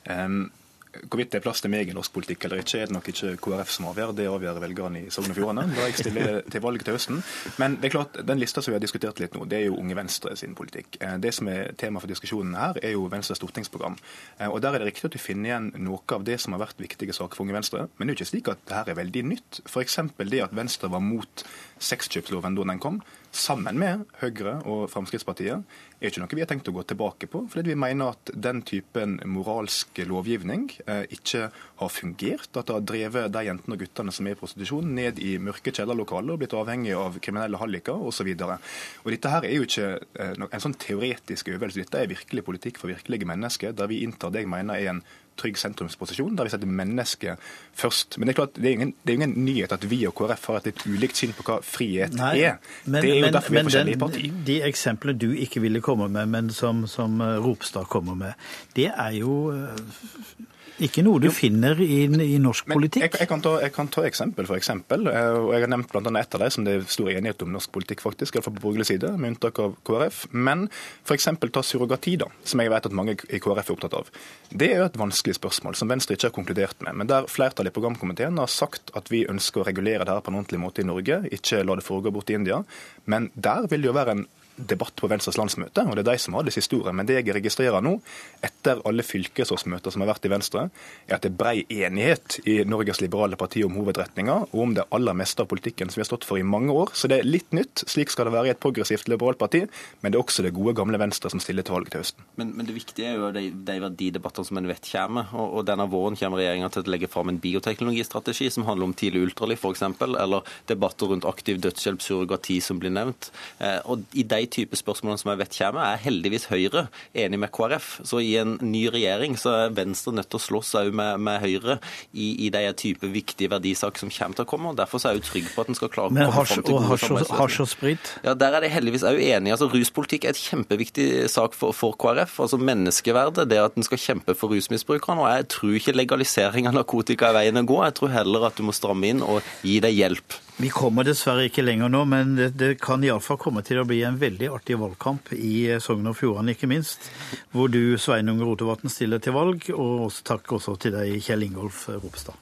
Um, 0.08 0.48
Hvorvidt 0.90 1.30
det 1.30 1.38
er 1.38 1.44
plass 1.44 1.62
til 1.62 1.70
meg 1.70 1.90
i 1.90 1.94
norsk 1.94 2.12
politikk 2.14 2.44
eller 2.46 2.62
ikke, 2.64 2.80
er 2.80 2.88
det 2.90 2.94
nok 2.96 3.08
ikke 3.12 3.36
KrF 3.44 3.70
som 3.70 3.86
avgjør. 3.90 4.12
Det 4.18 4.26
avgjør 4.26 4.60
velgerne 4.64 5.04
i 5.04 5.12
Sogn 5.14 5.30
og 5.30 5.38
Fjordane 5.38 5.68
da 5.76 5.86
jeg 5.86 5.98
stiller 6.00 6.40
til 6.50 6.64
valg 6.64 6.82
til 6.82 6.96
høsten. 6.96 7.20
Men 7.62 7.76
det 7.78 7.90
er 7.90 7.94
klart, 7.94 8.18
den 8.26 8.42
lista 8.42 8.62
som 8.62 8.72
vi 8.72 8.78
har 8.78 8.82
diskutert 8.82 9.22
litt 9.22 9.36
nå, 9.38 9.46
det 9.50 9.60
er 9.60 9.68
jo 9.68 9.78
Unge 9.78 9.94
Venstre 9.98 10.34
sin 10.38 10.56
politikk. 10.58 10.98
Eh, 10.98 11.14
det 11.22 11.32
som 11.36 11.48
er 11.52 11.70
tema 11.78 12.02
for 12.02 12.10
diskusjonen 12.10 12.58
her, 12.58 12.80
er 12.82 12.96
jo 12.96 13.06
Venstres 13.12 13.38
stortingsprogram. 13.38 13.98
Eh, 14.38 14.48
og 14.48 14.58
Der 14.60 14.74
er 14.74 14.82
det 14.82 14.90
riktig 14.90 15.06
at 15.08 15.14
du 15.14 15.22
finner 15.22 15.52
igjen 15.52 15.70
noe 15.86 16.02
av 16.16 16.26
det 16.26 16.40
som 16.42 16.56
har 16.56 16.64
vært 16.66 16.82
viktige 16.82 17.14
saker 17.14 17.38
for 17.38 17.46
Unge 17.46 17.58
Venstre. 17.60 17.86
Men 17.96 18.08
det 18.08 18.12
er 18.12 18.16
jo 18.16 18.20
ikke 18.20 18.32
slik 18.32 18.50
at 18.50 18.66
dette 18.66 18.90
er 18.90 18.98
veldig 18.98 19.24
nytt. 19.30 19.62
F.eks. 19.70 19.98
det 20.18 20.42
at 20.42 20.56
Venstre 20.56 20.90
var 20.90 21.04
mot 21.04 21.46
sexkjøpsloven 21.78 22.58
da 22.58 22.66
den 22.72 22.82
kom, 22.82 23.02
sammen 23.30 23.78
med 23.78 24.02
Høyre 24.20 24.58
og 24.68 24.88
Fremskrittspartiet, 24.90 25.62
er 26.00 26.08
ikke 26.08 26.22
noe 26.22 26.32
vi 26.32 26.42
har 26.42 26.48
tenkt 26.50 26.68
å 26.70 26.74
gå 26.74 26.82
tilbake 26.88 27.28
på. 27.30 27.42
Fordi 27.52 27.72
vi 27.72 27.78
mener 27.78 28.14
at 28.14 28.32
den 28.32 28.62
typen 28.66 29.18
moralsk 29.28 30.00
lovgivning 30.08 30.66
eh, 30.86 31.04
ikke 31.12 31.50
har 31.52 31.92
fungert. 31.92 32.48
At 32.54 32.70
det 32.70 32.76
har 32.76 32.86
drevet 32.88 33.34
de 33.34 33.44
jentene 33.46 33.76
og 33.76 33.84
guttene 33.84 34.14
som 34.16 34.26
er 34.26 34.36
i 34.36 34.40
prostitusjon, 34.40 34.94
ned 34.96 35.20
i 35.22 35.36
mørke 35.42 35.74
kjellerlokaler 35.76 36.34
og 36.34 36.42
blitt 36.42 36.56
avhengig 36.56 36.96
av 36.96 37.20
kriminelle 37.22 37.60
halliker 37.60 38.00
osv. 38.10 38.32
Dette 38.34 39.34
her 39.34 39.46
er 39.46 39.56
jo 39.56 39.68
ikke 39.68 39.90
eh, 40.00 40.36
en 40.48 40.66
sånn 40.66 40.78
teoretisk 40.80 41.52
øvelse. 41.54 41.84
Dette 41.84 42.02
er 42.02 42.14
virkelig 42.14 42.46
politikk 42.48 42.80
for 42.80 42.92
virkelige 42.92 43.28
mennesker, 43.28 43.76
der 43.76 43.90
vi 43.92 44.02
inntar 44.06 44.32
det 44.32 44.46
jeg 44.46 44.54
mener 44.54 44.80
er 44.80 44.94
en 44.94 45.04
trygg 45.40 45.58
sentrumsposisjon, 45.60 46.36
der 46.38 46.48
vi 46.48 46.52
setter 46.54 46.70
mennesket 46.80 47.50
først. 47.80 48.18
Men 48.18 48.28
det 48.28 48.34
er 48.34 48.40
klart, 48.42 48.54
det 48.56 48.68
er 48.68 48.78
ingen, 48.78 48.94
det 49.02 49.14
er 49.14 49.20
ingen 49.22 49.36
nyhet 49.46 49.74
at 49.76 49.86
vi 49.90 50.02
og 50.08 50.14
KrF 50.20 50.46
har 50.50 50.60
et 50.60 50.70
litt 50.70 50.86
ulikt 50.86 51.20
syn 51.20 51.34
på 51.36 51.46
hva 51.48 51.58
frihet 51.64 52.16
Nei, 52.18 52.34
er. 52.50 52.60
Men, 52.84 53.00
det 53.00 53.10
er 53.10 53.18
jo 53.18 53.26
men, 53.26 53.34
derfor 53.38 53.56
vi 53.56 53.62
er 53.62 53.68
forskjellige 53.70 54.02
partier. 54.04 54.38
De 54.52 54.60
eksemplene 54.68 55.24
du 55.26 55.28
ikke 55.46 55.64
ville 55.64 55.82
komme 55.84 56.10
med, 56.12 56.30
men 56.32 56.52
som, 56.54 56.86
som 56.90 57.20
Ropstad 57.20 57.88
kommer 57.92 58.18
med, 58.18 58.48
det 58.76 58.90
er 58.92 59.18
jo 59.18 59.40
eh, 59.54 60.48
ikke 60.86 61.02
noe 61.04 61.20
du 61.22 61.28
jo. 61.28 61.32
finner 61.34 61.78
i, 61.82 62.02
i 62.04 62.38
norsk 62.42 62.68
Men 62.70 62.78
politikk? 62.78 63.04
Jeg, 63.04 63.22
jeg, 63.22 63.28
kan 63.30 63.42
ta, 63.44 63.52
jeg, 63.62 63.72
kan 63.74 63.90
ta, 63.92 64.04
eksempel 64.08 64.48
for 64.48 64.58
eksempel. 64.58 65.06
Eh, 65.10 65.36
og 65.36 65.52
Jeg 65.54 65.64
har 65.64 65.72
nevnt 65.74 65.92
bl.a. 65.92 66.12
ett 66.20 66.36
av 66.36 66.44
dem 66.44 66.54
som 66.54 66.66
det 66.66 66.76
er 66.76 66.86
stor 66.90 67.10
enighet 67.12 67.44
om 67.44 67.52
norsk 67.54 67.72
politikk, 67.74 68.02
faktisk, 68.04 68.36
iallfall 68.36 68.56
på 68.56 68.64
borgerlig 68.64 68.88
side, 68.90 69.12
med 69.20 69.34
unntak 69.34 69.60
av 69.62 69.76
KrF. 69.86 70.22
Men 70.32 70.66
f.eks. 71.04 71.28
ta 71.52 71.64
surrogati, 71.66 72.16
da, 72.20 72.30
som 72.46 72.64
jeg 72.64 72.72
vet 72.72 72.90
at 72.90 72.96
mange 72.96 73.16
i 73.18 73.42
KrF 73.42 73.62
er 73.62 73.76
opptatt 73.76 73.98
av. 74.00 74.10
Det 74.50 74.70
er 74.70 74.82
jo 74.82 74.88
et 74.88 75.00
vanskelig 75.00 75.36
spørsmål 75.38 75.78
som 75.78 75.92
Venstre 75.92 76.18
ikke 76.18 76.30
har 76.30 76.36
konkludert 76.36 76.84
med. 76.86 76.96
Men 77.02 77.10
der 77.10 77.30
flertallet 77.30 77.74
i 77.74 77.76
programkomiteen 77.76 78.40
har 78.40 78.50
sagt 78.50 78.94
at 78.98 79.12
vi 79.12 79.26
ønsker 79.30 79.62
å 79.62 79.68
regulere 79.68 80.06
det 80.06 80.16
her 80.16 80.24
på 80.24 80.32
en 80.32 80.40
ordentlig 80.40 80.62
måte 80.64 80.84
i 80.84 80.88
Norge, 80.88 81.22
ikke 81.30 81.64
la 81.66 81.78
det 81.78 81.86
foregå 81.86 82.14
bort 82.14 82.32
i 82.32 82.38
India. 82.40 82.62
Men 83.10 83.30
der 83.34 83.68
vil 83.70 83.84
det 83.84 83.92
jo 83.92 83.98
være 84.00 84.16
en 84.16 84.28
debatt 84.68 84.94
på 84.98 85.08
Venstres 85.10 85.38
landsmøte, 85.40 85.84
og 85.86 85.96
det 85.96 86.04
er 86.04 86.12
de 86.12 86.22
som 86.22 86.36
har 86.36 86.46
det 86.46 86.54
siste 86.54 86.76
ordet. 86.78 86.94
Men 86.96 87.08
det 87.08 87.18
jeg 87.20 87.34
registrerer 87.36 87.84
nå, 87.84 87.96
etter 88.44 88.82
alle 88.88 89.04
fylkesårsmøter 89.06 89.94
som 89.94 90.04
har 90.04 90.12
vært 90.12 90.28
i 90.28 90.32
Venstre, 90.32 90.66
er 91.08 91.16
at 91.16 91.24
det 91.24 91.32
er 91.32 91.38
brei 91.40 91.56
enighet 91.64 92.40
i 92.50 92.60
Norges 92.68 93.00
liberale 93.02 93.38
parti 93.40 93.64
om 93.66 93.76
hovedretninga, 93.78 94.36
og 94.50 94.62
om 94.64 94.74
det 94.76 94.86
aller 94.94 95.16
meste 95.16 95.44
av 95.44 95.50
politikken 95.50 95.90
som 95.90 96.00
vi 96.00 96.04
har 96.04 96.10
stått 96.10 96.26
for 96.28 96.40
i 96.40 96.46
mange 96.46 96.74
år. 96.74 96.94
Så 96.94 97.10
det 97.10 97.20
er 97.20 97.28
litt 97.28 97.54
nytt. 97.56 97.84
Slik 97.90 98.12
skal 98.12 98.28
det 98.28 98.34
være 98.36 98.50
i 98.50 98.54
et 98.54 98.62
progressivt 98.62 99.10
liberalt 99.10 99.40
parti, 99.40 99.64
men 100.00 100.12
det 100.12 100.18
er 100.18 100.24
også 100.24 100.44
det 100.46 100.54
gode, 100.56 100.76
gamle 100.78 101.00
Venstre 101.00 101.32
som 101.32 101.42
stiller 101.42 101.66
til 101.66 101.76
valg 101.76 101.90
til 101.92 102.02
høsten. 102.02 102.26
Men, 102.40 102.52
men 102.58 102.68
det 102.68 102.76
viktige 102.76 103.12
er 103.12 103.18
jo 103.18 103.32
de, 103.34 103.46
de 103.66 103.78
verdidebattene 103.84 104.50
som 104.50 104.60
en 104.60 104.70
vet 104.70 104.90
kommer, 104.90 105.30
og, 105.34 105.60
og 105.60 105.68
denne 105.68 105.88
våren 105.90 106.18
kommer 106.20 106.42
regjeringa 106.42 106.70
til 106.74 106.84
å 106.84 106.94
legge 106.94 107.10
fram 107.10 107.32
en 107.32 107.40
bioteknologistrategi 107.42 108.50
som 108.52 108.66
handler 108.68 108.90
om 108.90 108.96
tidlig 108.96 109.24
ultralyd, 109.28 109.60
f.eks., 109.60 109.86
eller 110.00 110.54
debatter 110.70 111.10
rundt 111.10 111.28
aktiv 111.28 111.60
dødshjelp, 111.62 112.02
surrogati, 112.04 112.60
som 112.64 112.80
blir 112.82 112.92
nevnt. 112.94 113.30
Eh, 113.58 113.78
og 113.90 114.04
i 114.18 114.24
de 114.26 114.40
type 114.52 114.78
spørsmålene 114.78 115.20
som 115.20 115.30
jeg 115.32 115.40
vet 115.42 115.56
kommer, 115.56 115.86
er 115.86 116.02
heldigvis 116.02 116.48
Høyre 116.50 116.86
enig 117.16 117.40
med 117.40 117.52
KrF. 117.54 117.88
Så 118.06 118.20
i 118.24 118.34
en 118.40 118.56
ny 118.62 118.86
regjering 118.92 119.36
så 119.40 119.54
er 119.56 119.74
Venstre 119.76 120.14
nødt 120.16 120.30
til 120.30 120.40
å 120.40 120.44
slåss 120.44 120.74
òg 120.80 120.90
med, 120.96 121.20
med, 121.22 121.40
Høyre 121.44 121.78
i, 122.12 122.46
i 122.46 122.50
de 122.52 122.64
type 122.78 123.10
viktige 123.10 123.50
verdisaker 123.52 124.04
som 124.04 124.12
kommer 124.12 124.38
til 124.38 124.46
å 124.46 124.50
komme. 124.50 124.72
og 124.72 124.80
Derfor 124.80 125.02
er 125.02 125.14
jeg 125.14 125.22
jo 125.22 125.28
trygg 125.30 125.50
på 125.54 125.64
at 125.64 125.72
en 125.72 125.78
skal 125.78 125.92
klare 125.92 126.14
Men 126.16 126.28
å 126.28 126.34
komme 126.34 126.46
fram 126.50 126.66
til 126.66 127.30
gode 127.30 127.68
sprit? 127.70 128.12
Ja, 128.26 128.34
Der 128.34 128.58
er 128.58 128.66
de 128.66 128.72
heldigvis 128.72 129.06
òg 129.06 129.20
enige. 129.20 129.56
Altså, 129.56 129.70
Ruspolitikk 129.72 130.26
er 130.26 130.34
et 130.34 130.42
kjempeviktig 130.42 131.08
sak 131.32 131.56
for, 131.58 131.76
for 131.76 131.96
KrF. 132.00 132.38
altså 132.44 132.60
Menneskeverdet, 132.60 133.48
det 133.50 133.62
at 133.62 133.78
en 133.78 133.86
skal 133.86 134.02
kjempe 134.02 134.36
for 134.38 134.52
rusmisbrukerne. 134.52 135.24
og 135.24 135.32
Jeg 135.38 135.50
tror 135.56 135.80
ikke 135.80 135.96
legalisering 135.96 136.70
av 136.70 136.78
narkotika 136.78 137.30
er 137.30 137.40
veien 137.40 137.62
å 137.62 137.66
gå. 137.66 137.82
Jeg 137.86 137.98
tror 138.00 138.14
heller 138.14 138.50
at 138.50 138.58
du 138.58 138.66
må 138.66 138.76
stramme 138.76 139.10
inn 139.10 139.24
og 139.24 139.42
gi 139.66 139.80
deg 139.82 139.96
hjelp. 139.96 140.40
Vi 140.60 140.68
kommer 140.68 141.06
dessverre 141.08 141.46
ikke 141.48 141.62
lenger 141.64 141.88
nå, 141.88 142.02
men 142.04 142.34
det, 142.36 142.50
det 142.60 142.74
kan 142.82 143.00
iallfall 143.04 143.38
komme 143.40 143.62
til 143.64 143.80
å 143.80 143.86
bli 143.88 144.02
en 144.04 144.18
veldig 144.20 144.50
artig 144.52 144.76
valgkamp 144.76 145.32
i 145.32 145.78
Sogn 145.80 146.10
og 146.10 146.18
Fjordane, 146.18 146.52
ikke 146.52 146.68
minst. 146.68 147.08
Hvor 147.54 147.72
du, 147.72 147.96
Sveinung 147.96 148.42
Rotevatn, 148.44 148.92
stiller 148.92 149.24
til 149.24 149.38
valg. 149.38 149.70
Og 149.72 150.06
også 150.10 150.28
takk 150.34 150.52
også 150.58 150.76
til 150.84 150.98
deg, 150.98 151.16
Kjell 151.24 151.48
Ingolf 151.48 151.86
Ropstad. 151.96 152.36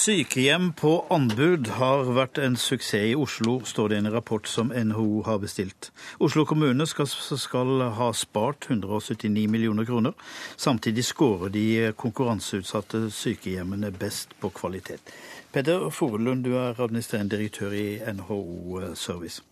Sykehjem 0.00 0.70
på 0.72 0.94
anbud 1.12 1.66
har 1.76 2.06
vært 2.16 2.38
en 2.40 2.54
suksess 2.56 3.10
i 3.10 3.16
Oslo, 3.20 3.58
står 3.68 3.90
det 3.90 3.98
i 3.98 4.00
en 4.00 4.12
rapport 4.14 4.48
som 4.48 4.70
NHO 4.72 5.18
har 5.26 5.42
bestilt. 5.42 5.90
Oslo 6.24 6.46
kommune 6.48 6.86
skal, 6.88 7.10
skal 7.42 7.84
ha 7.98 8.06
spart 8.16 8.70
179 8.70 9.44
millioner 9.52 9.84
kroner. 9.84 10.16
Samtidig 10.56 11.04
skårer 11.04 11.52
de 11.52 11.66
konkurranseutsatte 12.00 13.02
sykehjemmene 13.12 13.92
best 13.92 14.32
på 14.40 14.48
kvalitet. 14.62 15.12
Peder 15.52 15.90
Forelund, 15.92 16.48
du 16.48 16.54
er 16.56 16.80
administrerende 16.80 17.36
direktør 17.36 17.76
i 17.76 17.88
NHO 18.00 18.94
Service. 18.96 19.49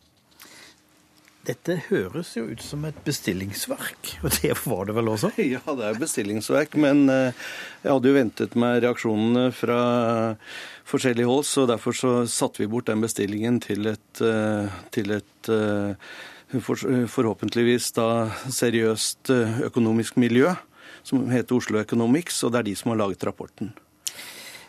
Dette 1.49 1.79
høres 1.87 2.35
jo 2.37 2.43
ut 2.51 2.61
som 2.61 2.83
et 2.85 2.97
bestillingsverk, 3.07 4.11
og 4.25 4.35
det 4.37 4.53
var 4.67 4.89
det 4.89 4.97
vel 4.99 5.09
også? 5.15 5.31
Ja, 5.41 5.63
det 5.79 5.87
er 5.87 6.01
bestillingsverk, 6.01 6.77
men 6.81 7.07
eh, 7.13 7.47
jeg 7.85 7.95
hadde 7.95 8.11
jo 8.11 8.17
ventet 8.19 8.59
meg 8.61 8.83
reaksjonene 8.85 9.47
fra 9.57 9.79
forskjellige 10.89 11.29
hold, 11.31 11.47
så 11.49 11.65
derfor 11.69 11.97
så 11.97 12.13
satte 12.29 12.61
vi 12.61 12.69
bort 12.69 12.91
den 12.91 13.01
bestillingen 13.05 13.63
til 13.65 13.89
et, 13.95 14.21
eh, 14.21 14.69
til 14.93 15.17
et 15.17 15.53
eh, 15.53 16.13
forhåpentligvis 16.53 17.91
da 17.97 18.09
seriøst 18.53 19.33
økonomisk 19.69 20.21
miljø, 20.21 20.53
som 21.05 21.29
heter 21.33 21.57
Oslo 21.57 21.81
Economics, 21.81 22.43
og 22.45 22.53
det 22.53 22.61
er 22.61 22.69
de 22.71 22.77
som 22.77 22.93
har 22.93 23.05
laget 23.07 23.25
rapporten. 23.29 23.73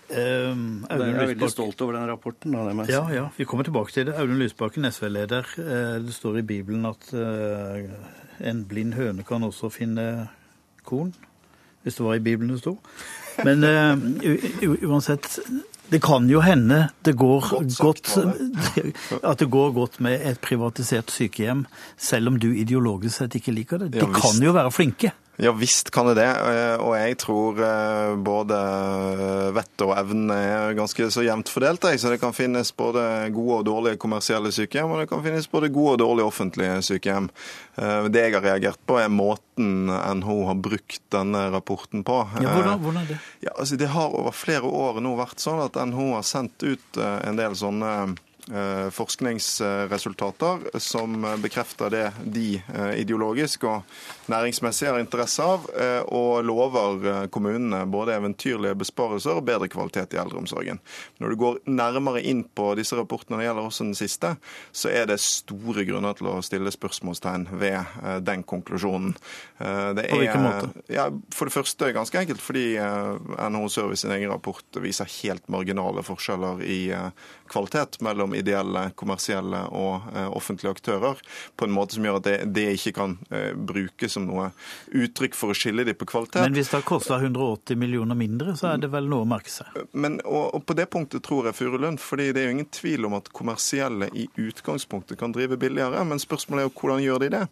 Um, 0.10 0.88
jeg 0.90 1.14
er 1.14 1.28
veldig 1.30 1.50
stolt 1.54 1.82
over 1.86 1.94
den 1.94 2.08
rapporten. 2.10 2.56
Da, 2.56 2.86
ja, 2.90 3.04
ja, 3.14 3.28
vi 3.38 3.46
kommer 3.46 3.68
tilbake 3.68 3.94
til 3.94 4.08
det. 4.08 4.16
Audun 4.18 4.40
Lysbakken, 4.42 4.88
SV-leder. 4.90 5.46
Eh, 5.62 6.00
det 6.02 6.14
står 6.16 6.40
i 6.42 6.46
Bibelen 6.50 6.88
at 6.90 7.12
uh, 7.14 7.78
en 8.42 8.64
blind 8.66 8.98
høne 8.98 9.26
kan 9.28 9.46
også 9.46 9.70
finne 9.70 10.30
korn. 10.84 11.14
Hvis 11.84 12.00
det 12.00 12.06
var 12.06 12.18
i 12.18 12.24
Bibelen 12.26 12.56
det 12.56 12.64
sto. 12.64 12.80
Men 13.46 13.64
uh, 13.64 14.90
uansett 14.90 15.38
det 15.90 16.02
kan 16.06 16.28
jo 16.30 16.42
hende 16.46 16.90
det 17.06 17.16
går 17.18 17.48
godt, 17.82 18.18
at 19.30 19.40
det 19.40 19.50
går 19.50 19.72
godt 19.78 20.02
med 20.06 20.22
et 20.26 20.42
privatisert 20.42 21.12
sykehjem, 21.12 21.66
selv 21.98 22.34
om 22.34 22.38
du 22.42 22.52
ideologisk 22.52 23.16
sett 23.22 23.38
ikke 23.40 23.54
liker 23.56 23.86
det. 23.86 23.94
De 23.98 24.06
kan 24.14 24.42
jo 24.42 24.54
være 24.58 24.74
flinke. 24.74 25.14
Ja 25.40 25.54
visst 25.56 25.88
kan 25.96 26.10
det 26.10 26.18
det, 26.20 26.28
eh, 26.28 26.82
og 26.84 26.98
jeg 27.00 27.16
tror 27.22 27.60
eh, 27.64 28.16
både 28.20 28.58
vettet 29.56 29.86
og 29.86 29.94
evnen 29.96 30.34
er 30.36 30.76
ganske 30.76 31.08
så 31.16 31.24
jevnt 31.24 31.52
fordelt. 31.52 31.88
Så 32.02 32.12
det 32.12 32.20
kan 32.20 32.36
finnes 32.36 32.74
både 32.76 33.02
gode 33.32 33.62
og 33.62 33.68
dårlige 33.70 34.00
kommersielle 34.04 34.52
sykehjem, 34.52 34.92
og 34.92 35.00
det 35.00 35.08
kan 35.14 35.24
finnes 35.24 35.48
både 35.48 35.72
gode 35.72 35.96
og 35.96 36.02
dårlige 36.04 36.28
offentlige 36.28 36.76
sykehjem. 36.90 37.32
Eh, 37.80 38.10
det 38.12 38.26
jeg 38.26 38.36
har 38.36 38.48
reagert 38.50 38.84
på, 38.84 39.00
er 39.00 39.08
måten 39.08 39.88
NHO 39.88 40.40
har 40.52 40.60
brukt 40.60 41.06
denne 41.16 41.48
rapporten 41.56 42.04
på. 42.04 42.20
Ja, 42.44 42.58
hvordan, 42.58 42.84
hvordan 42.84 43.04
er 43.06 43.12
det? 43.14 43.20
Ja, 43.48 43.56
altså, 43.56 43.80
det 43.80 43.94
har 43.96 44.20
over 44.20 44.36
flere 44.36 44.68
år 44.68 45.00
nå 45.00 45.16
vært 45.22 45.40
sånn 45.40 45.64
at 45.64 45.80
NHO 45.80 46.18
har 46.18 46.28
sendt 46.28 46.68
ut 46.68 47.00
en 47.00 47.40
del 47.40 47.56
sånne 47.56 47.94
forskningsresultater 48.92 50.80
som 50.82 51.22
bekrefter 51.42 51.90
det 51.94 52.12
de 52.24 52.62
eh, 52.74 53.00
ideologisk 53.02 53.64
og 53.70 53.82
næringsmessig 54.32 54.88
har 54.90 55.00
interesse 55.02 55.44
av, 55.44 55.68
eh, 55.74 56.02
og 56.06 56.44
lover 56.48 57.28
kommunene 57.34 57.84
både 57.90 58.16
eventyrlige 58.18 58.78
besparelser 58.80 59.40
og 59.40 59.46
bedre 59.48 59.70
kvalitet 59.72 60.16
i 60.16 60.22
eldreomsorgen. 60.22 60.82
Når 61.20 61.30
du 61.30 61.40
går 61.44 61.60
nærmere 61.70 62.24
inn 62.26 62.44
på 62.44 62.72
disse 62.80 62.98
rapportene, 62.98 63.40
det 63.40 63.50
gjelder 63.50 63.70
også 63.70 63.88
den 63.88 63.98
siste, 63.98 64.34
så 64.72 64.92
er 64.94 65.10
det 65.10 65.20
store 65.24 65.86
grunner 65.88 66.18
til 66.18 66.32
å 66.32 66.40
stille 66.46 66.74
spørsmålstegn 66.74 67.48
ved 67.60 68.24
den 68.26 68.44
konklusjonen. 68.48 69.16
Det 69.60 70.06
er, 70.06 70.10
på 70.10 70.20
hvilken 70.22 70.46
måte? 70.46 70.84
Ja, 70.92 71.10
for 71.36 71.50
det 71.50 71.56
første 71.56 71.92
ganske 71.96 72.20
enkelt 72.22 72.42
fordi 72.44 72.66
NHO 72.80 73.70
Service 73.74 74.04
sin 74.04 74.14
egen 74.16 74.32
rapport 74.32 74.80
viser 74.82 75.10
helt 75.20 75.48
marginale 75.52 76.04
forskjeller 76.06 76.64
i 76.64 76.80
kvalitet 77.50 78.00
mellom 78.06 78.34
ideelle, 78.38 78.90
kommersielle 79.00 79.64
og 79.76 80.10
eh, 80.14 80.28
offentlige 80.28 80.74
aktører 80.76 81.22
på 81.58 81.68
en 81.68 81.74
måte 81.76 81.98
som 81.98 82.06
gjør 82.06 82.20
at 82.20 82.28
det, 82.28 82.36
det 82.56 82.66
ikke 82.78 82.94
kan 83.00 83.16
eh, 83.30 83.52
brukes 83.54 84.16
som 84.16 84.28
noe 84.30 84.50
uttrykk 84.96 85.38
for 85.38 85.54
å 85.54 85.58
skille 85.58 85.86
dem 85.88 85.98
på 86.00 86.08
kvalitet. 86.10 86.42
Men 86.46 86.58
hvis 86.58 86.72
det 86.72 86.80
har 86.80 86.88
kosta 86.88 87.20
180 87.20 87.80
millioner 87.80 88.18
mindre, 88.20 88.56
så 88.60 88.74
er 88.74 88.84
det 88.84 88.92
vel 88.94 89.10
noe 89.12 89.26
å 89.26 89.30
merke 89.30 89.54
seg? 89.54 89.80
Men, 89.92 90.20
og, 90.26 90.54
og 90.56 90.66
På 90.70 90.78
det 90.78 90.90
punktet 90.94 91.26
tror 91.26 91.50
jeg 91.50 91.58
Furulund, 91.58 92.02
fordi 92.04 92.30
det 92.36 92.44
er 92.44 92.50
jo 92.50 92.58
ingen 92.60 92.74
tvil 92.74 93.10
om 93.10 93.18
at 93.18 93.32
kommersielle 93.36 94.12
i 94.14 94.28
utgangspunktet 94.40 95.20
kan 95.20 95.34
drive 95.36 95.58
billigere, 95.60 96.04
men 96.06 96.22
spørsmålet 96.22 96.66
er 96.66 96.70
jo 96.70 96.78
hvordan 96.78 97.04
gjør 97.06 97.26
de 97.26 97.34
det? 97.38 97.48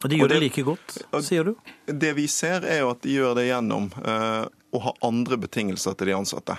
Og 0.00 0.08
de 0.08 0.16
gjør 0.16 0.24
og 0.24 0.30
det, 0.32 0.36
det 0.38 0.46
like 0.46 0.62
godt, 0.64 0.94
sier 1.26 1.50
du? 1.50 1.72
Det 1.84 2.14
vi 2.16 2.24
ser, 2.30 2.64
er 2.64 2.80
jo 2.84 2.94
at 2.94 3.02
de 3.04 3.18
gjør 3.18 3.34
det 3.36 3.50
gjennom 3.50 3.90
uh, 4.00 4.46
å 4.70 4.82
ha 4.84 4.92
andre 5.06 5.38
betingelser 5.40 5.96
til 5.98 6.10
de 6.10 6.16
ansatte. 6.16 6.56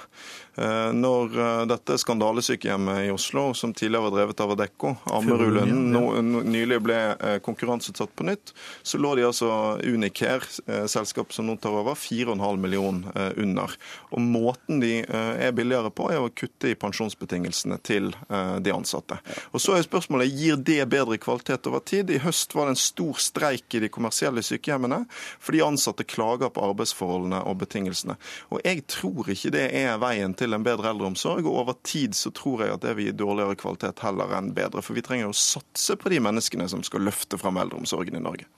Eh, 0.59 0.89
når 0.91 1.37
eh, 1.39 1.61
dette 1.71 1.95
skandalesykehjemmet 2.01 3.05
i 3.05 3.11
Oslo, 3.13 3.51
som 3.55 3.71
tidligere 3.73 4.09
var 4.09 4.15
drevet 4.17 4.43
av 4.43 4.51
Adecco, 4.55 4.95
Ammerudlunden, 5.15 6.41
nylig 6.51 6.81
ble 6.83 6.97
eh, 7.13 7.37
konkurranseutsatt 7.45 8.11
på 8.19 8.27
nytt, 8.27 8.51
så 8.83 8.99
lå 8.99 9.13
de 9.15 9.25
altså 9.29 9.51
Unicare, 9.87 10.43
selskapet 10.91 11.35
som 11.35 11.47
nå 11.47 11.55
tar 11.61 11.75
over, 11.77 11.95
4,5 11.95 12.59
millioner 12.59 13.31
under. 13.39 13.71
Og 14.11 14.23
Måten 14.31 14.81
de 14.81 15.01
er 15.03 15.53
billigere 15.55 15.91
på, 15.93 16.07
er 16.11 16.21
å 16.23 16.31
kutte 16.35 16.71
i 16.71 16.77
pensjonsbetingelsene 16.79 17.77
til 17.85 18.11
de 18.31 18.73
ansatte. 18.73 19.17
Og 19.51 19.63
Så 19.63 19.75
er 19.75 19.85
spørsmålet 19.85 20.31
gir 20.31 20.59
det 20.59 20.79
bedre 20.91 21.19
kvalitet 21.21 21.67
over 21.69 21.83
tid. 21.85 22.11
I 22.11 22.21
høst 22.23 22.55
var 22.55 22.67
det 22.67 22.75
en 22.75 22.81
stor 22.81 23.19
streik 23.21 23.77
i 23.77 23.83
de 23.83 23.91
kommersielle 23.91 24.43
sykehjemmene 24.45 25.03
fordi 25.41 25.63
ansatte 25.65 26.07
klager 26.07 26.51
på 26.53 26.63
arbeidsforholdene 26.71 27.43
og 27.47 27.59
betingelsene. 27.63 28.00
Og 28.51 28.61
Jeg 28.65 28.85
tror 28.91 29.29
ikke 29.31 29.53
det 29.53 29.67
er 29.77 29.99
veien 30.01 30.35
til 30.37 30.53
en 30.57 30.65
bedre 30.65 30.91
eldreomsorg. 30.93 31.45
Og 31.45 31.63
over 31.63 31.79
tid 31.83 32.17
så 32.17 32.33
tror 32.35 32.65
jeg 32.65 32.75
at 32.75 32.85
det 32.85 32.95
vil 32.97 33.09
gi 33.09 33.17
dårligere 33.23 33.59
kvalitet 33.59 34.03
heller 34.05 34.37
enn 34.37 34.53
bedre. 34.57 34.83
For 34.85 34.97
vi 34.97 35.05
trenger 35.05 35.31
å 35.31 35.37
satse 35.37 35.97
på 35.99 36.11
de 36.13 36.21
menneskene 36.23 36.69
som 36.71 36.83
skal 36.85 37.05
løfte 37.07 37.39
fram 37.41 37.59
eldreomsorgen 37.61 38.17
i 38.17 38.23
Norge. 38.23 38.49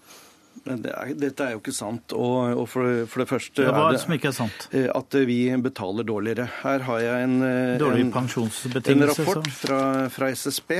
Men 0.64 0.84
det 0.84 0.94
er, 0.96 1.14
dette 1.20 1.44
er 1.44 1.56
jo 1.56 1.62
ikke 1.64 1.76
sant. 1.76 2.14
Og, 2.16 2.54
og 2.62 2.68
for, 2.72 3.04
for, 3.10 3.24
det 3.24 3.30
første 3.32 3.66
Hva 3.68 3.88
er 3.90 3.98
det 3.98 4.04
som 4.06 4.16
ikke 4.16 4.30
er 4.30 4.38
sant? 4.38 4.68
Eh, 4.72 4.88
at 4.88 5.18
vi 5.28 5.40
betaler 5.64 6.08
dårligere. 6.08 6.48
Her 6.62 6.86
har 6.88 7.04
jeg 7.04 7.28
en, 7.28 7.38
eh, 7.48 7.82
en, 7.82 8.14
en 8.14 9.08
rapport 9.10 9.50
fra, 9.58 9.82
fra 10.14 10.32
SSB 10.32 10.78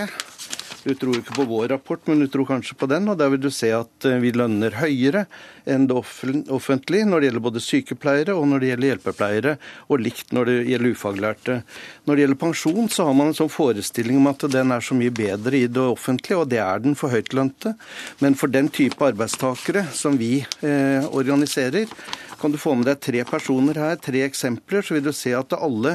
du 0.84 0.94
tror 1.00 1.16
ikke 1.16 1.36
på 1.38 1.46
vår 1.48 1.70
rapport, 1.72 2.02
men 2.10 2.20
du 2.20 2.28
tror 2.32 2.48
kanskje 2.50 2.76
på 2.80 2.88
den. 2.92 3.08
og 3.08 3.18
Der 3.20 3.32
vil 3.32 3.42
du 3.44 3.50
se 3.54 3.70
at 3.76 4.08
eh, 4.08 4.20
vi 4.24 4.34
lønner 4.36 4.76
høyere 4.82 5.26
enn 5.64 5.86
det 5.88 5.96
offentlige 5.96 7.08
når 7.08 7.22
det 7.22 7.30
gjelder 7.30 7.46
både 7.46 7.64
sykepleiere 7.64 8.36
og 8.36 8.50
når 8.52 8.60
det 8.60 8.72
gjelder 8.72 8.90
hjelpepleiere, 8.92 9.54
og 9.88 10.04
likt 10.04 10.34
når 10.36 10.50
det 10.50 10.58
gjelder 10.74 10.98
ufaglærte. 10.98 11.56
Når 12.04 12.16
det 12.16 12.26
gjelder 12.26 12.42
pensjon, 12.42 12.90
så 12.92 13.08
har 13.08 13.16
man 13.16 13.32
en 13.32 13.38
sånn 13.38 13.54
forestilling 13.54 14.20
om 14.20 14.28
at 14.34 14.44
den 14.52 14.76
er 14.76 14.84
så 14.84 14.98
mye 14.98 15.14
bedre 15.16 15.64
i 15.64 15.72
det 15.72 15.88
offentlige, 15.88 16.42
og 16.42 16.52
det 16.52 16.60
er 16.64 16.84
den 16.84 17.00
for 17.00 17.16
høytlønte. 17.16 17.78
Men 18.20 18.36
for 18.40 18.52
den 18.52 18.68
type 18.74 19.08
arbeidstakere 19.08 19.88
som 19.96 20.20
vi 20.20 20.36
eh, 20.44 21.08
organiserer, 21.16 21.88
kan 22.44 22.52
du 22.52 22.58
få 22.60 22.74
med 22.76 22.90
deg 22.90 23.00
tre 23.00 23.22
personer 23.24 23.78
her, 23.80 23.94
tre 24.04 24.20
eksempler, 24.26 24.84
så 24.84 24.98
vil 24.98 25.06
du 25.06 25.14
se 25.16 25.32
at 25.32 25.54
alle 25.56 25.94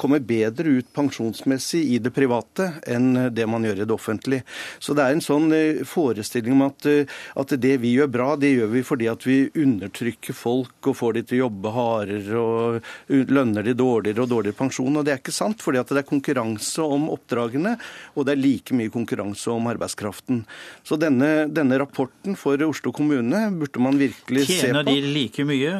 kommer 0.00 0.22
bedre 0.24 0.78
ut 0.78 0.86
pensjonsmessig 0.96 1.82
i 1.92 1.98
det 2.00 2.14
private 2.16 2.70
enn 2.88 3.26
det 3.36 3.44
man 3.44 3.66
gjør 3.68 3.82
i 3.82 3.84
det 3.84 3.92
offentlige. 3.92 4.29
Så 4.78 4.94
det 4.96 5.04
er 5.04 5.16
en 5.16 5.24
sånn 5.24 5.50
eh, 5.56 5.82
forestilling 5.88 6.56
om 6.56 6.66
at, 6.68 6.86
eh, 6.88 7.10
at 7.40 7.54
det 7.60 7.76
vi 7.82 7.94
gjør 7.96 8.10
bra, 8.12 8.28
det 8.40 8.52
gjør 8.54 8.72
vi 8.74 8.84
fordi 8.86 9.08
at 9.10 9.26
vi 9.26 9.38
undertrykker 9.58 10.36
folk 10.36 10.90
og 10.90 10.98
får 10.98 11.16
de 11.18 11.24
til 11.26 11.40
å 11.40 11.42
jobbe 11.46 11.74
hardere 11.74 12.40
og 12.40 13.30
lønner 13.30 13.66
de 13.66 13.74
dårligere 13.78 14.24
og 14.24 14.32
dårligere 14.32 14.58
pensjon. 14.58 15.00
Og 15.00 15.06
det 15.06 15.14
er 15.14 15.22
ikke 15.22 15.34
sant, 15.34 15.62
fordi 15.62 15.80
at 15.82 15.90
det 15.90 16.02
er 16.02 16.08
konkurranse 16.08 16.84
om 16.84 17.08
oppdragene, 17.12 17.76
og 18.14 18.26
det 18.26 18.34
er 18.34 18.42
like 18.42 18.76
mye 18.76 18.92
konkurranse 18.92 19.50
om 19.52 19.68
arbeidskraften. 19.70 20.44
Så 20.86 20.98
denne, 21.00 21.48
denne 21.50 21.78
rapporten 21.80 22.38
for 22.38 22.60
Oslo 22.66 22.92
kommune 22.96 23.42
burde 23.56 23.82
man 23.82 23.98
virkelig 24.00 24.46
Tjener 24.46 24.60
se 24.60 24.70
på. 24.70 24.80
Tjener 24.80 24.88
de 24.90 25.14
like 25.14 25.46
mye? 25.48 25.74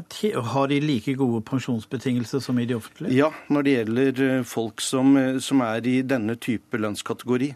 Har 0.55 0.71
de 0.71 0.81
like 0.85 1.17
gode 1.19 1.43
pensjonsbetingelser 1.49 2.43
som 2.45 2.59
i 2.59 2.67
de 2.69 2.79
offentlige? 2.79 3.17
Ja, 3.17 3.31
når 3.49 3.67
det 3.67 3.77
gjelder 3.77 4.23
eh, 4.29 4.45
folk 4.47 4.85
som, 4.85 5.17
som 5.43 5.65
er 5.67 5.87
i 5.87 6.01
denne 6.07 6.37
type 6.41 6.81
lønnskategori. 6.81 7.55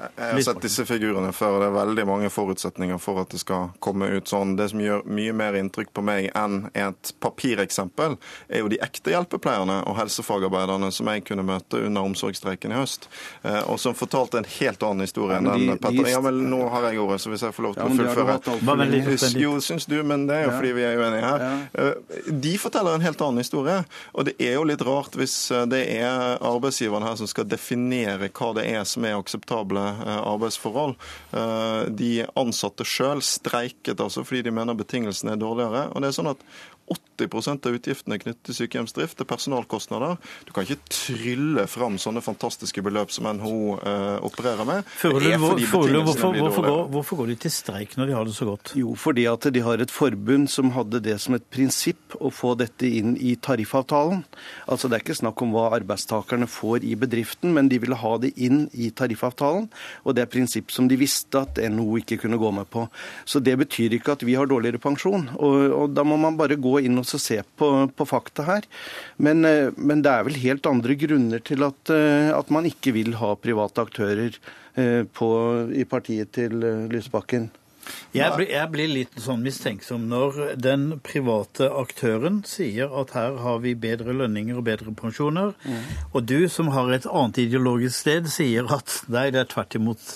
Jeg 0.00 0.32
har 0.32 0.40
sett 0.44 0.62
disse 0.64 0.84
figurene 0.88 1.32
før, 1.36 1.56
og 1.56 1.62
det 1.62 1.68
er 1.68 1.74
veldig 1.74 2.04
mange 2.08 2.30
forutsetninger 2.32 3.00
for 3.02 3.20
at 3.22 3.32
det 3.34 3.40
skal 3.42 3.70
komme 3.84 4.08
ut 4.14 4.30
sånn. 4.30 4.54
Det 4.56 4.70
som 4.72 4.80
gjør 4.80 5.04
mye 5.10 5.34
mer 5.36 5.58
inntrykk 5.58 5.92
på 5.96 6.04
meg 6.04 6.30
enn 6.38 6.62
et 6.78 7.12
papireksempel, 7.20 8.16
er 8.48 8.64
jo 8.64 8.70
de 8.72 8.80
ekte 8.84 9.12
hjelpepleierne 9.12 9.80
og 9.90 9.98
helsefagarbeiderne 9.98 10.90
som 10.94 11.10
jeg 11.12 11.24
kunne 11.28 11.44
møte 11.46 11.82
under 11.84 12.08
omsorgsstreiken 12.08 12.72
i 12.72 12.78
høst, 12.78 13.08
eh, 13.42 13.60
og 13.66 13.80
som 13.82 13.96
fortalte 13.98 14.40
en 14.40 14.48
helt 14.56 14.86
annen 14.86 15.04
historie 15.04 15.40
enn 15.40 15.50
den 15.50 15.80
Petter 15.80 16.08
Ja, 16.10 16.22
men 16.24 16.40
nå 16.50 16.62
har 16.72 16.88
jeg 16.88 17.00
ordet, 17.02 17.20
så 17.22 17.32
hvis 17.34 17.44
jeg 17.44 17.56
får 17.56 17.68
lov 17.68 17.76
til 17.76 17.84
ja, 17.84 17.90
å 17.90 18.00
fullføre. 18.00 19.32
Jo, 19.40 19.54
syns 19.64 19.88
du, 19.90 19.98
men 20.06 20.26
det 20.30 20.38
er 20.38 20.48
jo 20.48 20.56
fordi 20.56 20.72
vi 20.76 20.86
er 20.86 21.00
uenige 21.00 21.26
her. 21.26 21.46
Eh, 21.74 22.24
de 22.46 22.54
forteller 22.60 22.96
en 22.96 23.04
helt 23.04 23.26
annen 23.26 23.44
historie, 23.44 23.80
og 24.14 24.28
det 24.30 24.36
er 24.40 24.56
jo 24.56 24.64
litt 24.68 24.84
rart 24.86 25.18
hvis 25.18 25.36
eh, 25.54 25.66
det 25.70 25.84
er 25.98 26.40
arbeidsgiveren 26.40 27.06
her 27.06 27.20
som 27.20 27.28
skal 27.30 27.48
definere 27.50 28.30
hva 28.30 28.52
det 28.56 28.66
er 28.70 28.88
som 28.88 29.04
er 29.04 29.18
akseptable 29.18 29.89
arbeidsforhold. 30.20 30.96
Eh, 31.36 31.90
de 31.96 32.10
ansatte 32.38 32.86
sjøl 32.86 33.22
streiket 33.24 34.00
altså 34.00 34.24
fordi 34.26 34.44
de 34.46 34.54
mener 34.54 34.78
betingelsene 34.78 35.34
er 35.34 35.40
dårligere. 35.40 35.88
og 35.94 36.02
det 36.02 36.10
er 36.10 36.18
sånn 36.18 36.32
at 36.32 36.44
80% 36.90 37.66
av 37.68 37.76
utgiftene 37.76 38.18
knyttet 38.20 38.42
til 38.48 38.56
sykehjemsdrift 38.62 39.20
er 39.20 39.28
personalkostnader. 39.28 40.16
Du 40.48 40.52
kan 40.56 40.64
ikke 40.64 40.80
trylle 40.90 41.66
fram 41.70 41.98
sånne 42.00 42.22
fantastiske 42.24 42.82
beløp 42.84 43.12
som 43.14 43.28
NHO 43.36 43.76
eh, 43.76 44.16
opererer 44.26 44.66
med. 44.68 44.88
Føler, 45.02 45.36
hvor, 45.40 45.60
føler, 45.60 46.00
hvorfor, 46.06 46.38
hvorfor, 46.38 46.66
går, 46.66 46.82
hvorfor, 46.94 47.20
går, 47.20 47.32
de 47.32 47.36
til 47.44 47.54
streik 47.54 47.96
når 47.98 48.10
de 48.10 48.16
har 48.16 48.28
det 48.28 48.34
så 48.36 48.48
godt? 48.48 48.72
Jo, 48.78 48.94
fordi 48.98 49.26
at 49.30 49.48
de 49.52 49.64
har 49.64 49.82
et 49.82 49.92
forbund 49.92 50.48
som 50.50 50.72
hadde 50.74 51.02
det 51.04 51.18
som 51.22 51.36
et 51.36 51.46
prinsipp 51.52 52.16
å 52.18 52.32
få 52.34 52.54
dette 52.58 52.88
inn 52.88 53.14
i 53.20 53.36
tariffavtalen. 53.36 54.24
Altså 54.70 54.88
Det 54.88 54.98
er 54.98 55.04
ikke 55.04 55.20
snakk 55.20 55.44
om 55.44 55.54
hva 55.54 55.68
arbeidstakerne 55.76 56.48
får 56.50 56.88
i 56.88 56.96
bedriften, 56.98 57.54
men 57.54 57.70
de 57.70 57.80
ville 57.82 57.98
ha 58.00 58.14
det 58.22 58.32
inn 58.40 58.64
i 58.72 58.90
tariffavtalen. 58.90 59.68
Og 60.04 60.16
det 60.16 60.24
er 60.24 60.32
prinsipp 60.32 60.74
som 60.74 60.88
de 60.90 60.98
visste 61.00 61.44
at 61.44 61.60
NHO 61.60 62.00
ikke 62.00 62.22
kunne 62.24 62.40
gå 62.40 62.50
med 62.54 62.70
på. 62.72 62.86
Så 63.28 63.42
det 63.44 63.58
betyr 63.60 63.98
ikke 63.98 64.16
at 64.16 64.26
vi 64.26 64.34
har 64.38 64.48
dårligere 64.50 64.80
pensjon. 64.82 65.28
Og, 65.38 65.56
og 65.76 65.94
da 65.94 66.04
må 66.06 66.18
man 66.20 66.38
bare 66.40 66.58
gå 66.60 66.79
inn 66.84 66.98
og 67.00 67.08
se 67.10 67.40
på, 67.60 67.70
på 67.96 68.08
fakta 68.08 68.46
her. 68.48 68.66
Men, 69.16 69.44
eh, 69.44 69.70
men, 69.76 70.04
det 70.04 70.12
er 70.12 70.26
vel 70.28 70.40
helt 70.42 70.68
andre 70.70 70.96
grunner 70.98 71.44
til 71.44 71.64
at, 71.66 71.94
eh, 71.94 72.30
at 72.34 72.50
man 72.52 72.68
ikke 72.68 72.94
vil 72.96 73.16
ha 73.20 73.34
private 73.38 73.86
aktører 73.86 74.36
eh, 74.74 75.02
på, 75.04 75.30
i 75.72 75.86
partiet 75.88 76.34
til 76.36 76.60
Lysbakken. 76.90 77.50
Jeg 78.14 78.34
blir, 78.36 78.48
jeg 78.52 78.70
blir, 78.70 78.90
litt 78.90 79.16
sånn 79.22 79.42
mistenksom 79.42 80.04
når 80.10 80.40
den 80.60 80.98
private 81.06 81.66
aktøren 81.74 82.40
sier 82.46 82.90
at 83.00 83.14
her 83.16 83.38
har 83.42 83.60
vi 83.64 83.72
bedre 83.78 84.14
lønninger 84.14 84.58
og 84.58 84.66
bedre 84.68 84.94
pensjoner, 84.94 85.54
mm. 85.64 85.86
og 86.12 86.26
du 86.28 86.44
som 86.52 86.70
har 86.74 86.92
et 86.94 87.08
annet 87.08 87.40
ideologisk 87.46 87.96
sted, 88.02 88.28
sier 88.30 88.68
at 88.74 89.00
nei, 89.10 89.30
det 89.34 89.44
er 89.44 89.50
tvert 89.50 89.78
imot 89.78 90.10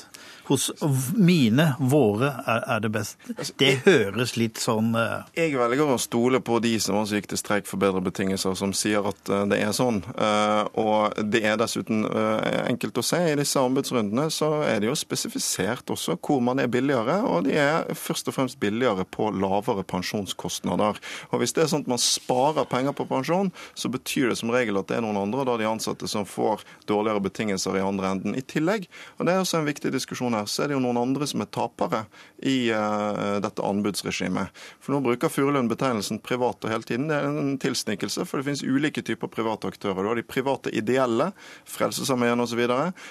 hos 0.48 0.70
mine, 1.16 1.70
våre, 1.78 2.30
er, 2.46 2.64
er 2.76 2.84
det 2.84 2.90
best. 2.94 3.18
Altså, 3.34 3.54
det 3.60 3.72
høres 3.86 4.34
litt 4.40 4.60
sånn 4.62 4.92
uh... 4.96 5.24
Jeg 5.36 5.54
velger 5.58 5.94
å 5.94 5.98
stole 6.00 6.40
på 6.44 6.58
de 6.64 6.74
som 6.82 6.98
også 7.00 7.18
gikk 7.18 7.30
til 7.32 7.40
streik 7.40 7.68
for 7.70 7.80
bedre 7.82 8.02
betingelser, 8.04 8.56
som 8.58 8.74
sier 8.76 9.06
at 9.08 9.32
uh, 9.32 9.44
det 9.50 9.60
er 9.64 9.72
sånn. 9.76 10.02
Uh, 10.18 10.64
og 10.80 11.16
det 11.32 11.44
er 11.48 11.58
dessuten 11.60 12.04
enkelt 12.04 12.98
å 12.98 13.04
se. 13.04 13.18
I 13.32 13.36
disse 13.38 13.60
anbudsrundene 13.60 14.26
så 14.32 14.50
er 14.66 14.80
det 14.82 14.88
jo 14.88 14.96
spesifisert 14.98 15.90
også 15.92 16.16
hvor 16.24 16.42
man 16.44 16.60
er 16.62 16.70
billigere, 16.70 17.20
og 17.26 17.46
de 17.48 17.56
er 17.60 17.88
først 17.98 18.28
og 18.30 18.36
fremst 18.36 18.60
billigere 18.62 19.06
på 19.08 19.30
lavere 19.34 19.84
pensjonskostnader. 19.88 20.98
Og 21.30 21.40
Hvis 21.40 21.54
det 21.56 21.64
er 21.64 21.70
sånn 21.72 21.84
at 21.86 21.92
man 21.94 22.02
sparer 22.02 22.68
penger 22.70 22.96
på 22.96 23.06
pensjon, 23.10 23.52
så 23.78 23.90
betyr 23.92 24.32
det 24.32 24.38
som 24.40 24.52
regel 24.54 24.78
at 24.80 24.90
det 24.90 24.98
er 24.98 25.04
noen 25.06 25.20
andre, 25.20 25.46
da 25.46 25.56
de 25.60 25.68
ansatte, 25.68 26.08
som 26.10 26.26
får 26.28 26.64
dårligere 26.90 27.22
betingelser 27.24 27.78
i 27.78 27.84
andre 27.84 28.12
enden 28.14 28.38
i 28.38 28.44
tillegg. 28.44 28.88
Og 29.18 29.26
Det 29.26 29.34
er 29.34 29.42
også 29.42 29.60
en 29.60 29.68
viktig 29.68 29.92
diskusjon 29.94 30.33
her, 30.34 30.48
så 30.50 30.64
er 30.64 30.70
det 30.70 30.76
jo 30.76 30.82
noen 30.84 31.00
andre 31.00 31.28
som 31.30 31.42
er 31.44 31.50
tapere 31.54 32.04
i 32.44 32.68
uh, 32.74 33.40
dette 33.42 33.64
anbudsregimet. 33.64 34.52
For 34.82 34.94
nå 34.94 35.00
bruker 35.04 35.32
Furulund 35.32 35.70
betegnelsen 35.72 36.20
private 36.24 36.70
hele 36.72 36.86
tiden. 36.86 37.08
Det 37.10 37.18
er 37.18 37.28
en 37.30 37.58
tilsnikelse, 37.62 38.26
for 38.28 38.40
det 38.40 38.48
finnes 38.48 38.64
ulike 38.66 39.04
typer 39.06 39.30
private 39.32 39.70
aktører. 39.72 40.02
Du 40.02 40.10
har 40.10 40.20
de 40.20 40.26
private 40.26 40.72
ideelle, 40.76 41.30
Frelsesarmeen 41.68 42.44
osv., 42.44 42.64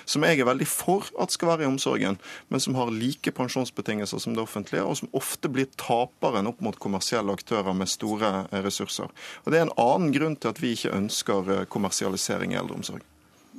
som 0.05 0.25
jeg 0.27 0.39
er 0.39 0.49
veldig 0.49 0.67
for 0.69 1.09
at 1.21 1.33
skal 1.33 1.53
være 1.53 1.65
i 1.65 1.69
omsorgen, 1.71 2.19
men 2.49 2.63
som 2.63 2.77
har 2.77 2.93
like 2.93 3.33
pensjonsbetingelser 3.35 4.21
som 4.21 4.35
det 4.35 4.43
offentlige, 4.43 4.83
og 4.83 4.99
som 4.99 5.11
ofte 5.17 5.51
blir 5.51 5.71
taperen 5.79 6.49
opp 6.49 6.61
mot 6.63 6.77
kommersielle 6.79 7.33
aktører 7.33 7.75
med 7.77 7.91
store 7.91 8.33
eh, 8.51 8.61
ressurser. 8.65 9.09
Og 9.43 9.51
Det 9.51 9.59
er 9.59 9.67
en 9.67 9.77
annen 9.81 10.13
grunn 10.15 10.37
til 10.37 10.53
at 10.53 10.61
vi 10.61 10.75
ikke 10.77 10.93
ønsker 10.95 11.57
eh, 11.57 11.65
kommersialisering 11.69 12.53
i 12.53 12.61
eldreomsorg. 12.61 13.12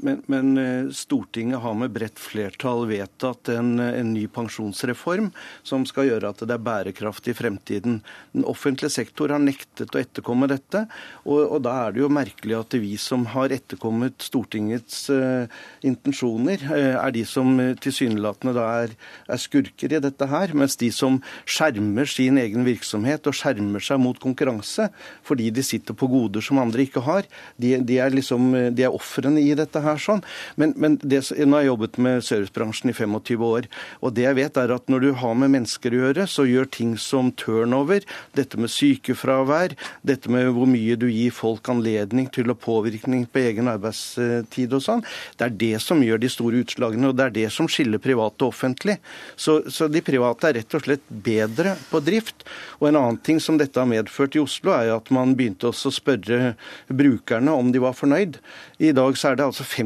Men, 0.05 0.23
men, 0.27 0.59
eh, 0.59 0.91
Stortinget 0.93 1.61
har 1.61 1.75
med 1.75 1.93
bredt 1.95 2.21
flertall 2.21 2.83
vedtatt 2.91 3.49
en, 3.55 3.79
en, 3.81 4.11
ny 4.13 4.27
pensjonsreform 4.29 5.31
som 5.65 5.87
skal 5.89 6.11
gjøre 6.11 6.29
at 6.29 6.43
det 6.45 6.53
er 6.53 6.61
bærekraft 6.67 7.31
i 7.33 7.35
fremtiden. 7.37 8.03
Den 8.35 8.45
offentlige 8.45 8.93
sektor 8.93 9.33
har 9.33 9.41
nektet 9.41 9.97
å 9.97 10.03
etterkomme 10.03 10.49
dette. 10.51 10.83
Og, 11.25 11.41
og 11.41 11.63
da 11.65 11.73
er 11.87 11.95
det 11.95 12.03
jo 12.03 12.11
merkelig 12.13 12.59
at 12.59 12.77
vi 12.83 12.99
som 13.01 13.25
har 13.33 13.55
etterkommet 13.55 14.27
Stortingets 14.27 15.07
uh, 15.09 15.49
intensjoner, 15.87 16.61
uh, 16.69 17.01
er 17.01 17.17
de 17.17 17.25
som 17.29 17.55
uh, 17.57 17.73
tilsynelatende 17.81 18.53
da 18.59 18.67
er, 18.83 18.93
er, 19.25 19.41
skurker 19.41 19.97
i 19.97 20.03
dette 20.05 20.29
her. 20.29 20.53
Mens 20.53 20.77
de 20.81 20.93
som 20.93 21.17
skjermer 21.49 22.13
sin 22.13 22.43
egen 22.45 22.69
virksomhet 22.69 23.25
og 23.31 23.39
skjermer 23.41 23.81
seg 23.85 24.05
mot 24.05 24.21
konkurranse 24.21 24.91
fordi 25.25 25.49
de 25.55 25.65
sitter 25.65 25.97
på 25.97 26.11
goder 26.13 26.45
som 26.45 26.61
andre 26.61 26.85
ikke 26.85 27.07
har, 27.09 27.25
de, 27.57 27.79
de 27.81 27.99
er 28.05 28.13
liksom, 28.13 28.53
de 28.77 28.85
er 28.85 28.93
ofrene 28.93 29.41
i 29.41 29.57
dette 29.57 29.81
her 29.81 29.94
sånn. 30.03 30.23
Men, 30.61 30.75
men 30.81 30.99
det, 31.03 31.23
nå 31.39 31.57
har 31.57 31.65
jeg 31.65 31.73
jobbet 31.73 32.01
med 32.07 32.25
servicebransjen 32.27 32.93
i 32.93 32.97
25 32.97 33.47
år, 33.49 33.69
og 34.01 34.15
det 34.17 34.27
jeg 34.27 34.39
vet 34.41 34.61
er 34.61 34.75
at 34.75 34.91
når 34.93 35.05
du 35.05 35.11
har 35.21 35.39
med 35.39 35.55
mennesker 35.55 35.95
å 35.95 36.03
gjøre, 36.05 36.27
så 36.31 36.47
gjør 36.49 36.71
ting 36.75 36.95
som 37.01 37.31
turnover, 37.39 38.07
dette 38.37 38.61
med 38.61 38.73
sykefravær, 38.73 39.77
dette 40.07 40.33
med 40.33 40.51
hvor 40.55 40.69
mye 40.71 40.99
du 41.01 41.07
gir 41.11 41.35
folk 41.35 41.69
anledning 41.73 42.29
til 42.33 42.51
å 42.51 42.59
påvirkning 42.65 43.27
på 43.31 43.43
egen 43.45 43.69
arbeidstid 43.71 44.75
og 44.75 44.83
sånn, 44.85 45.05
det 45.39 45.47
er 45.49 45.57
det 45.61 45.75
som 45.85 46.03
gjør 46.05 46.23
de 46.23 46.31
store 46.33 46.63
utslagene, 46.65 47.11
og 47.11 47.19
det 47.19 47.29
er 47.29 47.37
det 47.39 47.49
som 47.55 47.69
skiller 47.71 48.03
privat 48.03 48.41
og 48.41 48.53
offentlig. 48.53 48.99
Så, 49.37 49.61
så 49.73 49.89
de 49.91 50.03
private 50.05 50.51
er 50.51 50.59
rett 50.61 50.77
og 50.77 50.85
slett 50.87 51.05
bedre 51.09 51.77
på 51.91 52.01
drift. 52.05 52.47
Og 52.81 52.89
en 52.89 53.01
annen 53.01 53.21
ting 53.25 53.41
som 53.43 53.59
dette 53.61 53.81
har 53.81 53.89
medført 53.91 54.37
i 54.37 54.43
Oslo, 54.43 54.75
er 54.75 54.95
at 54.95 55.11
man 55.15 55.35
begynte 55.39 55.69
også 55.71 55.91
å 55.91 55.99
spørre 55.99 56.55
brukerne 56.89 57.55
om 57.55 57.73
de 57.75 57.83
var 57.83 57.97
fornøyd. 57.99 58.41
I 58.83 58.95
dag 58.97 59.19
så 59.19 59.31
er 59.31 59.41
det 59.41 59.49
altså 59.49 59.67
50 59.67 59.84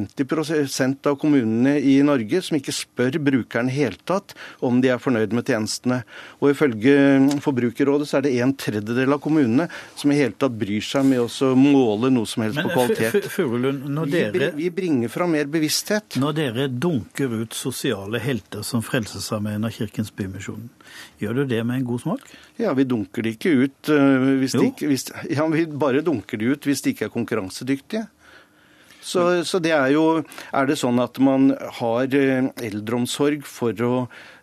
av 1.08 1.16
kommunene 1.20 1.76
i 1.80 1.98
Norge 2.06 2.42
som 2.44 2.58
ikke 2.58 2.74
spør 2.74 3.18
brukeren 3.22 3.70
helt 3.72 4.00
tatt 4.08 4.34
om 4.64 4.80
de 4.82 4.90
er 4.92 5.00
fornøyd 5.02 5.34
med 5.36 5.48
tjenestene. 5.48 6.02
Og 6.42 6.52
ifølge 6.52 6.94
Forbrukerrådet 7.44 8.08
så 8.08 8.18
er 8.18 8.26
det 8.26 8.34
en 8.42 8.54
tredjedel 8.58 9.16
av 9.16 9.22
kommunene 9.24 9.68
som 9.98 10.12
i 10.12 10.18
hele 10.18 10.36
tatt 10.38 10.56
bryr 10.58 10.84
seg 10.84 11.06
med 11.08 11.24
å 11.24 11.52
måle 11.58 12.10
noe 12.14 12.28
som 12.28 12.44
helst 12.44 12.60
Men, 12.60 12.68
på 12.68 12.76
kvalitet. 12.76 13.30
Furulund, 13.32 13.86
når 13.94 14.12
dere, 14.12 14.50
vi 14.56 14.70
bringer 14.74 15.12
fram 15.12 15.34
mer 15.36 15.48
bevissthet. 15.50 16.18
Når 16.20 16.36
dere 16.38 16.68
dunker 16.68 17.32
ut 17.42 17.56
sosiale 17.56 18.20
helter 18.22 18.64
som 18.66 18.84
Frelsesarmeen 18.84 19.66
og 19.66 19.74
Kirkens 19.74 20.12
Bymisjon, 20.14 20.68
gjør 21.22 21.42
du 21.42 21.54
det 21.54 21.62
med 21.64 21.82
en 21.82 21.88
god 21.88 22.04
smak? 22.04 22.28
Ja, 22.58 22.74
vi 22.74 22.86
dunker 22.88 23.24
de 23.24 23.34
ikke 23.36 23.54
ut 23.64 23.92
uh, 23.92 24.36
hvis 24.40 24.56
de 24.56 24.68
ikke, 24.70 24.90
hvis, 24.90 25.08
ja, 25.30 25.46
vi 25.52 25.66
bare 25.70 26.02
dunker 26.04 26.40
de 26.40 26.54
ut 26.54 26.68
hvis 26.68 26.84
de 26.84 26.94
ikke 26.94 27.08
er 27.08 27.14
konkurransedyktige. 27.14 28.06
Så, 29.08 29.22
så, 29.48 29.60
det 29.62 29.72
er 29.72 29.92
jo 29.94 30.22
Er 30.52 30.68
det 30.68 30.78
sånn 30.80 31.00
at 31.00 31.16
man 31.22 31.52
har 31.80 32.14
eh, 32.16 32.50
eldreomsorg 32.68 33.46
for 33.48 33.84
å 33.84 33.92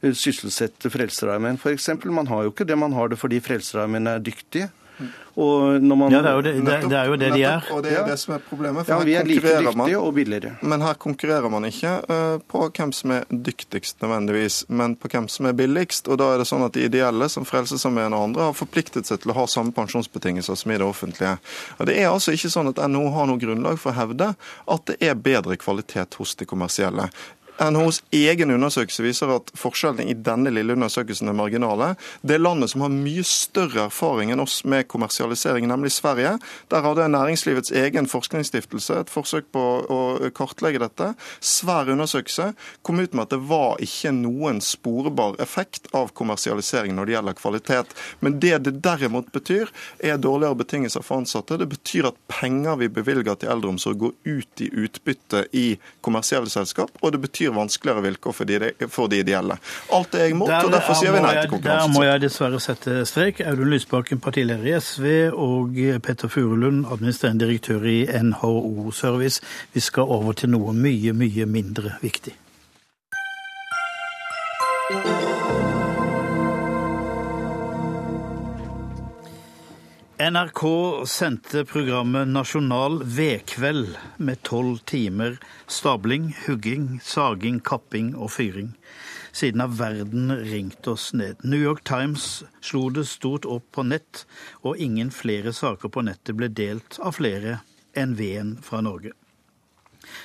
eh, 0.01 0.15
sysselsette 0.15 0.89
Frelsesarmeen 0.93 1.59
f.eks.? 1.61 1.91
Man 2.05 2.31
har 2.31 2.45
jo 2.45 2.55
ikke 2.55 2.67
det. 2.67 2.79
Man 2.79 2.95
har 2.97 3.11
det 3.11 3.21
fordi 3.21 3.41
Frelsesarmeen 3.45 4.09
er 4.09 4.25
dyktige. 4.25 4.71
Man, 5.35 6.11
ja, 6.11 6.21
det 6.21 6.29
er, 6.29 6.35
jo 6.35 6.41
det, 6.45 6.51
nettopp, 6.63 6.89
det 6.89 6.97
er 6.97 7.09
jo 7.09 7.15
det, 7.19 7.29
de 7.35 7.41
er. 7.43 7.65
Og 7.75 7.81
det 7.83 7.91
er 7.91 8.05
det 8.07 8.15
som 8.21 8.37
er 8.37 8.43
problemet. 8.47 8.87
ja, 8.87 8.99
vi 9.03 9.15
er 9.19 9.27
like 9.27 9.41
dyktige 9.43 9.73
man, 9.75 9.91
og 9.99 10.13
billigere. 10.15 10.53
Men 10.63 10.85
her 10.85 10.95
konkurrerer 10.95 11.51
man 11.51 11.67
ikke 11.67 11.91
uh, 12.07 12.37
på 12.39 12.61
hvem 12.69 12.93
som 12.95 13.11
er 13.17 13.27
dyktigst 13.29 13.99
nødvendigvis, 14.03 14.61
men 14.71 14.95
på 14.95 15.11
hvem 15.11 15.27
som 15.31 15.49
er 15.51 15.57
billigst. 15.59 16.07
Og 16.07 16.21
da 16.21 16.31
er 16.31 16.39
det 16.39 16.47
sånn 16.47 16.63
at 16.63 16.77
de 16.77 16.87
ideelle, 16.87 17.27
som 17.31 17.47
Frelsesarmeen 17.47 18.15
og 18.15 18.29
andre, 18.29 18.47
har 18.47 18.55
forpliktet 18.55 19.11
seg 19.11 19.23
til 19.23 19.35
å 19.35 19.39
ha 19.41 19.47
samme 19.51 19.75
pensjonsbetingelser 19.75 20.55
som 20.61 20.71
i 20.71 20.79
det 20.79 20.87
offentlige. 20.87 21.35
Og 21.79 21.91
Det 21.91 21.99
er 21.99 22.13
altså 22.13 22.35
ikke 22.37 22.53
sånn 22.55 22.71
at 22.71 22.79
NHO 22.87 23.11
har 23.17 23.27
noe 23.27 23.41
grunnlag 23.41 23.81
for 23.81 23.91
å 23.91 23.99
hevde 23.99 24.31
at 24.39 24.87
det 24.87 25.01
er 25.03 25.19
bedre 25.19 25.59
kvalitet 25.59 26.15
hos 26.21 26.37
de 26.39 26.47
kommersielle. 26.47 27.11
NHOs 27.59 28.01
egen 28.11 28.51
undersøkelse 28.51 29.03
viser 29.05 29.31
at 29.31 29.51
forskjellene 29.55 30.11
i 30.11 30.15
denne 30.27 30.51
lille 30.51 30.75
undersøkelsen 30.75 31.29
er 31.31 31.37
marginale. 31.37 31.93
Det 32.21 32.39
landet 32.41 32.73
som 32.73 32.83
har 32.83 32.91
mye 32.91 33.23
større 33.27 33.85
erfaring 33.87 34.33
enn 34.33 34.43
oss 34.43 34.57
med 34.67 34.89
kommersialisering, 34.91 35.67
nemlig 35.69 35.93
Sverige, 35.95 36.35
der 36.71 36.83
hadde 36.83 37.07
næringslivets 37.13 37.71
egen 37.71 38.09
forskningsstiftelse 38.11 38.99
et 38.99 39.13
forsøk 39.13 39.47
på 39.55 39.63
å 39.87 39.99
kartlegge 40.35 40.83
dette. 40.83 41.13
Svær 41.39 41.91
undersøkelse 41.93 42.51
kom 42.85 42.99
ut 42.99 43.15
med 43.15 43.27
at 43.27 43.35
det 43.37 43.41
var 43.47 43.79
ikke 43.83 44.11
noen 44.15 44.59
sporbar 44.63 45.39
effekt 45.43 45.87
av 45.95 46.11
kommersialisering 46.17 46.95
når 46.97 47.07
det 47.07 47.17
gjelder 47.17 47.39
kvalitet. 47.39 47.95
Men 48.19 48.39
det 48.43 48.57
det 48.65 48.77
derimot 48.83 49.31
betyr, 49.35 49.71
er 50.03 50.19
dårligere 50.21 50.59
betingelser 50.59 51.03
for 51.05 51.21
ansatte. 51.21 51.59
Det 51.59 51.69
betyr 51.71 52.09
at 52.11 52.19
penger 52.31 52.79
vi 52.81 52.91
bevilger 52.91 53.39
til 53.39 53.51
eldreomsorg, 53.53 53.99
går 54.01 54.13
ut 54.25 54.63
i 54.63 54.69
utbytte 54.85 55.45
i 55.55 55.65
kommersielle 56.05 56.49
selskap. 56.51 56.91
og 57.01 57.11
det 57.11 57.21
betyr 57.21 57.53
vanskeligere 57.55 58.03
vilkår 58.05 58.35
for 58.37 58.49
de, 58.49 58.71
for 58.89 59.11
de 59.11 59.19
ideelle. 59.23 59.57
Alt 59.93 60.15
er 60.15 60.25
jeg 60.25 60.35
imot, 60.35 60.53
og 60.53 60.71
derfor 60.73 60.99
sier 60.99 61.15
vi 61.15 61.23
nei 61.25 61.33
til 61.41 61.51
konkurranse. 61.55 61.89
Der 61.89 61.93
må 61.97 62.05
jeg 62.05 62.23
dessverre 62.25 62.61
sette 62.63 63.01
strek. 63.09 63.41
Audun 63.45 63.73
Lysbakken, 63.73 64.21
partileder 64.23 64.69
i 64.69 64.77
SV, 64.79 65.11
og 65.33 65.81
Petter 66.05 66.31
Furulund, 66.31 66.85
administrerende 66.91 67.45
direktør 67.45 67.85
i 67.89 67.99
NHO 68.21 68.91
Service. 68.95 69.41
Vi 69.73 69.83
skal 69.83 70.15
over 70.17 70.33
til 70.37 70.53
noe 70.55 70.73
mye, 70.73 71.13
mye 71.13 71.45
mindre 71.49 71.97
viktig. 72.05 72.35
NRK 80.15 80.61
sendte 81.11 81.65
programmet 81.67 82.29
Nasjonal 82.31 83.01
vedkveld 83.03 83.97
med 84.15 84.39
tolv 84.47 84.77
timer 84.87 85.33
stabling, 85.67 86.29
hugging, 86.45 87.01
saging, 87.03 87.57
kapping 87.59 88.13
og 88.15 88.29
fyring. 88.31 88.69
Siden 89.35 89.59
har 89.59 89.73
verden 89.75 90.31
ringt 90.47 90.87
oss 90.87 91.09
ned. 91.11 91.43
New 91.43 91.59
York 91.59 91.83
Times 91.83 92.45
slo 92.63 92.85
det 92.95 93.03
stort 93.11 93.43
opp 93.43 93.65
på 93.75 93.83
nett, 93.83 94.21
og 94.63 94.79
ingen 94.79 95.11
flere 95.11 95.51
saker 95.51 95.91
på 95.91 96.05
nettet 96.07 96.39
ble 96.39 96.47
delt 96.47 96.95
av 97.03 97.17
flere 97.17 97.57
enn 97.91 98.13
veden 98.15 98.53
fra 98.63 98.79
Norge. 98.87 99.11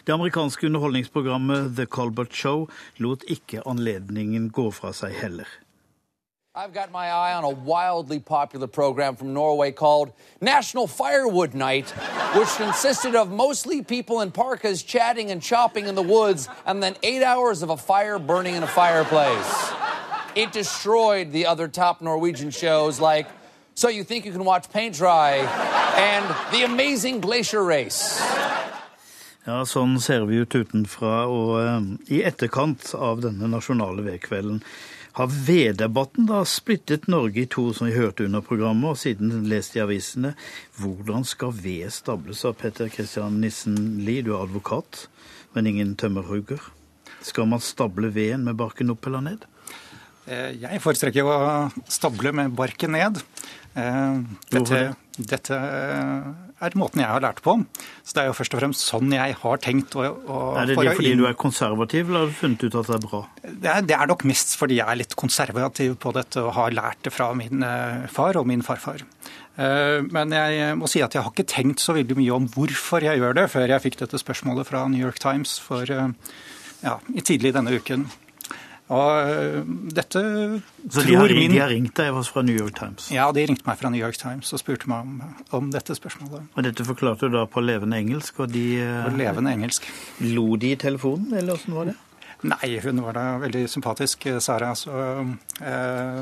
Det 0.07 0.15
amerikanske 0.15 0.71
underholdningsprogrammet 0.71 1.75
The 1.75 1.89
Colbert 1.91 2.31
Show 2.31 2.69
lot 3.03 3.27
ikke 3.27 3.67
anledningen 3.67 4.53
gå 4.55 4.69
fra 4.71 4.95
seg 4.95 5.19
heller. 5.19 5.51
I've 6.61 6.75
got 6.75 6.93
my 6.93 7.07
eye 7.07 7.33
on 7.33 7.45
a 7.45 7.49
wildly 7.49 8.19
popular 8.19 8.67
program 8.67 9.17
from 9.17 9.33
Norway 9.33 9.73
called 9.73 10.13
National 10.43 10.87
Firewood 10.87 11.55
Night, 11.55 11.89
which 12.37 12.49
consisted 12.49 13.15
of 13.15 13.31
mostly 13.31 13.81
people 13.81 14.21
in 14.21 14.31
parkas 14.31 14.83
chatting 14.83 15.31
and 15.31 15.41
chopping 15.41 15.87
in 15.87 15.95
the 15.95 16.03
woods, 16.03 16.51
and 16.67 16.83
then 16.83 16.97
eight 17.03 17.23
hours 17.23 17.63
of 17.63 17.71
a 17.71 17.79
fire 17.79 18.19
burning 18.19 18.57
in 18.57 18.63
a 18.63 18.67
fireplace. 18.67 19.73
It 20.35 20.53
destroyed 20.53 21.33
the 21.33 21.47
other 21.47 21.67
top 21.67 22.03
Norwegian 22.03 22.51
shows 22.51 23.01
like 23.01 23.27
So 23.75 23.89
You 23.89 24.05
Think 24.05 24.27
You 24.27 24.33
Can 24.33 24.45
Watch 24.45 24.69
Paint 24.69 24.97
Dry 24.97 25.37
and 25.97 26.53
The 26.53 26.67
Amazing 26.67 27.23
Glacier 27.23 27.65
Race. 27.65 28.21
Ja, 29.49 29.63
sånn 29.65 29.97
ser 30.05 30.27
vi 30.29 30.43
ut 30.45 30.53
utenfra. 30.53 31.25
Og 31.25 31.55
um, 31.65 31.87
i 32.13 32.21
etterkant 32.29 32.93
av 32.93 33.23
denne 33.25 33.49
nasjonale 33.49 34.05
vedkvelden 34.05 34.61
har 35.19 35.31
veddebatten 35.47 36.29
da 36.29 36.43
splittet 36.49 37.09
Norge 37.11 37.43
i 37.43 37.49
to, 37.51 37.71
som 37.75 37.89
vi 37.89 37.97
hørte 37.97 38.27
under 38.27 38.45
programmet, 38.45 38.93
og 38.93 39.01
siden 39.01 39.47
lest 39.51 39.77
i 39.77 39.83
avisene. 39.83 40.35
Hvordan 40.79 41.27
skal 41.27 41.55
ved 41.57 41.91
stables 41.95 42.45
av 42.49 42.59
Petter 42.61 42.91
Christian 42.93 43.41
Nissen 43.43 43.79
Lie? 44.05 44.25
Du 44.27 44.35
er 44.35 44.45
advokat, 44.45 45.07
men 45.57 45.71
ingen 45.71 45.97
tømmerhugger. 45.99 46.63
Skal 47.27 47.49
man 47.51 47.63
stable 47.65 48.13
veden 48.15 48.47
med 48.47 48.59
barken 48.61 48.93
opp 48.95 49.09
eller 49.11 49.25
ned? 49.27 49.49
Eh, 50.31 50.55
jeg 50.63 50.83
foretrekker 50.85 51.27
å 51.27 51.39
stable 51.91 52.33
med 52.37 52.55
barken 52.57 52.95
ned. 52.95 53.21
Eh, 53.75 54.21
dette, 54.55 54.81
dette, 55.19 55.59
er 56.61 56.77
måten 56.79 57.03
jeg 57.03 57.11
har 57.11 57.23
lært 57.25 57.41
på. 57.45 57.57
Så 58.05 58.17
det 58.17 58.23
er 58.23 58.31
jo 58.31 58.37
først 58.37 58.55
og 58.57 58.63
fremst 58.63 58.85
sånn 58.87 59.15
jeg 59.15 59.37
har 59.43 59.63
tenkt. 59.65 59.97
å... 59.97 60.05
er 60.61 60.71
det 60.71 60.77
det 60.79 60.95
fordi 60.99 61.15
du 61.19 61.27
er 61.29 61.37
konservativ, 61.39 62.09
eller 62.09 62.25
har 62.25 62.33
du 62.33 62.39
funnet 62.41 62.65
ut 62.65 62.79
at 62.81 62.91
det 62.91 62.97
er 62.97 63.05
bra? 63.07 63.23
Det 63.43 63.73
er, 63.75 63.85
det 63.89 63.97
er, 63.97 64.07
nok 64.11 64.25
mest 64.29 64.57
fordi 64.61 64.81
jeg 64.81 64.87
er 64.87 65.01
litt 65.01 65.17
konservativ 65.19 65.97
på 66.03 66.15
dette 66.17 66.45
og 66.45 66.55
har 66.59 66.77
lært 66.77 67.05
det 67.07 67.15
fra 67.15 67.31
min 67.37 67.67
eh, 67.67 68.07
far 68.13 68.39
og 68.41 68.49
min 68.51 68.65
farfar. 68.67 69.05
Eh, 69.57 69.99
men 70.11 70.37
jeg 70.37 70.79
må 70.81 70.91
si 70.91 71.05
at 71.05 71.17
jeg 71.17 71.27
har 71.27 71.35
ikke 71.35 71.49
tenkt 71.51 71.85
så 71.85 71.97
veldig 71.97 72.19
mye 72.21 72.39
om 72.39 72.49
hvorfor 72.55 73.07
jeg 73.07 73.21
gjør 73.23 73.39
det, 73.41 73.51
før 73.53 73.69
jeg 73.75 73.87
fikk 73.89 74.01
dette 74.05 74.21
spørsmålet 74.21 74.69
fra 74.69 74.87
New 74.91 75.03
York 75.03 75.21
Times 75.23 75.59
for, 75.63 75.89
ja, 75.89 76.99
tidlig 77.25 77.55
denne 77.57 77.77
uken. 77.81 78.09
Og 78.91 79.31
eh, 79.31 79.61
dette 79.95 80.21
Så 80.91 81.05
de 81.07 81.15
har, 81.15 81.31
min... 81.31 81.53
de 81.53 81.61
har, 81.63 81.71
ringt 81.71 81.95
deg 81.95 82.17
fra 82.27 82.43
New 82.43 82.57
York 82.59 82.75
Times? 82.79 83.07
Ja, 83.15 83.29
de 83.35 83.47
ringte 83.47 83.67
meg 83.69 83.79
fra 83.79 83.93
New 83.93 84.03
York 84.03 84.19
Times 84.19 84.51
og 84.51 84.63
spurte 84.63 84.91
meg 84.91 85.07
om, 85.07 85.37
om 85.61 85.71
dette 85.71 85.95
spørsmålet. 85.95 86.51
Og 86.57 86.67
dette 86.67 86.87
forklarte 86.89 87.31
du 87.31 87.39
da 87.39 87.47
på 87.47 87.63
levende 87.63 88.01
engelsk? 88.03 88.43
Og 88.43 88.51
de 88.51 88.67
eh, 88.83 89.03
På 89.07 89.15
levende 89.21 89.55
engelsk. 89.55 89.87
Lo 90.35 90.49
de 90.59 90.75
i 90.75 90.81
telefonen, 90.81 91.31
eller 91.39 91.55
åssen 91.55 91.77
var 91.79 91.93
det? 91.93 91.99
Nei, 92.41 92.79
hun 92.81 93.03
var 93.05 93.17
da 93.19 93.25
veldig 93.43 93.67
sympatisk, 93.69 94.25
eh, 94.31 94.39
Sara. 94.41 94.71
Så 94.79 94.93
eh, 95.61 96.21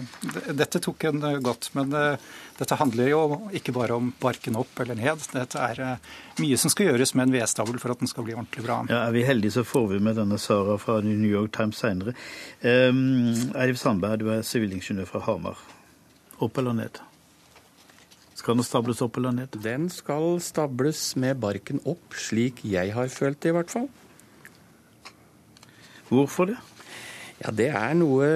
dette 0.51 0.81
tok 0.83 1.05
hun 1.07 1.23
godt. 1.45 1.71
Men 1.79 1.93
eh, 1.95 2.25
dette 2.59 2.79
handler 2.81 3.11
jo 3.13 3.21
ikke 3.55 3.75
bare 3.77 3.95
om 4.01 4.11
barken 4.19 4.59
opp 4.59 4.81
eller 4.83 4.99
ned. 4.99 5.23
Dette 5.31 5.63
er 5.63 5.83
eh, 5.85 6.09
mye 6.43 6.59
som 6.59 6.73
skal 6.73 6.91
gjøres 6.91 7.15
med 7.15 7.29
en 7.29 7.37
vedstabel 7.37 7.79
for 7.79 7.95
at 7.95 8.03
den 8.03 8.11
skal 8.11 8.27
bli 8.27 8.35
ordentlig 8.35 8.65
bra. 8.67 8.81
Ja, 8.91 9.05
Er 9.07 9.15
vi 9.15 9.23
heldige, 9.29 9.55
så 9.61 9.65
får 9.67 9.93
vi 9.93 10.01
med 10.09 10.19
denne 10.19 10.41
Sara 10.43 10.75
fra 10.83 10.99
New 11.07 11.31
York 11.31 11.55
Times 11.55 11.79
seinere. 11.79 12.17
Um, 12.67 13.53
Eivind 13.55 13.79
Sandberg, 13.79 14.19
du 14.25 14.33
er 14.35 14.43
sivilingeniør 14.47 15.07
fra 15.13 15.23
Hamar. 15.29 15.63
Opp 16.43 16.59
eller 16.59 16.75
ned? 16.81 16.99
Skal 18.39 18.59
den 18.59 18.67
stables 18.67 19.03
opp 19.03 19.17
eller 19.19 19.35
ned? 19.35 19.55
Den 19.63 19.87
skal 19.91 20.39
stables 20.43 21.13
med 21.19 21.39
barken 21.43 21.79
opp, 21.87 22.15
slik 22.19 22.65
jeg 22.67 22.95
har 22.95 23.11
følt 23.11 23.39
det 23.43 23.55
i 23.55 23.57
hvert 23.57 23.71
fall. 23.71 23.89
Hvorfor 26.09 26.51
det? 26.51 26.59
Ja, 27.39 27.53
Det 27.55 27.69
er 27.71 27.95
noe 27.95 28.29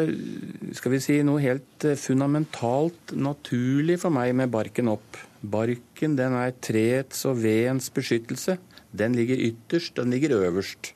skal 0.78 0.94
vi 0.94 1.00
si, 1.02 1.18
noe 1.26 1.42
helt 1.42 1.86
eh, 1.88 1.98
fundamentalt 1.98 3.14
naturlig 3.18 3.98
for 4.04 4.14
meg 4.14 4.34
med 4.38 4.52
barken 4.52 4.92
opp. 4.92 5.18
Barken 5.42 6.14
den 6.18 6.36
er 6.38 6.54
treets 6.62 7.24
og 7.26 7.40
vedens 7.42 7.90
beskyttelse. 7.90 8.58
Den 8.94 9.16
ligger 9.18 9.40
ytterst, 9.40 9.96
den 9.98 10.14
ligger 10.14 10.36
øverst. 10.38 10.92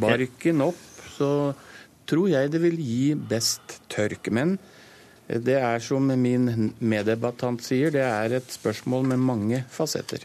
Barken 0.00 0.62
opp, 0.64 0.80
så 1.18 1.52
tror 2.08 2.30
jeg 2.32 2.52
det 2.54 2.62
vil 2.62 2.78
gi 2.80 3.12
best 3.28 3.80
tørk. 3.92 4.30
Men 4.32 4.56
det 5.28 5.58
er 5.60 5.82
som 5.84 6.06
min 6.08 6.72
meddebattant 6.80 7.60
sier, 7.60 7.92
det 7.92 8.00
er 8.00 8.32
et 8.38 8.52
spørsmål 8.52 9.10
med 9.10 9.20
mange 9.20 9.58
fasetter. 9.68 10.22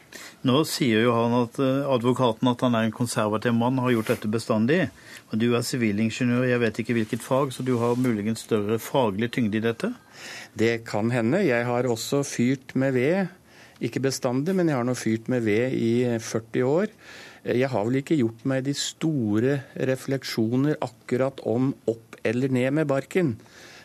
Nå 0.47 0.61
sier 0.67 1.03
jo 1.03 1.15
han 1.17 1.35
at 1.41 1.59
eh, 1.59 1.83
advokaten 1.91 2.47
at 2.47 2.63
han 2.63 2.77
er 2.79 2.87
en 2.87 2.95
konservativ 2.95 3.55
mann, 3.57 3.81
har 3.83 3.91
gjort 3.91 4.13
dette 4.13 4.31
bestandig. 4.31 4.85
Og 5.31 5.41
Du 5.41 5.49
er 5.57 5.65
sivilingeniør, 5.65 6.45
jeg 6.47 6.61
vet 6.61 6.79
ikke 6.79 6.95
hvilket 6.95 7.25
fag, 7.25 7.51
så 7.51 7.65
du 7.67 7.75
har 7.81 7.99
muligens 7.99 8.45
større 8.47 8.79
faglig 8.79 9.31
tyngde 9.35 9.59
i 9.59 9.63
dette? 9.65 9.91
Det 10.55 10.85
kan 10.87 11.11
hende. 11.11 11.43
Jeg 11.43 11.65
har 11.67 11.89
også 11.89 12.23
fyrt 12.23 12.75
med 12.79 12.95
ved. 12.95 13.27
Ikke 13.83 13.99
bestandig, 13.99 14.55
men 14.55 14.69
jeg 14.69 14.77
har 14.77 14.87
nå 14.87 14.95
fyrt 14.95 15.27
med 15.27 15.43
ved 15.43 15.75
i 15.75 16.05
40 16.21 16.63
år. 16.63 16.95
Jeg 17.43 17.67
har 17.67 17.83
vel 17.83 17.99
ikke 17.99 18.15
gjort 18.21 18.45
meg 18.47 18.63
de 18.63 18.75
store 18.77 19.57
refleksjoner 19.75 20.77
akkurat 20.85 21.43
om 21.43 21.73
opp 21.91 22.15
eller 22.23 22.53
ned 22.55 22.71
med 22.79 22.87
barken. 22.87 23.35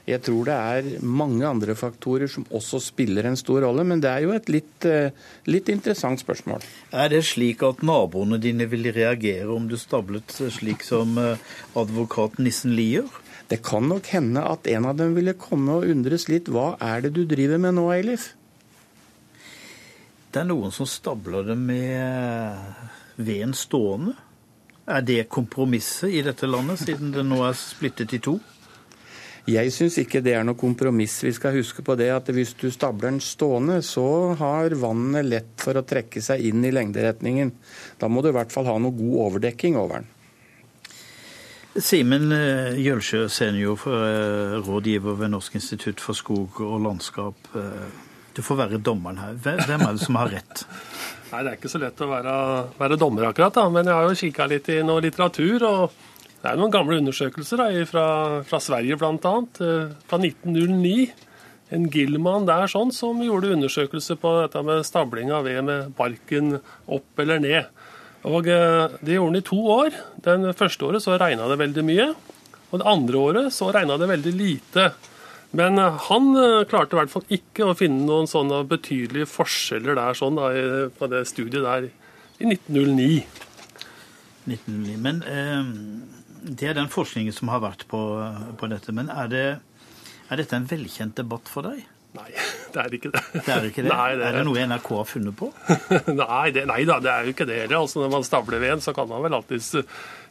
Jeg 0.08 0.22
tror 0.24 0.46
det 0.48 0.54
er 0.56 1.02
mange 1.04 1.44
andre 1.44 1.74
faktorer 1.76 2.30
som 2.32 2.46
også 2.54 2.80
spiller 2.80 3.26
en 3.28 3.36
stor 3.36 3.60
rolle, 3.66 3.84
men 3.84 4.00
det 4.00 4.08
er 4.08 4.24
jo 4.24 4.32
et 4.32 4.48
litt, 4.48 4.86
eh, 4.88 5.12
litt 5.44 5.68
interessant 5.68 6.22
spørsmål. 6.22 6.64
Er 6.96 7.12
det 7.12 7.26
slik 7.28 7.62
at 7.66 7.84
naboene 7.84 8.38
dine 8.40 8.64
vil 8.70 8.88
reagere 8.96 9.50
om 9.52 9.68
du 9.68 9.76
stablet 9.76 10.32
slik 10.32 10.86
som 10.86 11.18
eh, 11.20 11.36
advokat 11.76 12.40
Nissen 12.40 12.72
Lie 12.78 13.02
gjør? 13.02 13.20
Det 13.48 13.60
kan 13.64 13.84
nok 13.88 14.08
hende 14.12 14.40
at 14.44 14.66
en 14.68 14.88
av 14.88 14.96
dem 14.96 15.14
ville 15.16 15.36
komme 15.36 15.76
og 15.76 15.88
undres 15.88 16.28
litt. 16.28 16.48
Hva 16.52 16.74
er 16.80 17.04
det 17.04 17.14
du 17.16 17.22
driver 17.28 17.60
med 17.60 17.76
nå, 17.76 17.88
Eilif? 17.92 18.32
Det 20.32 20.40
er 20.40 20.48
noen 20.48 20.72
som 20.72 20.88
stabler 20.88 21.46
det 21.48 21.56
med 21.56 23.20
veden 23.20 23.56
stående. 23.56 24.16
Er 24.88 25.04
det 25.04 25.28
kompromisset 25.32 26.12
i 26.16 26.20
dette 26.24 26.48
landet, 26.48 26.80
siden 26.80 27.12
det 27.12 27.24
nå 27.28 27.42
er 27.44 27.56
splittet 27.56 28.16
i 28.16 28.20
to? 28.24 28.38
Jeg 29.48 29.72
syns 29.72 29.94
ikke 30.02 30.20
det 30.20 30.34
er 30.36 30.44
noe 30.44 30.58
kompromiss. 30.60 31.22
Vi 31.24 31.32
skal 31.32 31.54
huske 31.56 31.80
på 31.84 31.94
det 31.96 32.10
at 32.12 32.26
hvis 32.34 32.50
du 32.60 32.66
stabler 32.74 33.14
den 33.14 33.20
stående, 33.24 33.78
så 33.86 34.34
har 34.36 34.76
vannet 34.76 35.24
lett 35.24 35.54
for 35.62 35.78
å 35.78 35.84
trekke 35.88 36.20
seg 36.20 36.44
inn 36.50 36.66
i 36.68 36.72
lengderetningen. 36.74 37.54
Da 37.96 38.10
må 38.12 38.20
du 38.20 38.28
i 38.28 38.36
hvert 38.36 38.52
fall 38.52 38.68
ha 38.68 38.76
noe 38.82 38.92
god 38.98 39.14
overdekking 39.24 39.78
over 39.80 40.02
den. 40.02 40.10
Simen 41.78 42.32
eh, 42.34 42.76
Gjølsjø, 42.82 43.22
senior 43.30 43.86
eh, 43.88 44.58
rådgiver 44.66 45.16
ved 45.20 45.32
Norsk 45.32 45.56
institutt 45.60 46.02
for 46.02 46.18
skog 46.18 46.60
og 46.64 46.82
landskap. 46.84 47.48
Eh, 47.56 48.04
du 48.34 48.42
får 48.44 48.60
være 48.64 48.82
dommeren 48.84 49.20
her. 49.22 49.38
Hvem 49.46 49.80
er 49.86 49.94
det 49.96 50.04
som 50.04 50.18
har 50.18 50.32
rett? 50.34 50.66
Nei, 51.30 51.40
Det 51.44 51.50
er 51.50 51.56
ikke 51.58 51.70
så 51.72 51.80
lett 51.80 52.04
å 52.04 52.10
være, 52.10 52.34
være 52.78 53.00
dommer, 53.00 53.30
akkurat. 53.30 53.54
da, 53.54 53.68
Men 53.72 53.88
jeg 53.88 53.94
har 53.94 54.08
jo 54.08 54.20
kikka 54.26 54.46
litt 54.50 54.68
i 54.74 54.82
noe 54.84 55.04
litteratur. 55.04 55.64
og 55.68 55.90
det 56.38 56.52
er 56.52 56.58
noen 56.58 56.70
gamle 56.70 57.00
undersøkelser 57.00 57.58
da, 57.58 57.66
fra, 57.88 58.04
fra 58.46 58.60
Sverige 58.62 58.98
bl.a. 59.00 59.32
Eh, 59.64 59.96
fra 60.06 60.20
1909. 60.22 61.08
En 61.74 61.88
Gilman 61.92 62.46
der 62.48 62.70
sånn, 62.70 62.92
som 62.94 63.18
gjorde 63.20 63.50
undersøkelser 63.56 64.16
på 64.22 64.30
dette 64.38 64.62
med 64.64 64.86
stabling 64.86 65.32
av 65.34 65.48
ved 65.48 65.60
med 65.66 65.90
barken 65.98 66.60
opp 66.86 67.24
eller 67.24 67.42
ned. 67.42 67.66
Og 68.30 68.46
eh, 68.54 68.94
Det 69.02 69.16
gjorde 69.16 69.32
han 69.32 69.40
i 69.40 69.46
to 69.50 69.58
år. 69.74 69.98
Den 70.24 70.46
første 70.54 70.86
året 70.86 71.04
så 71.04 71.18
regna 71.18 71.50
det 71.50 71.58
veldig 71.64 71.86
mye. 71.90 72.08
Og 72.70 72.80
det 72.80 72.88
andre 72.94 73.24
året 73.24 73.50
så 73.56 73.72
regna 73.74 73.98
det 73.98 74.10
veldig 74.12 74.34
lite. 74.38 74.86
Men 75.58 75.82
eh, 75.82 75.98
han 76.06 76.30
klarte 76.70 76.94
i 76.94 77.00
hvert 77.00 77.14
fall 77.16 77.26
ikke 77.34 77.66
å 77.66 77.76
finne 77.78 78.06
noen 78.06 78.30
sånne 78.30 78.62
betydelige 78.70 79.26
forskjeller 79.32 79.98
der 79.98 80.22
sånn 80.22 80.38
da, 80.38 80.54
på 80.94 81.10
det 81.10 81.26
studiet 81.32 81.66
der 81.66 81.90
i 82.38 82.46
1909. 82.46 83.26
1909. 84.48 84.96
Men 85.02 85.22
eh, 85.26 86.17
det 86.48 86.70
er 86.70 86.78
den 86.78 86.90
forskningen 86.92 87.34
som 87.34 87.50
har 87.52 87.62
vært 87.64 87.86
på, 87.90 88.00
på 88.58 88.72
dette. 88.72 88.94
Men 88.96 89.12
er, 89.12 89.30
det, 89.32 89.46
er, 90.28 90.40
dette 90.40 90.56
en 90.56 90.68
velkjent 90.68 91.18
debatt 91.20 91.50
for 91.50 91.68
deg? 91.68 91.84
Nei, 92.16 92.30
det 92.72 92.80
er 92.82 92.94
ikke 92.96 93.10
det. 93.12 93.24
Det 93.34 93.52
Er 93.52 93.66
ikke 93.68 93.84
det? 93.84 93.90
Nei, 93.92 94.12
det 94.16 94.24
er... 94.24 94.30
er 94.30 94.38
det 94.38 94.46
noe 94.48 94.68
NRK 94.70 94.88
har 94.96 95.10
funnet 95.10 95.36
på? 95.38 95.50
nei, 96.22 96.46
det, 96.56 96.64
nei, 96.70 96.80
da, 96.88 96.98
det 97.04 97.12
er 97.12 97.28
jo 97.28 97.34
ikke 97.36 97.48
det 97.48 97.60
heller. 97.64 97.82
Altså, 97.82 98.00
når 98.04 98.14
man 98.16 98.24
stabler 98.26 98.62
ved, 98.64 98.76
en, 98.76 98.84
så 98.84 98.96
kan 98.96 99.10
man 99.10 99.22
vel 99.26 99.36
alltids 99.38 99.74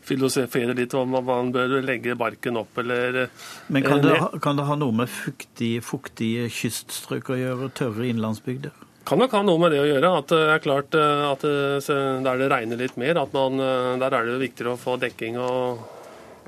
filosofere 0.07 0.73
litt 0.77 0.93
om 0.95 1.17
man 1.27 1.51
bør 1.51 1.81
legge 1.83 2.15
barken 2.15 2.55
opp 2.61 2.77
eller 2.79 3.25
Men 3.67 3.83
kan 3.83 3.99
det, 3.99 4.13
ha, 4.21 4.29
kan 4.39 4.55
det 4.55 4.63
ha 4.69 4.77
noe 4.79 4.95
med 4.95 5.11
fuktige, 5.11 5.81
fuktige 5.83 6.47
kyststrøk 6.53 7.33
å 7.33 7.39
gjøre? 7.41 7.71
Tørre 7.77 8.09
innlandsbygder? 8.09 8.83
kan 9.07 9.21
nok 9.21 9.31
ha 9.37 9.39
noe 9.45 9.59
med 9.61 9.71
det 9.71 9.77
å 9.79 9.87
gjøre. 9.87 10.09
At 10.19 10.31
det 10.33 10.39
er 10.51 10.63
klart 10.63 10.95
at 10.97 11.43
der 11.47 12.41
det 12.41 12.49
regner 12.51 12.81
litt 12.81 12.97
mer, 12.99 13.21
at 13.21 13.31
man, 13.35 13.61
der 14.01 14.15
er 14.17 14.27
det 14.27 14.41
viktigere 14.41 14.73
å 14.75 14.81
få 14.81 14.97
dekking 14.99 15.37
og 15.39 15.85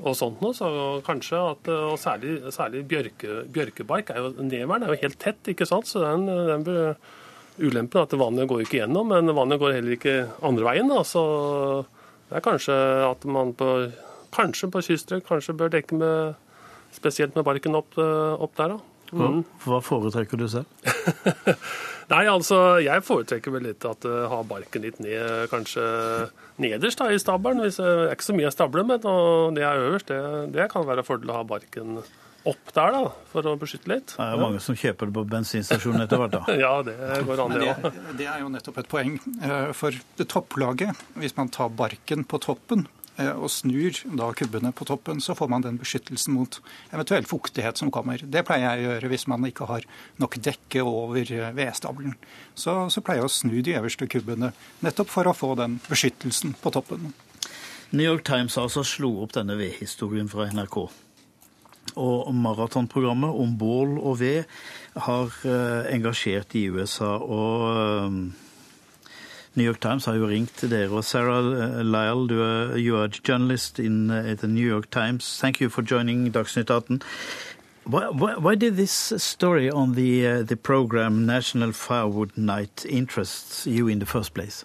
og 0.00 0.16
sånt 0.18 0.42
noe. 0.42 0.56
Så 0.56 0.68
kanskje 1.06 1.40
at, 1.52 1.70
og 1.70 1.96
særlig, 2.00 2.38
særlig 2.54 2.84
bjørke, 2.90 3.44
bjørkebark 3.54 4.12
er 4.14 4.20
jo, 4.24 4.34
Neveren 4.40 4.86
er 4.86 4.94
jo 4.94 5.00
helt 5.04 5.18
tett, 5.22 5.40
ikke 5.52 5.68
sant. 5.68 5.88
Så 5.90 6.02
den, 6.04 6.26
den 6.26 6.68
ulempen 7.60 8.00
er 8.00 8.06
at 8.08 8.18
vannet 8.20 8.48
går 8.50 8.64
ikke 8.64 8.80
gjennom, 8.82 9.10
men 9.12 9.34
vannet 9.36 9.60
går 9.60 9.76
heller 9.78 9.96
ikke 9.96 10.16
andre 10.46 10.68
veien. 10.70 10.92
Da. 10.92 11.02
Så 11.06 11.24
det 12.30 12.38
er 12.38 12.46
kanskje 12.46 12.76
at 13.08 13.26
man 13.28 13.54
på, 13.58 13.72
kanskje 14.34 14.70
på 14.72 14.84
kyststrøk 14.86 15.26
kanskje 15.28 15.56
bør 15.58 15.72
dekke 15.74 15.98
med 16.00 16.38
spesielt 16.94 17.36
med 17.38 17.46
barken 17.46 17.76
opp, 17.78 17.98
opp 17.98 18.56
der. 18.58 18.76
da. 18.76 18.86
Mm. 19.10 19.42
Hva 19.66 19.80
foretrekker 19.82 20.38
du 20.38 20.46
selv? 20.50 20.66
Nei, 22.10 22.24
altså, 22.26 22.80
Jeg 22.82 23.04
foretrekker 23.06 23.54
vel 23.54 23.68
litt 23.70 23.84
at 23.86 24.06
uh, 24.08 24.24
ha 24.32 24.40
barken 24.46 24.82
litt 24.82 24.98
ned, 25.02 25.46
kanskje 25.52 25.84
nederst 26.60 26.98
da, 26.98 27.10
i 27.12 27.20
stabelen. 27.22 27.62
Hvis, 27.62 27.78
uh, 27.78 27.86
det 27.86 28.08
er 28.08 28.16
ikke 28.16 28.30
så 28.30 28.38
mye 28.38 28.48
jeg 28.48 28.56
stabler 28.56 28.88
med, 28.88 29.06
og 29.06 29.54
det 29.58 29.66
er 29.66 29.84
øverst, 29.84 30.10
det, 30.10 30.50
det 30.56 30.66
kan 30.72 30.88
være 30.88 31.06
fordel 31.06 31.30
å 31.30 31.38
ha 31.40 31.46
barken 31.46 32.00
opp 32.48 32.72
der, 32.72 32.94
da, 32.94 33.00
for 33.32 33.48
å 33.50 33.56
beskytte 33.60 33.90
litt. 33.90 34.14
Det 34.16 34.24
er 34.24 34.40
mange 34.40 34.60
som 34.64 34.76
kjøper 34.78 35.10
det 35.10 35.16
på 35.18 35.24
bensinstasjonen 35.28 36.06
etter 36.06 36.22
hvert, 36.22 36.36
da. 36.38 36.54
ja, 36.64 36.72
det 36.86 36.96
går 37.28 37.42
an, 37.44 37.56
det 37.56 37.66
òg. 37.68 37.82
Det, 37.84 38.14
det 38.20 38.28
er 38.32 38.40
jo 38.44 38.52
nettopp 38.54 38.80
et 38.80 38.88
poeng. 38.90 39.18
Eh, 39.44 39.72
for 39.76 40.24
topplaget, 40.24 41.04
hvis 41.20 41.36
man 41.36 41.52
tar 41.52 41.72
barken 41.76 42.24
på 42.28 42.40
toppen, 42.42 42.86
og 43.34 43.50
snur 43.52 43.96
da 44.16 44.30
kubbene 44.36 44.72
på 44.76 44.86
toppen, 44.88 45.20
så 45.20 45.34
får 45.36 45.50
man 45.52 45.64
den 45.64 45.78
beskyttelsen 45.80 46.34
mot 46.36 46.60
eventuell 46.90 47.26
fuktighet 47.28 47.80
som 47.80 47.92
kommer. 47.94 48.22
Det 48.22 48.44
pleier 48.48 48.66
jeg 48.66 48.80
å 48.80 48.88
gjøre 48.88 49.10
hvis 49.12 49.26
man 49.30 49.46
ikke 49.48 49.68
har 49.70 49.86
nok 50.22 50.38
dekke 50.42 50.84
over 50.86 51.34
vedstabelen. 51.56 52.16
Så, 52.54 52.76
så 52.92 53.02
pleier 53.04 53.22
jeg 53.22 53.30
å 53.30 53.34
snu 53.34 53.56
de 53.64 53.76
øverste 53.78 54.08
kubbene, 54.10 54.52
nettopp 54.84 55.12
for 55.12 55.30
å 55.30 55.36
få 55.36 55.54
den 55.60 55.78
beskyttelsen 55.88 56.56
på 56.62 56.72
toppen. 56.74 57.12
New 57.90 58.06
York 58.06 58.24
Times 58.26 58.58
altså 58.60 58.84
slo 58.86 59.16
opp 59.24 59.34
denne 59.34 59.56
vedhistorien 59.58 60.30
fra 60.30 60.46
NRK. 60.52 60.82
Og 62.00 62.28
maratonprogrammet 62.38 63.34
om 63.42 63.56
bål 63.58 63.96
og 63.98 64.20
ved 64.20 64.44
har 65.08 65.34
engasjert 65.90 66.54
i 66.54 66.68
USA. 66.70 67.16
og 67.18 68.30
New 69.54 69.64
York 69.64 69.80
Times 69.80 70.04
har 70.04 70.14
jo 70.14 70.26
ringt 70.26 70.54
til 70.56 70.70
dere. 70.70 70.90
Og 70.94 71.04
Sarah 71.04 71.42
Lyle, 71.82 72.28
du 72.28 72.42
er, 72.42 72.76
you 72.76 72.96
are 72.96 73.04
a 73.04 73.20
journalist 73.28 73.78
in 73.78 74.10
uh, 74.10 74.34
the 74.38 74.46
New 74.46 74.66
York 74.66 74.90
Times. 74.90 75.40
Thank 75.40 75.60
you 75.60 75.68
for 75.68 75.82
joining 75.82 76.32
Dagsnytt 76.32 76.70
18. 76.70 77.02
Why, 77.84 78.08
why, 78.08 78.36
why 78.36 78.54
did 78.54 78.76
this 78.76 79.12
story 79.16 79.70
on 79.70 79.94
the, 79.94 80.26
uh, 80.26 80.42
the 80.42 80.56
program 80.56 81.26
National 81.26 81.72
Firewood 81.72 82.36
Night 82.36 82.86
interest 82.88 83.66
you 83.66 83.88
in 83.88 83.98
the 83.98 84.06
first 84.06 84.34
place? 84.34 84.64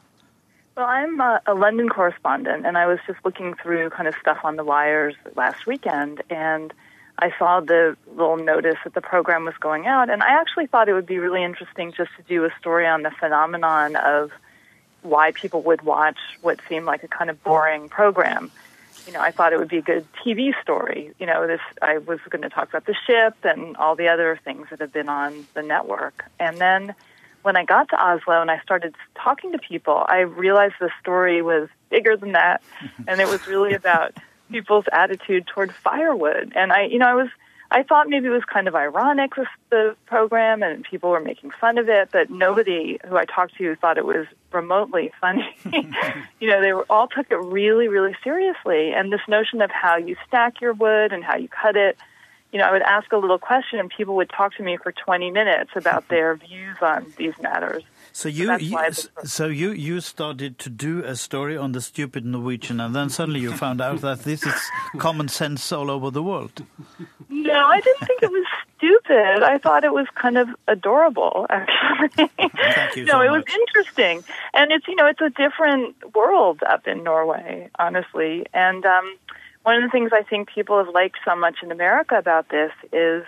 Well, 0.77 0.85
I'm 0.85 1.19
a, 1.21 1.41
a 1.47 1.53
London 1.53 1.89
correspondent, 1.89 2.65
and 2.65 2.77
I 2.77 2.85
was 2.85 2.99
just 3.07 3.19
looking 3.23 3.55
through 3.55 3.89
kind 3.91 4.07
of 4.07 4.15
stuff 4.21 4.39
on 4.43 4.57
the 4.57 4.63
wires 4.63 5.15
last 5.35 5.65
weekend, 5.65 6.21
and 6.29 6.73
I 7.17 7.31
saw 7.39 7.61
the 7.61 7.95
little 8.15 8.37
notice 8.37 8.75
that 8.83 8.93
the 8.93 9.01
program 9.01 9.45
was 9.45 9.55
going 9.59 9.87
out, 9.87 10.09
and 10.09 10.21
I 10.21 10.39
actually 10.39 10.67
thought 10.67 10.89
it 10.89 10.93
would 10.93 11.05
be 11.05 11.17
really 11.17 11.43
interesting 11.43 11.93
just 11.95 12.11
to 12.17 12.23
do 12.23 12.43
a 12.43 12.49
story 12.59 12.85
on 12.85 13.03
the 13.03 13.11
phenomenon 13.11 13.95
of 13.95 14.31
why 15.05 15.31
people 15.31 15.61
would 15.61 15.81
watch 15.81 16.17
what 16.41 16.59
seemed 16.67 16.85
like 16.85 17.03
a 17.03 17.07
kind 17.07 17.29
of 17.29 17.43
boring 17.43 17.89
program. 17.89 18.51
You 19.07 19.13
know, 19.13 19.21
I 19.21 19.31
thought 19.31 19.53
it 19.53 19.59
would 19.59 19.69
be 19.69 19.77
a 19.77 19.83
good 19.83 20.07
TV 20.25 20.51
story. 20.61 21.11
You 21.19 21.27
know, 21.27 21.45
this 21.45 21.61
I 21.81 21.99
was 21.99 22.19
going 22.29 22.41
to 22.41 22.49
talk 22.49 22.69
about 22.69 22.85
the 22.85 22.95
ship 23.05 23.35
and 23.43 23.77
all 23.77 23.95
the 23.95 24.07
other 24.07 24.39
things 24.43 24.67
that 24.71 24.79
have 24.81 24.91
been 24.91 25.09
on 25.09 25.45
the 25.53 25.61
network. 25.61 26.25
And 26.39 26.57
then 26.57 26.95
when 27.43 27.55
I 27.55 27.63
got 27.63 27.89
to 27.89 28.03
Oslo 28.03 28.41
and 28.41 28.49
I 28.49 28.59
started 28.61 28.95
talking 29.13 29.51
to 29.51 29.59
people, 29.59 30.03
I 30.07 30.21
realized 30.21 30.75
the 30.79 30.89
story 30.99 31.43
was 31.43 31.69
bigger 31.91 32.17
than 32.17 32.31
that, 32.31 32.63
and 33.07 33.21
it 33.21 33.27
was 33.27 33.45
really 33.47 33.75
about 33.75 34.13
people's 34.51 34.85
attitude 34.91 35.45
toward 35.45 35.73
firewood. 35.73 36.53
And 36.55 36.71
I, 36.71 36.85
you 36.85 36.97
know, 36.97 37.07
I 37.07 37.13
was 37.13 37.29
I 37.75 37.83
thought 37.83 38.07
maybe 38.07 38.27
it 38.27 38.29
was 38.29 38.45
kind 38.45 38.69
of 38.69 38.75
ironic 38.75 39.35
with 39.35 39.49
the 39.69 39.97
program 40.05 40.63
and 40.63 40.85
people 40.85 41.09
were 41.09 41.19
making 41.19 41.51
fun 41.51 41.77
of 41.77 41.89
it, 41.89 42.07
but 42.09 42.29
nobody 42.29 42.97
who 43.05 43.17
I 43.17 43.25
talked 43.25 43.57
to 43.57 43.75
thought 43.75 43.97
it 43.97 44.05
was 44.05 44.27
remotely 44.53 45.11
funny. 45.19 45.53
you 46.39 46.49
know, 46.49 46.61
they 46.61 46.71
were 46.71 46.85
all 46.89 47.09
took 47.09 47.29
it 47.29 47.35
really, 47.35 47.89
really 47.89 48.15
seriously. 48.23 48.93
And 48.93 49.11
this 49.11 49.19
notion 49.27 49.61
of 49.61 49.71
how 49.71 49.97
you 49.97 50.15
stack 50.25 50.61
your 50.61 50.71
wood 50.71 51.11
and 51.11 51.21
how 51.21 51.35
you 51.35 51.49
cut 51.49 51.75
it, 51.75 51.97
you 52.53 52.59
know, 52.59 52.65
I 52.65 52.71
would 52.71 52.81
ask 52.81 53.11
a 53.11 53.17
little 53.17 53.39
question 53.39 53.77
and 53.79 53.89
people 53.89 54.15
would 54.15 54.29
talk 54.29 54.55
to 54.55 54.63
me 54.63 54.77
for 54.77 54.93
20 54.93 55.31
minutes 55.31 55.71
about 55.75 56.07
their 56.07 56.33
views 56.35 56.77
on 56.81 57.11
these 57.17 57.33
matters. 57.41 57.83
So 58.15 58.29
you, 58.29 58.47
so, 58.47 58.55
you 58.55 58.91
so 59.25 59.47
you 59.47 59.71
you 59.73 59.99
started 59.99 60.57
to 60.59 60.69
do 60.69 61.03
a 61.03 61.17
story 61.17 61.57
on 61.57 61.73
the 61.73 61.81
stupid 61.81 62.23
Norwegian, 62.25 62.79
and 62.79 62.95
then 62.95 63.09
suddenly 63.09 63.41
you 63.41 63.51
found 63.51 63.81
out 63.81 63.99
that 64.01 64.19
this 64.19 64.45
is 64.45 64.55
common 64.99 65.27
sense 65.27 65.69
all 65.73 65.91
over 65.91 66.09
the 66.11 66.23
world. 66.23 66.63
No, 67.27 67.67
I 67.67 67.81
didn't 67.81 68.07
think 68.07 68.23
it 68.23 68.31
was 68.31 68.47
stupid. 68.77 69.43
I 69.43 69.57
thought 69.57 69.83
it 69.83 69.91
was 69.91 70.07
kind 70.15 70.37
of 70.37 70.47
adorable, 70.65 71.45
actually. 71.49 72.29
Thank 72.37 72.95
you 72.95 73.03
no, 73.11 73.11
so 73.11 73.21
it 73.21 73.31
was 73.31 73.43
much. 73.45 73.53
interesting, 73.53 74.23
and 74.53 74.71
it's 74.71 74.87
you 74.87 74.95
know 74.95 75.07
it's 75.07 75.19
a 75.19 75.31
different 75.31 76.15
world 76.15 76.61
up 76.63 76.87
in 76.87 77.03
Norway, 77.03 77.69
honestly. 77.77 78.45
And 78.53 78.85
um, 78.85 79.17
one 79.63 79.75
of 79.75 79.83
the 79.83 79.89
things 79.89 80.11
I 80.13 80.23
think 80.23 80.47
people 80.55 80.77
have 80.77 80.93
liked 80.93 81.17
so 81.25 81.35
much 81.35 81.57
in 81.61 81.69
America 81.69 82.15
about 82.17 82.47
this 82.47 82.71
is 82.93 83.25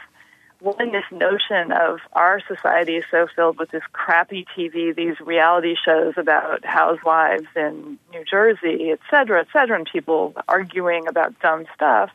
one, 0.59 0.91
this 0.91 1.03
notion 1.11 1.71
of 1.71 1.99
our 2.13 2.41
society 2.47 2.95
is 2.95 3.05
so 3.11 3.27
filled 3.35 3.59
with 3.59 3.69
this 3.71 3.83
crappy 3.91 4.45
TV, 4.55 4.95
these 4.95 5.19
reality 5.19 5.75
shows 5.83 6.15
about 6.17 6.65
housewives 6.65 7.47
in 7.55 7.99
New 8.11 8.23
Jersey, 8.25 8.91
et 8.91 8.99
cetera, 9.09 9.41
et 9.41 9.47
cetera, 9.53 9.77
and 9.77 9.87
people 9.91 10.33
arguing 10.47 11.07
about 11.07 11.39
dumb 11.39 11.65
stuff. 11.75 12.09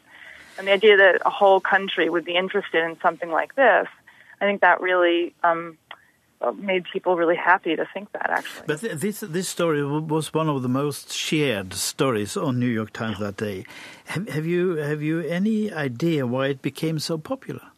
And 0.59 0.67
the 0.67 0.73
idea 0.73 0.97
that 0.97 1.23
a 1.25 1.31
whole 1.31 1.61
country 1.61 2.11
would 2.11 2.25
be 2.25 2.35
interested 2.35 2.85
in 2.85 2.99
something 3.01 3.31
like 3.31 3.55
this, 3.55 3.87
I 4.41 4.45
think 4.45 4.61
that 4.61 4.81
really 4.81 5.35
um, 5.45 5.79
made 6.57 6.85
people 6.93 7.17
really 7.17 7.37
happy 7.37 7.77
to 7.77 7.87
think 7.95 8.11
that, 8.13 8.29
actually. 8.29 8.67
But 8.67 8.81
th- 8.81 8.99
this 8.99 9.21
this 9.21 9.49
story 9.49 9.85
was 9.85 10.35
one 10.35 10.49
of 10.49 10.63
the 10.63 10.69
most 10.69 11.13
shared 11.13 11.73
stories 11.75 12.37
on 12.37 12.59
New 12.59 12.67
York 12.67 12.93
Times 12.93 13.19
that 13.21 13.37
day. 13.37 13.65
Have, 14.07 14.29
have 14.29 14.47
you 14.47 14.77
have 14.77 15.01
you 15.01 15.21
any 15.21 15.73
idea 15.73 16.27
why 16.27 16.49
it 16.49 16.61
became 16.61 16.99
so 16.99 17.17
popular? 17.19 17.72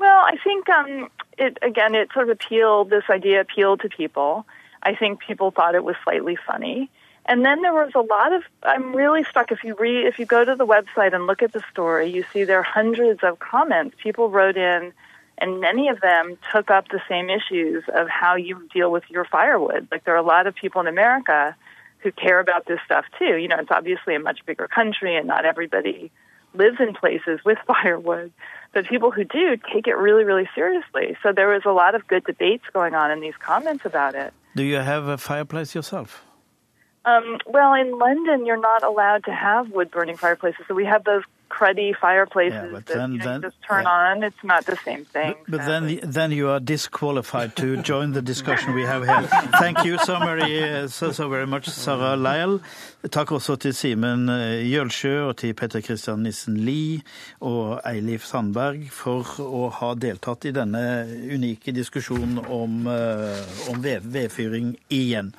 Well, 0.00 0.24
I 0.24 0.36
think 0.42 0.66
um, 0.70 1.10
it 1.36 1.58
again. 1.60 1.94
It 1.94 2.08
sort 2.14 2.30
of 2.30 2.34
appealed. 2.34 2.88
This 2.88 3.04
idea 3.10 3.42
appealed 3.42 3.82
to 3.82 3.90
people. 3.90 4.46
I 4.82 4.94
think 4.94 5.20
people 5.20 5.50
thought 5.50 5.74
it 5.74 5.84
was 5.84 5.94
slightly 6.04 6.38
funny. 6.46 6.90
And 7.26 7.44
then 7.44 7.60
there 7.60 7.74
was 7.74 7.92
a 7.94 8.00
lot 8.00 8.32
of. 8.32 8.42
I'm 8.62 8.96
really 8.96 9.24
struck. 9.24 9.52
If 9.52 9.62
you 9.62 9.76
read, 9.78 10.06
if 10.06 10.18
you 10.18 10.24
go 10.24 10.42
to 10.42 10.56
the 10.56 10.66
website 10.66 11.14
and 11.14 11.26
look 11.26 11.42
at 11.42 11.52
the 11.52 11.62
story, 11.70 12.10
you 12.10 12.24
see 12.32 12.44
there 12.44 12.60
are 12.60 12.62
hundreds 12.62 13.20
of 13.22 13.38
comments. 13.40 13.94
People 14.02 14.30
wrote 14.30 14.56
in, 14.56 14.94
and 15.36 15.60
many 15.60 15.88
of 15.88 16.00
them 16.00 16.38
took 16.50 16.70
up 16.70 16.88
the 16.88 17.02
same 17.06 17.28
issues 17.28 17.84
of 17.94 18.08
how 18.08 18.36
you 18.36 18.66
deal 18.72 18.90
with 18.90 19.04
your 19.10 19.26
firewood. 19.26 19.86
Like 19.90 20.04
there 20.04 20.14
are 20.14 20.24
a 20.24 20.26
lot 20.26 20.46
of 20.46 20.54
people 20.54 20.80
in 20.80 20.86
America 20.86 21.54
who 21.98 22.10
care 22.10 22.40
about 22.40 22.64
this 22.64 22.80
stuff 22.86 23.04
too. 23.18 23.36
You 23.36 23.48
know, 23.48 23.58
it's 23.58 23.70
obviously 23.70 24.14
a 24.14 24.20
much 24.20 24.46
bigger 24.46 24.66
country, 24.66 25.14
and 25.14 25.26
not 25.26 25.44
everybody 25.44 26.10
lives 26.54 26.78
in 26.80 26.94
places 26.94 27.40
with 27.44 27.58
firewood. 27.66 28.32
But 28.72 28.86
people 28.86 29.10
who 29.10 29.24
do 29.24 29.56
take 29.72 29.86
it 29.86 29.96
really, 29.96 30.24
really 30.24 30.48
seriously. 30.54 31.16
So 31.22 31.32
there 31.32 31.48
was 31.48 31.62
a 31.64 31.72
lot 31.72 31.94
of 31.94 32.06
good 32.06 32.24
debates 32.24 32.64
going 32.72 32.94
on 32.94 33.10
in 33.10 33.20
these 33.20 33.34
comments 33.38 33.84
about 33.84 34.14
it. 34.14 34.32
Do 34.54 34.62
you 34.62 34.76
have 34.76 35.06
a 35.06 35.18
fireplace 35.18 35.74
yourself? 35.74 36.24
Um, 37.04 37.38
well, 37.46 37.74
in 37.74 37.98
London, 37.98 38.46
you're 38.46 38.60
not 38.60 38.82
allowed 38.82 39.24
to 39.24 39.32
have 39.32 39.70
wood 39.70 39.90
burning 39.90 40.16
fireplaces. 40.16 40.64
So 40.68 40.74
we 40.74 40.84
have 40.84 41.04
those 41.04 41.22
cruddy 41.50 41.90
fireplaces 42.04 42.54
Yeah, 42.62 42.72
but 42.72 42.86
that 42.86 42.96
then- 42.98 43.16
know, 43.18 43.24
then- 43.24 43.42
just 43.42 43.56
turn 43.68 43.86
on. 43.86 44.22
It's 44.28 44.44
not 44.44 44.62
the 44.66 44.76
same 44.84 45.04
thing. 45.14 45.34
But 45.48 45.60
then, 45.66 45.98
then 46.16 46.30
you 46.32 46.48
are 46.48 46.60
disqualified 46.60 47.56
to 47.56 47.76
join 47.82 48.12
the 48.12 48.22
discussion 48.22 48.74
we 48.74 48.84
have 48.86 49.02
here. 49.06 49.26
Thank 49.58 49.84
you 49.84 49.98
so 49.98 50.18
very, 50.18 50.88
so, 50.88 51.10
so 51.12 51.28
very 51.28 51.46
much, 51.46 51.66
Sarah 51.68 52.16
Lyle. 52.16 52.60
Takk 53.10 53.32
også 53.32 53.56
til 53.56 53.72
Simen 53.74 54.28
eh, 54.28 54.60
Jølsjø 54.72 55.12
og 55.30 55.36
til 55.40 55.54
Petter 55.54 55.80
Christian 55.80 56.20
Nissen 56.22 56.56
Lie 56.56 57.00
og 57.40 57.80
Eilif 57.88 58.24
Sandberg 58.28 58.90
for 58.92 59.24
å 59.40 59.70
ha 59.72 59.94
deltatt 59.94 60.44
i 60.44 60.52
denne 60.52 60.82
unike 61.32 61.72
diskusjonen 61.72 62.38
om, 62.52 62.86
eh, 62.86 63.70
om 63.72 63.80
vedfyring 63.82 64.74
igjen. 64.92 65.32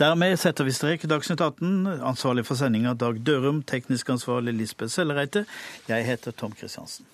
Dermed 0.00 0.38
setter 0.40 0.64
vi 0.64 0.72
strek 0.72 1.02
i 1.04 1.08
Dagsnytt 1.12 1.42
18. 1.44 2.00
Ansvarlig 2.00 2.46
for 2.48 2.56
sendinga 2.56 2.94
Dag 2.96 3.18
Dørum, 3.20 3.60
teknisk 3.68 4.08
ansvarlig 4.08 4.54
Lisbeth 4.56 4.94
Sellereite. 4.94 5.44
Jeg 5.88 6.06
heter 6.06 6.32
Tom 6.32 6.56
Kristiansen. 6.56 7.04